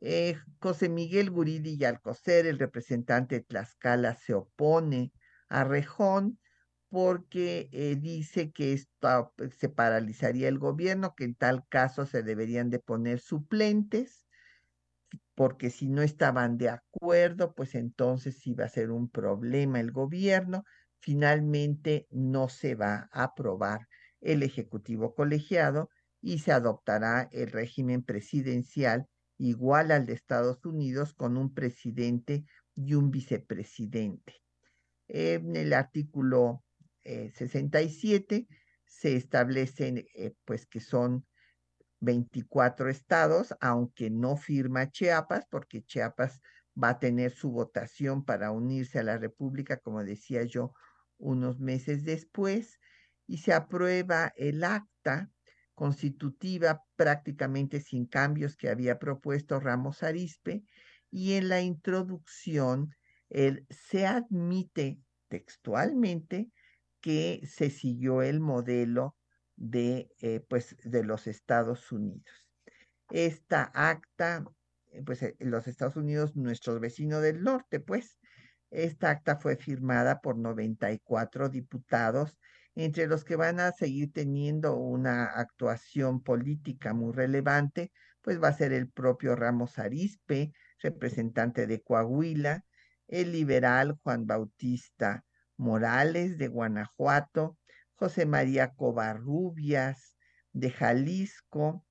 Eh, 0.00 0.36
José 0.60 0.88
Miguel 0.88 1.30
Guridi 1.30 1.76
y 1.80 1.84
Alcocer, 1.84 2.46
el 2.46 2.58
representante 2.58 3.36
de 3.36 3.44
Tlaxcala, 3.44 4.14
se 4.14 4.34
opone 4.34 5.12
a 5.48 5.64
Rejón 5.64 6.38
porque 6.90 7.68
eh, 7.72 7.96
dice 7.96 8.52
que 8.52 8.72
esto 8.72 9.32
se 9.58 9.68
paralizaría 9.68 10.46
el 10.48 10.58
gobierno, 10.58 11.14
que 11.16 11.24
en 11.24 11.34
tal 11.34 11.66
caso 11.68 12.06
se 12.06 12.22
deberían 12.22 12.70
de 12.70 12.78
poner 12.78 13.18
suplentes, 13.18 14.26
porque 15.34 15.70
si 15.70 15.88
no 15.88 16.02
estaban 16.02 16.56
de 16.58 16.68
acuerdo, 16.68 17.54
pues 17.54 17.74
entonces 17.74 18.46
iba 18.46 18.64
a 18.64 18.68
ser 18.68 18.90
un 18.90 19.08
problema 19.08 19.80
el 19.80 19.90
gobierno. 19.90 20.64
Finalmente 21.04 22.06
no 22.10 22.48
se 22.48 22.76
va 22.76 23.10
a 23.12 23.24
aprobar 23.24 23.88
el 24.22 24.42
Ejecutivo 24.42 25.14
colegiado 25.14 25.90
y 26.22 26.38
se 26.38 26.50
adoptará 26.50 27.28
el 27.30 27.50
régimen 27.50 28.02
presidencial 28.02 29.06
igual 29.36 29.90
al 29.90 30.06
de 30.06 30.14
Estados 30.14 30.64
Unidos 30.64 31.12
con 31.12 31.36
un 31.36 31.52
presidente 31.52 32.46
y 32.74 32.94
un 32.94 33.10
vicepresidente. 33.10 34.40
En 35.06 35.56
el 35.56 35.74
artículo 35.74 36.64
67 37.02 38.36
eh, 38.36 38.48
se 38.86 39.14
establecen 39.14 40.06
eh, 40.14 40.32
pues 40.46 40.64
que 40.64 40.80
son 40.80 41.26
24 42.00 42.88
estados, 42.88 43.54
aunque 43.60 44.08
no 44.08 44.38
firma 44.38 44.90
Chiapas, 44.90 45.44
porque 45.50 45.82
Chiapas 45.82 46.40
va 46.82 46.88
a 46.88 46.98
tener 46.98 47.30
su 47.30 47.50
votación 47.50 48.24
para 48.24 48.52
unirse 48.52 49.00
a 49.00 49.02
la 49.02 49.18
República, 49.18 49.76
como 49.76 50.02
decía 50.02 50.44
yo, 50.44 50.72
unos 51.18 51.60
meses 51.60 52.04
después, 52.04 52.80
y 53.26 53.38
se 53.38 53.52
aprueba 53.52 54.32
el 54.36 54.64
acta 54.64 55.30
constitutiva 55.74 56.82
prácticamente 56.96 57.80
sin 57.80 58.06
cambios 58.06 58.56
que 58.56 58.68
había 58.68 58.98
propuesto 58.98 59.60
Ramos 59.60 60.02
Arispe, 60.02 60.64
y 61.10 61.34
en 61.34 61.48
la 61.48 61.60
introducción 61.60 62.94
él 63.28 63.66
se 63.70 64.06
admite 64.06 64.98
textualmente 65.28 66.50
que 67.00 67.42
se 67.46 67.70
siguió 67.70 68.22
el 68.22 68.40
modelo 68.40 69.16
de, 69.56 70.10
eh, 70.20 70.40
pues, 70.48 70.76
de 70.84 71.04
los 71.04 71.26
Estados 71.26 71.92
Unidos. 71.92 72.48
Esta 73.10 73.70
acta, 73.74 74.44
eh, 74.92 75.02
pues 75.04 75.22
eh, 75.22 75.36
los 75.40 75.66
Estados 75.66 75.96
Unidos, 75.96 76.36
nuestros 76.36 76.80
vecinos 76.80 77.22
del 77.22 77.42
norte, 77.42 77.80
pues, 77.80 78.18
esta 78.74 79.10
acta 79.10 79.36
fue 79.36 79.56
firmada 79.56 80.20
por 80.20 80.36
94 80.36 81.48
diputados, 81.48 82.38
entre 82.74 83.06
los 83.06 83.24
que 83.24 83.36
van 83.36 83.60
a 83.60 83.72
seguir 83.72 84.12
teniendo 84.12 84.76
una 84.76 85.26
actuación 85.26 86.22
política 86.22 86.92
muy 86.92 87.12
relevante, 87.12 87.92
pues 88.20 88.42
va 88.42 88.48
a 88.48 88.52
ser 88.52 88.72
el 88.72 88.90
propio 88.90 89.36
Ramos 89.36 89.78
Arispe, 89.78 90.52
representante 90.80 91.66
de 91.66 91.82
Coahuila, 91.82 92.64
el 93.06 93.32
liberal 93.32 93.98
Juan 94.02 94.26
Bautista 94.26 95.24
Morales 95.56 96.36
de 96.36 96.48
Guanajuato, 96.48 97.56
José 97.94 98.26
María 98.26 98.74
Covarrubias 98.74 100.16
de 100.52 100.70
Jalisco, 100.70 101.84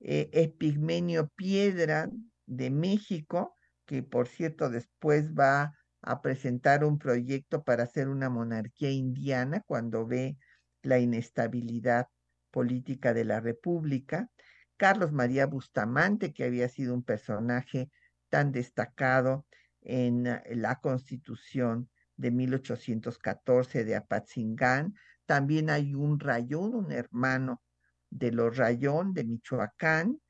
eh, 0.00 0.30
Epigmenio 0.32 1.28
Piedra 1.36 2.08
de 2.46 2.70
México, 2.70 3.54
que 3.84 4.02
por 4.02 4.26
cierto 4.26 4.70
después 4.70 5.34
va 5.34 5.74
a 6.02 6.22
presentar 6.22 6.84
un 6.84 6.98
proyecto 6.98 7.62
para 7.62 7.84
hacer 7.84 8.08
una 8.08 8.30
monarquía 8.30 8.90
indiana 8.90 9.62
cuando 9.66 10.06
ve 10.06 10.36
la 10.82 10.98
inestabilidad 10.98 12.06
política 12.50 13.12
de 13.14 13.24
la 13.24 13.40
República. 13.40 14.30
Carlos 14.76 15.12
María 15.12 15.46
Bustamante, 15.46 16.32
que 16.32 16.44
había 16.44 16.68
sido 16.68 16.94
un 16.94 17.02
personaje 17.02 17.90
tan 18.28 18.50
destacado 18.52 19.46
en 19.82 20.24
la 20.50 20.76
constitución 20.80 21.90
de 22.16 22.30
1814 22.30 23.84
de 23.84 23.96
Apatzingán. 23.96 24.94
También 25.26 25.70
hay 25.70 25.94
un 25.94 26.18
rayón, 26.18 26.74
un 26.74 26.92
hermano 26.92 27.62
de 28.10 28.32
los 28.32 28.56
rayón 28.56 29.12
de 29.12 29.24
Michoacán, 29.24 30.20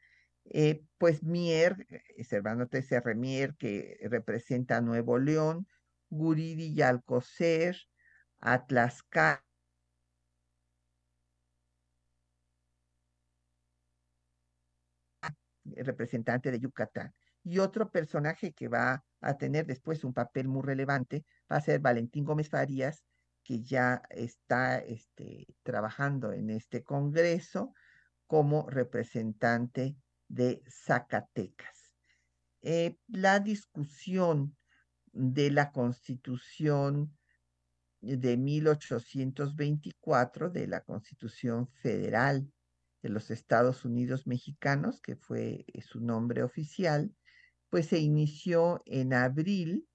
eh, 0.51 0.85
pues 0.99 1.23
Mier, 1.23 1.87
Servando 2.29 2.67
T.C.R. 2.67 3.15
Mier, 3.15 3.55
que 3.57 3.99
representa 4.03 4.79
a 4.79 4.81
Nuevo 4.81 5.19
León, 5.19 5.69
Guridi 6.11 6.75
y 6.75 6.83
Alcocer, 6.83 7.77
Atlasca, 8.41 9.45
representante 15.65 16.51
de 16.51 16.59
Yucatán. 16.59 17.15
Y 17.45 17.59
otro 17.61 17.91
personaje 17.91 18.53
que 18.53 18.69
va 18.69 19.05
a 19.21 19.39
tener 19.39 19.67
después 19.67 20.03
un 20.05 20.13
papel 20.13 20.49
muy 20.49 20.63
relevante 20.63 21.25
va 21.51 21.57
a 21.57 21.61
ser 21.61 21.81
Valentín 21.81 22.25
Gómez 22.25 22.49
Farías, 22.51 23.05
que 23.45 23.63
ya 23.63 24.03
está 24.11 24.79
este, 24.79 25.47
trabajando 25.63 26.33
en 26.33 26.51
este 26.51 26.83
Congreso 26.83 27.73
como 28.27 28.69
representante 28.69 29.97
de 30.31 30.63
Zacatecas. 30.69 31.93
Eh, 32.63 32.97
la 33.09 33.41
discusión 33.41 34.57
de 35.13 35.51
la 35.51 35.73
Constitución 35.73 37.19
de 38.01 38.37
1824, 38.37 40.51
de 40.51 40.69
la 40.69 40.83
Constitución 40.83 41.69
Federal 41.83 42.49
de 43.03 43.09
los 43.09 43.31
Estados 43.31 43.85
Unidos 43.85 44.25
Mexicanos, 44.27 45.01
que 45.01 45.17
fue 45.17 45.65
su 45.83 46.01
nombre 46.01 46.45
oficial, 46.45 47.13
pues 47.69 47.87
se 47.87 47.99
inició 47.99 48.83
en 48.87 49.13
abril 49.15 49.89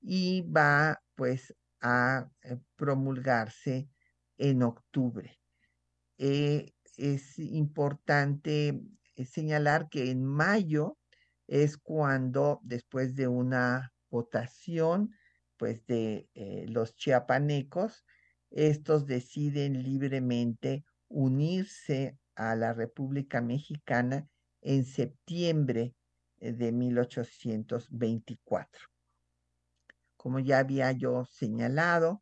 y 0.00 0.42
va 0.42 1.00
pues 1.14 1.54
a 1.80 2.28
eh, 2.42 2.58
promulgarse 2.74 3.88
en 4.38 4.62
octubre. 4.62 5.38
Eh, 6.18 6.72
es 6.96 7.38
importante 7.38 8.68
eh, 8.68 8.82
señalar 9.24 9.88
que 9.88 10.10
en 10.10 10.24
mayo 10.24 10.98
es 11.46 11.78
cuando, 11.78 12.60
después 12.62 13.14
de 13.14 13.28
una 13.28 13.94
votación, 14.10 15.14
pues 15.56 15.86
de 15.86 16.28
eh, 16.34 16.66
los 16.68 16.96
chiapanecos, 16.96 18.04
estos 18.50 19.06
deciden 19.06 19.82
libremente 19.82 20.84
unirse 21.08 22.18
a 22.34 22.54
la 22.56 22.74
República 22.74 23.40
Mexicana 23.40 24.28
en 24.60 24.84
septiembre 24.84 25.94
eh, 26.38 26.52
de 26.52 26.72
1824. 26.72 28.82
Como 30.16 30.40
ya 30.40 30.58
había 30.58 30.92
yo 30.92 31.24
señalado, 31.24 32.20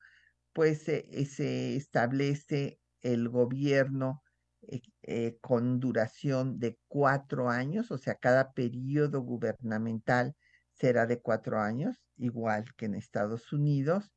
pues 0.53 0.83
se 0.83 1.77
establece 1.77 2.79
el 3.01 3.29
gobierno 3.29 4.24
eh, 4.69 4.83
eh, 5.03 5.39
con 5.41 5.81
duración 5.81 6.59
de 6.59 6.79
cuatro 6.89 7.51
años, 7.51 7.91
o 7.91 7.99
sea, 7.99 8.15
cada 8.17 8.53
periodo 8.53 9.23
gubernamental 9.23 10.35
será 10.73 11.07
de 11.07 11.21
cuatro 11.21 11.61
años, 11.61 12.03
igual 12.17 12.65
que 12.77 12.87
en 12.87 12.95
Estados 12.95 13.53
Unidos, 13.53 14.13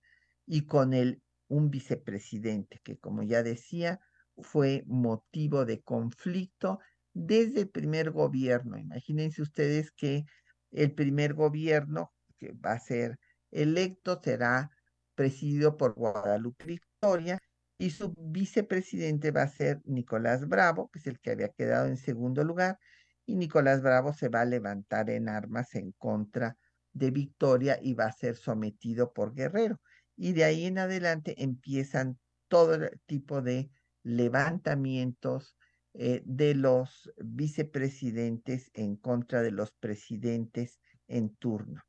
y 0.46 0.66
con 0.66 0.94
el 0.94 1.22
un 1.50 1.70
vicepresidente, 1.70 2.80
que 2.84 2.98
como 2.98 3.24
ya 3.24 3.44
decía, 3.44 4.00
fue 4.38 4.84
motivo 4.88 5.66
de 5.66 5.82
conflicto 5.82 6.80
desde 7.14 7.62
el 7.62 7.70
primer 7.70 8.12
gobierno. 8.12 8.78
Imagínense 8.78 9.42
ustedes 9.42 9.92
que 9.92 10.26
el 10.72 10.94
primer 10.94 11.34
gobierno 11.34 12.14
que 12.38 12.54
va 12.54 12.74
a 12.74 12.80
ser 12.80 13.18
electo 13.52 14.20
será 14.22 14.70
presidido 15.16 15.78
por 15.78 15.94
Guadalupe 15.96 16.66
Victoria 16.66 17.40
y 17.78 17.92
su 17.92 18.14
vicepresidente 18.18 19.32
va 19.32 19.44
a 19.44 19.48
ser 19.48 19.82
Nicolás 19.86 20.48
Bravo, 20.48 20.90
que 20.90 21.00
es 21.00 21.08
el 21.08 21.20
que 21.20 21.32
había 21.32 21.50
quedado 21.50 21.88
en 21.88 21.98
segundo 21.98 22.44
lugar, 22.44 22.80
y 23.26 23.36
Nicolás 23.36 23.82
Bravo 23.82 24.14
se 24.14 24.30
va 24.30 24.42
a 24.42 24.46
levantar 24.46 25.10
en 25.10 25.30
armas 25.30 25.76
en 25.76 25.92
contra 25.94 26.58
de 26.94 27.12
Victoria 27.12 27.78
y 27.82 27.94
va 27.94 28.06
a 28.06 28.12
ser 28.12 28.36
sometido 28.36 29.14
por 29.14 29.34
Guerrero. 29.36 29.80
Y 30.16 30.34
de 30.34 30.46
ahí 30.46 30.66
en 30.66 30.80
adelante 30.80 31.36
empiezan 31.44 32.18
todo 32.48 32.90
tipo 33.06 33.42
de 33.42 33.70
levantamientos 34.04 35.56
eh, 35.94 36.24
de 36.26 36.56
los 36.56 37.12
vicepresidentes 37.18 38.72
en 38.74 38.96
contra 38.96 39.42
de 39.42 39.52
los 39.52 39.72
presidentes 39.74 40.80
en 41.08 41.36
turno. 41.36 41.84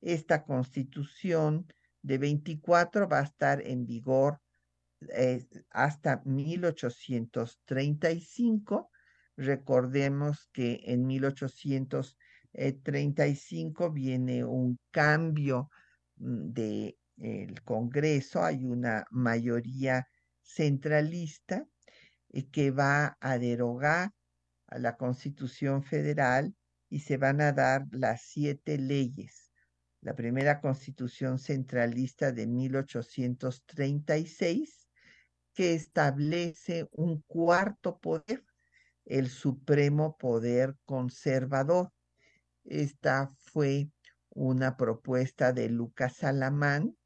Esta 0.00 0.44
constitución 0.44 1.66
de 2.02 2.18
24 2.18 3.08
va 3.08 3.20
a 3.20 3.24
estar 3.24 3.62
en 3.64 3.86
vigor 3.86 4.41
hasta 5.70 6.22
1835. 6.24 8.90
Recordemos 9.36 10.48
que 10.52 10.80
en 10.84 11.06
1835 11.06 13.90
viene 13.90 14.44
un 14.44 14.78
cambio 14.90 15.70
mm, 16.16 16.52
del 16.52 16.96
el 17.18 17.62
Congreso, 17.62 18.44
hay 18.44 18.64
una 18.64 19.06
mayoría 19.10 20.06
centralista 20.42 21.66
eh, 22.30 22.48
que 22.50 22.70
va 22.70 23.16
a 23.20 23.38
derogar 23.38 24.12
a 24.66 24.78
la 24.78 24.96
Constitución 24.96 25.82
Federal 25.82 26.54
y 26.88 27.00
se 27.00 27.16
van 27.16 27.40
a 27.40 27.52
dar 27.52 27.86
las 27.90 28.22
siete 28.22 28.78
leyes. 28.78 29.50
La 30.00 30.14
primera 30.14 30.60
Constitución 30.60 31.38
Centralista 31.38 32.32
de 32.32 32.46
1836, 32.46 34.81
que 35.54 35.74
establece 35.74 36.88
un 36.92 37.22
cuarto 37.22 37.98
poder, 37.98 38.44
el 39.04 39.28
supremo 39.28 40.16
poder 40.16 40.76
conservador. 40.84 41.92
Esta 42.64 43.32
fue 43.36 43.90
una 44.30 44.76
propuesta 44.76 45.52
de 45.52 45.68
Lucas 45.68 46.24
Alamán. 46.24 46.96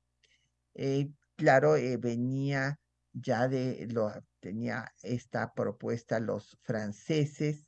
Eh, 0.74 1.10
claro, 1.36 1.76
eh, 1.76 1.96
venía 1.96 2.78
ya 3.12 3.48
de, 3.48 3.88
lo, 3.90 4.12
tenía 4.40 4.92
esta 5.02 5.54
propuesta 5.54 6.20
los 6.20 6.58
franceses 6.62 7.66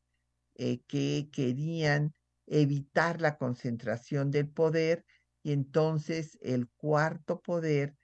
eh, 0.55 0.81
que 0.87 1.29
querían 1.33 2.13
evitar 2.47 3.21
la 3.21 3.37
concentración 3.37 4.31
del 4.31 4.49
poder 4.49 5.05
y 5.43 5.53
entonces 5.53 6.39
el 6.43 6.69
cuarto 6.69 7.41
poder, 7.41 7.95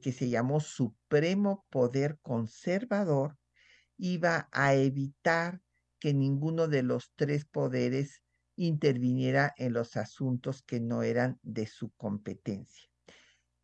que 0.00 0.12
se 0.12 0.30
llamó 0.30 0.60
Supremo 0.60 1.66
Poder 1.68 2.18
Conservador, 2.22 3.36
iba 3.98 4.48
a 4.52 4.74
evitar 4.74 5.60
que 5.98 6.14
ninguno 6.14 6.66
de 6.68 6.82
los 6.82 7.12
tres 7.14 7.44
poderes 7.44 8.22
interviniera 8.56 9.52
en 9.56 9.74
los 9.74 9.96
asuntos 9.96 10.62
que 10.62 10.80
no 10.80 11.02
eran 11.02 11.38
de 11.42 11.66
su 11.66 11.90
competencia. 11.90 12.88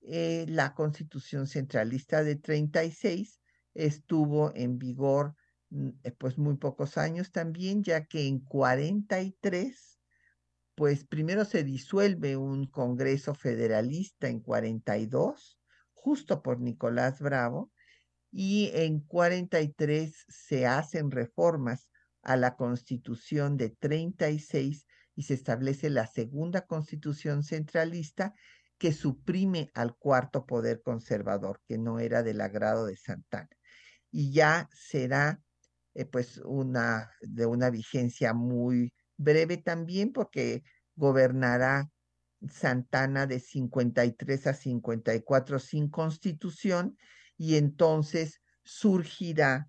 Eh, 0.03 0.47
la 0.49 0.75
constitución 0.75 1.47
centralista 1.47 2.23
de 2.25 2.37
36 2.37 3.41
estuvo 3.75 4.53
en 4.55 4.79
vigor 4.79 5.35
mm, 5.71 5.89
eh, 6.03 6.13
pues 6.13 6.39
muy 6.39 6.57
pocos 6.57 6.99
años 6.99 7.33
también, 7.33 7.83
ya 7.83 8.05
que 8.05 8.27
en 8.27 8.41
43, 8.41 10.01
pues 10.75 11.05
primero 11.05 11.45
se 11.45 11.65
disuelve 11.65 12.37
un 12.37 12.67
Congreso 12.67 13.35
Federalista 13.35 14.29
en 14.29 14.41
42, 14.41 15.59
justo 16.03 16.43
por 16.43 16.61
Nicolás 16.61 17.21
Bravo, 17.21 17.71
y 18.33 18.71
en 18.75 19.01
43 19.01 20.25
se 20.29 20.67
hacen 20.67 21.11
reformas 21.13 21.91
a 22.23 22.37
la 22.37 22.57
constitución 22.57 23.57
de 23.57 23.71
36 23.71 24.87
y 25.15 25.23
se 25.23 25.35
establece 25.35 25.91
la 25.91 26.07
segunda 26.07 26.67
constitución 26.67 27.45
centralista 27.45 28.35
que 28.79 28.93
suprime 28.93 29.71
al 29.75 29.95
cuarto 29.97 30.45
poder 30.45 30.83
conservador, 30.83 31.61
que 31.69 31.79
no 31.79 32.01
era 32.01 32.25
del 32.25 32.41
agrado 32.41 32.87
de 32.87 32.97
Santana. 32.97 33.51
Y 34.11 34.33
ya 34.33 34.69
será 34.73 35.41
eh, 35.95 36.05
pues 36.05 36.39
una 36.45 37.13
de 37.21 37.47
una 37.47 37.71
vigencia 37.71 38.35
muy 38.35 38.93
breve 39.17 39.57
también 39.57 40.13
porque 40.13 40.65
gobernará 40.97 41.91
Santana 42.51 43.27
de 43.27 43.41
53 43.41 44.47
a 44.47 44.55
54 44.55 45.59
sin 45.59 45.89
constitución 45.89 46.97
y 47.37 47.57
entonces 47.57 48.41
surgirá, 48.63 49.69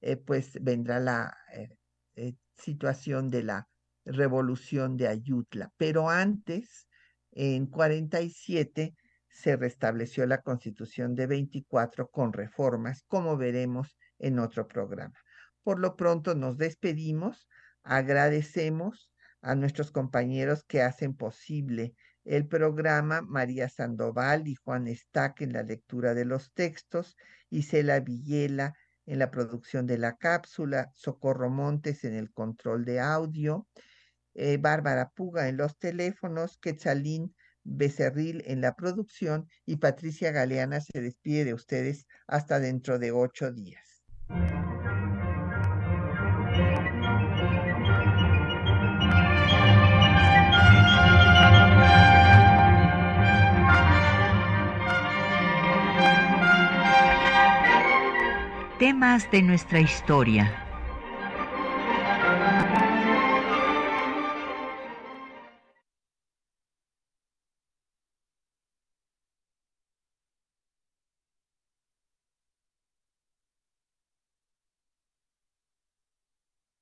eh, 0.00 0.16
pues 0.16 0.58
vendrá 0.62 1.00
la 1.00 1.36
eh, 1.52 1.76
eh, 2.16 2.34
situación 2.56 3.30
de 3.30 3.42
la 3.42 3.68
revolución 4.04 4.96
de 4.96 5.08
Ayutla. 5.08 5.72
Pero 5.76 6.10
antes, 6.10 6.88
en 7.32 7.66
47, 7.66 8.94
se 9.28 9.56
restableció 9.56 10.26
la 10.26 10.42
constitución 10.42 11.14
de 11.14 11.26
24 11.26 12.08
con 12.08 12.32
reformas, 12.32 13.02
como 13.08 13.36
veremos 13.36 13.96
en 14.18 14.38
otro 14.38 14.68
programa. 14.68 15.14
Por 15.62 15.80
lo 15.80 15.96
pronto 15.96 16.34
nos 16.34 16.56
despedimos, 16.56 17.48
agradecemos 17.82 19.10
a 19.40 19.54
nuestros 19.54 19.90
compañeros 19.90 20.62
que 20.64 20.82
hacen 20.82 21.14
posible 21.14 21.94
el 22.24 22.46
programa 22.46 23.20
María 23.22 23.68
Sandoval 23.68 24.48
y 24.48 24.54
Juan 24.54 24.88
Estac 24.88 25.42
en 25.42 25.52
la 25.52 25.62
lectura 25.62 26.14
de 26.14 26.24
los 26.24 26.52
textos, 26.52 27.16
Isela 27.50 28.00
Villela 28.00 28.74
en 29.06 29.18
la 29.18 29.30
producción 29.30 29.86
de 29.86 29.98
la 29.98 30.16
cápsula, 30.16 30.90
Socorro 30.94 31.50
Montes 31.50 32.04
en 32.04 32.14
el 32.14 32.32
control 32.32 32.84
de 32.84 33.00
audio, 33.00 33.66
eh, 34.34 34.56
Bárbara 34.56 35.10
Puga 35.14 35.48
en 35.48 35.58
los 35.58 35.78
teléfonos, 35.78 36.58
Quetzalín 36.58 37.34
Becerril 37.64 38.42
en 38.46 38.60
la 38.60 38.74
producción 38.74 39.48
y 39.64 39.76
Patricia 39.76 40.30
Galeana 40.30 40.80
se 40.80 41.00
despide 41.00 41.44
de 41.44 41.54
ustedes 41.54 42.06
hasta 42.26 42.60
dentro 42.60 42.98
de 42.98 43.10
ocho 43.12 43.52
días. 43.52 44.04
Temas 58.84 59.30
de 59.30 59.40
nuestra 59.40 59.80
historia 59.80 60.63